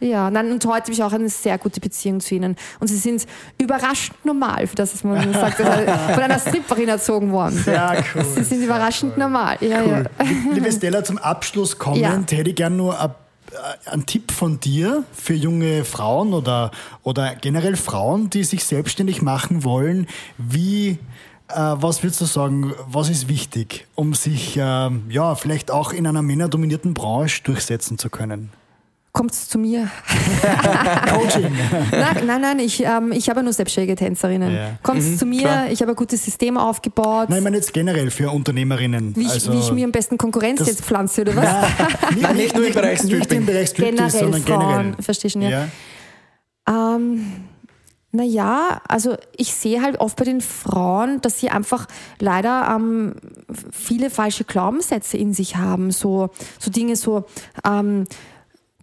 Ja, 0.00 0.28
nein, 0.28 0.50
und 0.50 0.62
heute 0.66 0.82
habe 0.82 0.92
ich 0.92 1.02
auch 1.02 1.12
eine 1.12 1.28
sehr 1.30 1.56
gute 1.56 1.80
Beziehung 1.80 2.20
zu 2.20 2.34
ihnen. 2.34 2.56
Und 2.78 2.88
sie 2.88 2.96
sind 2.96 3.24
überraschend 3.58 4.22
normal, 4.24 4.66
für 4.66 4.74
das, 4.74 4.92
was 4.92 5.04
man 5.04 5.32
sagt, 5.32 5.56
von 5.56 6.22
einer 6.22 6.38
Stripperin 6.38 6.88
erzogen 6.88 7.32
worden. 7.32 7.64
Ja, 7.64 7.94
cool. 8.14 8.24
Sie 8.24 8.42
sind 8.42 8.62
überraschend 8.62 9.12
cool. 9.14 9.22
normal. 9.22 9.56
Ja, 9.60 9.82
cool. 9.82 10.04
ja. 10.18 10.52
Liebe 10.52 10.70
Stella, 10.72 11.04
zum 11.04 11.16
Abschluss 11.16 11.78
kommend 11.78 12.00
ja. 12.02 12.36
hätte 12.36 12.50
ich 12.50 12.56
gerne 12.56 12.76
nur 12.76 13.00
ein 13.00 13.08
äh, 13.08 13.12
ein 13.86 14.06
Tipp 14.06 14.32
von 14.32 14.60
dir 14.60 15.04
für 15.12 15.34
junge 15.34 15.84
Frauen 15.84 16.32
oder, 16.32 16.70
oder 17.02 17.34
generell 17.34 17.76
Frauen, 17.76 18.30
die 18.30 18.44
sich 18.44 18.64
selbstständig 18.64 19.22
machen 19.22 19.64
wollen? 19.64 20.06
Wie, 20.38 20.98
äh, 21.48 21.54
was 21.56 22.02
würdest 22.02 22.20
du 22.20 22.24
sagen, 22.24 22.72
was 22.86 23.08
ist 23.08 23.28
wichtig, 23.28 23.86
um 23.94 24.14
sich 24.14 24.56
äh, 24.56 24.90
ja, 25.08 25.34
vielleicht 25.34 25.70
auch 25.70 25.92
in 25.92 26.06
einer 26.06 26.22
männerdominierten 26.22 26.94
Branche 26.94 27.42
durchsetzen 27.42 27.98
zu 27.98 28.10
können? 28.10 28.50
Kommt 29.14 29.32
zu 29.32 29.58
mir. 29.58 29.88
Coaching. 31.08 31.56
nein, 31.92 32.26
nein, 32.26 32.40
nein, 32.40 32.58
ich, 32.58 32.82
ähm, 32.84 33.12
ich 33.12 33.30
habe 33.30 33.44
nur 33.44 33.52
selbstständige 33.52 33.94
Tänzerinnen. 33.94 34.52
Ja. 34.52 34.78
Kommt 34.82 35.02
mhm, 35.02 35.16
zu 35.16 35.24
mir, 35.24 35.42
klar. 35.42 35.70
ich 35.70 35.80
habe 35.80 35.92
ein 35.92 35.96
gutes 35.96 36.24
System 36.24 36.58
aufgebaut. 36.58 37.30
Nein, 37.30 37.38
ich 37.38 37.44
meine 37.44 37.56
jetzt 37.56 37.72
generell 37.72 38.10
für 38.10 38.30
Unternehmerinnen. 38.30 39.14
Wie 39.14 39.22
ich, 39.22 39.30
also, 39.30 39.52
wie 39.52 39.60
ich 39.60 39.72
mir 39.72 39.84
am 39.84 39.92
besten 39.92 40.18
Konkurrenz 40.18 40.66
jetzt 40.66 40.84
pflanze, 40.84 41.22
oder 41.22 41.36
was? 41.36 41.44
Nein, 41.44 42.14
nicht, 42.16 42.34
nicht, 42.34 42.56
nur 42.56 42.66
im 42.66 42.74
Bereich 42.74 42.98
Stripping. 42.98 43.18
Nicht 43.18 43.32
im 43.32 43.46
Bereich 43.46 43.68
Stripping, 43.68 43.96
generell 43.96 44.20
sondern 44.20 44.42
Frauen, 44.42 44.60
generell. 44.60 45.02
Verstehst 45.02 45.36
du, 45.36 45.38
ja. 45.38 45.68
ja. 46.68 46.96
Ähm, 46.96 47.44
naja, 48.10 48.80
also 48.88 49.16
ich 49.36 49.54
sehe 49.54 49.80
halt 49.80 50.00
oft 50.00 50.16
bei 50.16 50.24
den 50.24 50.40
Frauen, 50.40 51.20
dass 51.20 51.38
sie 51.38 51.50
einfach 51.50 51.86
leider 52.18 52.68
ähm, 52.74 53.14
viele 53.70 54.10
falsche 54.10 54.44
Glaubenssätze 54.44 55.16
in 55.16 55.34
sich 55.34 55.56
haben. 55.56 55.92
So, 55.92 56.30
so 56.58 56.70
Dinge 56.70 56.96
so, 56.96 57.24
ähm, 57.64 58.04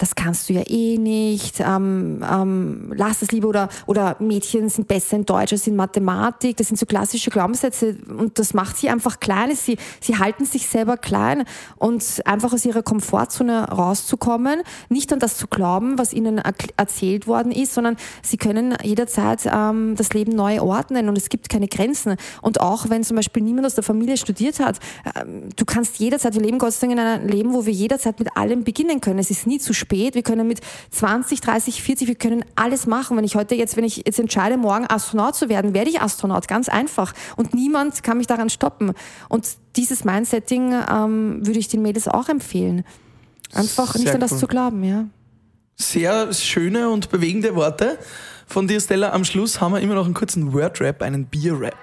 das 0.02 0.16
kannst 0.16 0.50
du 0.50 0.54
ja 0.54 0.64
eh 0.68 0.98
nicht, 0.98 1.60
ähm, 1.60 2.26
ähm, 2.28 2.92
lass 2.96 3.22
es 3.22 3.32
lieber 3.32 3.50
oder, 3.50 3.70
oder 3.86 4.16
Mädchen 4.18 4.68
sind 4.68 4.88
besser 4.88 5.16
in 5.16 5.26
Deutsch 5.28 5.54
als 5.54 5.68
in 5.68 5.76
Mathematik. 5.76 6.58
Das 6.58 6.70
sind 6.70 6.78
so 6.78 6.88
klassische 6.88 7.30
Glaubenssätze 7.30 7.98
und 8.18 8.40
das 8.40 8.56
macht 8.56 8.78
sie 8.78 8.90
einfach 8.90 9.20
klein. 9.20 9.56
Sie, 9.56 9.78
sie 10.00 10.18
halten 10.18 10.46
sich 10.46 10.66
selber 10.66 10.98
klein 10.98 11.44
und 11.78 12.04
einfach 12.26 12.52
aus 12.52 12.66
ihrer 12.66 12.82
Komfortzone 12.82 13.70
rauszukommen, 13.70 14.64
nicht 14.90 15.14
an 15.14 15.20
das 15.20 15.38
zu 15.38 15.46
glauben, 15.46 16.00
was 16.00 16.14
ihnen 16.14 16.40
erzählt 16.78 17.28
worden 17.28 17.52
ist, 17.52 17.76
sondern 17.76 17.96
sie 18.24 18.38
können 18.38 18.76
jederzeit 18.82 19.42
ähm, 19.46 19.96
das 19.96 20.14
Leben 20.14 20.32
neu 20.36 20.62
ordnen 20.62 21.10
und 21.10 21.18
es 21.18 21.30
gibt 21.30 21.48
keine 21.48 21.68
Grenzen. 21.68 22.16
Und 22.42 22.60
auch 22.60 22.90
wenn 22.90 23.04
zum 23.04 23.18
Beispiel 23.18 23.44
niemand 23.44 23.68
aus 23.68 23.76
der 23.76 23.84
Familie 23.84 24.18
studiert 24.18 24.60
hat, 24.60 24.80
ähm, 25.16 25.50
du 25.56 25.66
kannst 25.66 26.00
jederzeit, 26.00 26.34
wir 26.34 26.42
leben 26.42 26.58
Gott 26.58 26.74
sei 26.74 26.88
Dank 26.88 26.94
in 26.94 27.06
einem 27.06 27.28
Leben, 27.30 27.54
wo 27.54 27.68
wir 27.68 27.74
jederzeit 27.74 28.18
mit 28.18 28.36
allem 28.36 28.64
beginnen 28.64 29.00
können. 29.00 29.20
Es 29.20 29.30
ist 29.30 29.46
nie 29.46 29.60
zu 29.60 29.76
spät 29.76 29.91
spät. 29.92 30.16
Wir 30.16 30.24
können 30.24 30.48
mit 30.48 30.62
20, 30.92 31.42
30, 31.42 31.84
40, 31.84 32.08
wir 32.08 32.16
können 32.16 32.46
alles 32.56 32.88
machen. 32.88 33.18
Wenn 33.18 33.26
ich 33.26 33.36
heute 33.36 33.56
jetzt, 33.56 33.76
wenn 33.76 33.84
ich 33.84 34.04
jetzt 34.06 34.20
entscheide, 34.20 34.58
morgen 34.58 34.86
Astronaut 34.90 35.36
zu 35.36 35.50
werden, 35.50 35.74
werde 35.74 35.90
ich 35.90 36.02
Astronaut. 36.02 36.48
Ganz 36.48 36.70
einfach. 36.70 37.14
Und 37.36 37.54
niemand 37.54 38.02
kann 38.04 38.18
mich 38.18 38.28
daran 38.28 38.50
stoppen. 38.50 38.94
Und 39.28 39.48
dieses 39.76 40.06
Mindsetting 40.06 40.74
ähm, 40.90 41.46
würde 41.46 41.60
ich 41.60 41.68
den 41.68 41.82
Mädels 41.82 42.08
auch 42.08 42.30
empfehlen. 42.30 42.86
Einfach 43.54 43.94
Sehr 43.94 44.04
nicht 44.04 44.14
an 44.14 44.22
das 44.22 44.32
cool. 44.34 44.40
zu 44.40 44.48
glauben, 44.48 44.84
ja. 44.84 45.06
Sehr 45.76 46.34
schöne 46.34 46.90
und 46.90 47.10
bewegende 47.10 47.56
Worte 47.56 47.98
von 48.48 48.68
dir, 48.68 48.80
Stella. 48.80 49.12
Am 49.12 49.26
Schluss 49.26 49.60
haben 49.60 49.74
wir 49.74 49.82
immer 49.82 49.96
noch 49.96 50.06
einen 50.06 50.14
kurzen 50.14 50.54
Word-Rap, 50.54 51.02
einen 51.02 51.26
Bier-Rap. 51.26 51.76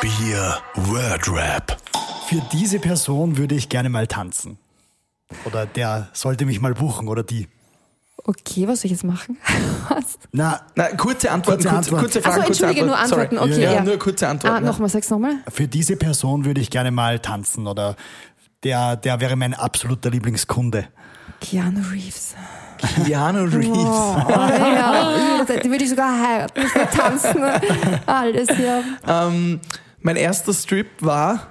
Bier-Word-Rap. 0.00 1.78
Für 2.28 2.42
diese 2.52 2.78
Person 2.78 3.38
würde 3.38 3.54
ich 3.54 3.68
gerne 3.68 3.88
mal 3.88 4.06
tanzen. 4.06 4.58
Oder 5.44 5.66
der 5.66 6.08
sollte 6.12 6.46
mich 6.46 6.60
mal 6.60 6.74
buchen 6.74 7.08
oder 7.08 7.22
die. 7.22 7.48
Okay, 8.24 8.68
was 8.68 8.80
soll 8.82 8.86
ich 8.86 8.92
jetzt 8.92 9.04
machen? 9.04 9.36
Was? 9.88 10.18
Na, 10.30 10.60
Na 10.76 10.94
kurze 10.94 11.30
Antworten, 11.30 11.62
kurze, 11.62 11.76
Antwort. 11.76 12.02
kurze 12.02 12.22
Fragen, 12.22 12.34
Achso, 12.36 12.46
kurze 12.46 12.64
Entschuldige, 12.66 12.86
nur 12.86 12.98
Antworten. 12.98 13.36
Sorry. 13.36 13.50
Okay, 13.52 13.62
ja, 13.62 13.72
ja. 13.72 13.82
nur 13.82 13.98
kurze 13.98 14.28
Antworten. 14.28 14.56
Ah, 14.56 14.60
nochmal, 14.60 14.88
sag's 14.88 15.10
nochmal. 15.10 15.34
Für 15.48 15.66
diese 15.66 15.96
Person 15.96 16.44
würde 16.44 16.60
ich 16.60 16.70
gerne 16.70 16.92
mal 16.92 17.18
tanzen 17.18 17.66
oder 17.66 17.96
der, 18.62 18.94
der 18.96 19.20
wäre 19.20 19.34
mein 19.34 19.54
absoluter 19.54 20.10
Lieblingskunde. 20.10 20.86
Keanu 21.40 21.80
Reeves. 21.90 22.36
Keanu 23.04 23.44
Reeves. 23.44 23.76
Oh, 23.76 24.28
ja, 24.28 25.44
die 25.62 25.70
würde 25.70 25.82
ich 25.82 25.90
sogar 25.90 26.20
heiraten, 26.20 26.62
tanzen. 26.94 27.42
Alles, 28.06 28.48
ja. 28.56 28.82
Ähm, 29.08 29.60
mein 30.00 30.16
erster 30.16 30.52
Strip 30.52 30.88
war. 31.00 31.48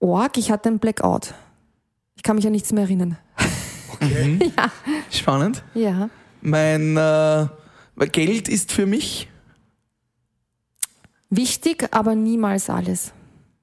Org, 0.00 0.36
ich 0.36 0.50
hatte 0.50 0.68
einen 0.68 0.78
Blackout. 0.78 1.34
Ich 2.18 2.24
kann 2.24 2.34
mich 2.34 2.46
an 2.46 2.52
nichts 2.52 2.72
mehr 2.72 2.82
erinnern. 2.82 3.16
Okay. 3.92 4.24
Mhm. 4.26 4.40
ja. 4.56 4.72
Spannend. 5.08 5.62
Ja. 5.72 6.10
Mein 6.40 6.96
äh, 6.96 7.46
Geld 8.10 8.48
ist 8.48 8.72
für 8.72 8.86
mich 8.86 9.28
wichtig, 11.30 11.86
aber 11.92 12.16
niemals 12.16 12.70
alles. 12.70 13.12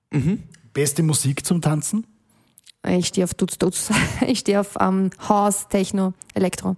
Mhm. 0.10 0.44
Beste 0.74 1.04
Musik 1.04 1.46
zum 1.46 1.62
Tanzen? 1.62 2.08
Ich 2.88 3.08
stehe 3.08 3.26
auf 3.26 3.34
Dutz 3.34 3.58
Dutz. 3.58 3.90
Ich 4.26 4.40
stehe 4.40 4.62
auf 4.62 4.78
ähm, 4.80 5.10
House, 5.28 5.68
Techno, 5.68 6.14
Elektro. 6.34 6.78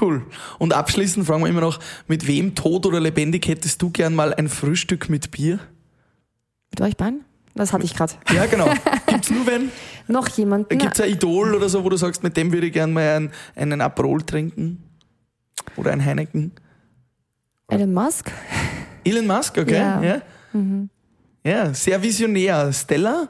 Cool. 0.00 0.24
Und 0.60 0.74
abschließend 0.74 1.26
fragen 1.26 1.42
wir 1.42 1.48
immer 1.48 1.60
noch, 1.60 1.80
mit 2.06 2.28
wem 2.28 2.54
tot 2.54 2.86
oder 2.86 3.00
lebendig 3.00 3.48
hättest 3.48 3.82
du 3.82 3.90
gern 3.90 4.14
mal 4.14 4.32
ein 4.32 4.48
Frühstück 4.48 5.08
mit 5.08 5.32
Bier? 5.32 5.58
Mit 6.70 6.80
euch 6.80 6.96
beiden? 6.96 7.24
Das 7.54 7.72
hatte 7.72 7.84
ich 7.84 7.94
gerade. 7.94 8.14
Ja, 8.32 8.46
genau. 8.46 8.72
Gibt's 9.06 9.30
nur 9.30 9.46
wenn? 9.46 9.70
Noch 10.08 10.28
jemanden? 10.28 10.76
Gibt's 10.76 11.00
ein 11.00 11.10
Idol 11.10 11.54
oder 11.54 11.68
so, 11.68 11.84
wo 11.84 11.88
du 11.88 11.96
sagst, 11.96 12.22
mit 12.22 12.36
dem 12.36 12.52
würde 12.52 12.66
ich 12.66 12.72
gerne 12.72 12.92
mal 12.92 13.16
einen, 13.16 13.32
einen 13.54 13.80
Aperol 13.80 14.22
trinken? 14.22 14.82
Oder 15.76 15.92
ein 15.92 16.04
Heineken? 16.04 16.52
Elon 17.68 17.94
Musk. 17.94 18.30
Elon 19.04 19.26
Musk, 19.26 19.56
okay. 19.56 19.74
Ja, 19.74 20.02
ja. 20.02 20.22
Mhm. 20.52 20.90
ja 21.44 21.72
sehr 21.72 22.02
visionär. 22.02 22.72
Stella, 22.72 23.28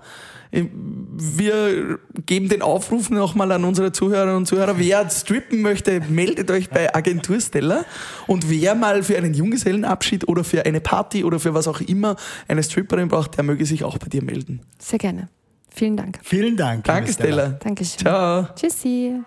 wir 1.16 1.98
geben 2.26 2.48
den 2.48 2.62
Aufruf 2.62 3.10
nochmal 3.10 3.52
an 3.52 3.64
unsere 3.64 3.92
Zuhörerinnen 3.92 4.36
und 4.36 4.46
Zuhörer. 4.46 4.78
Wer 4.78 5.08
strippen 5.10 5.62
möchte, 5.62 6.00
meldet 6.08 6.50
euch 6.50 6.70
bei 6.70 6.94
Agentur 6.94 7.40
Stella. 7.40 7.84
Und 8.26 8.48
wer 8.50 8.74
mal 8.74 9.02
für 9.02 9.16
einen 9.16 9.34
Junggesellenabschied 9.34 10.28
oder 10.28 10.44
für 10.44 10.64
eine 10.64 10.80
Party 10.80 11.24
oder 11.24 11.40
für 11.40 11.54
was 11.54 11.68
auch 11.68 11.80
immer 11.80 12.16
eine 12.48 12.62
Stripperin 12.62 13.08
braucht, 13.08 13.36
der 13.36 13.44
möge 13.44 13.66
sich 13.66 13.84
auch 13.84 13.98
bei 13.98 14.08
dir 14.08 14.22
melden. 14.22 14.60
Sehr 14.78 14.98
gerne. 14.98 15.28
Vielen 15.70 15.96
Dank. 15.96 16.20
Vielen 16.22 16.56
Dank. 16.56 16.84
Danke, 16.84 17.12
Stella. 17.12 17.48
Dankeschön. 17.60 17.98
Ciao. 17.98 18.48
Tschüssi. 18.54 19.20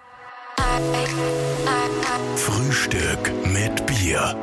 Frühstück 2.35 3.31
mit 3.53 3.85
Bier. 3.85 4.35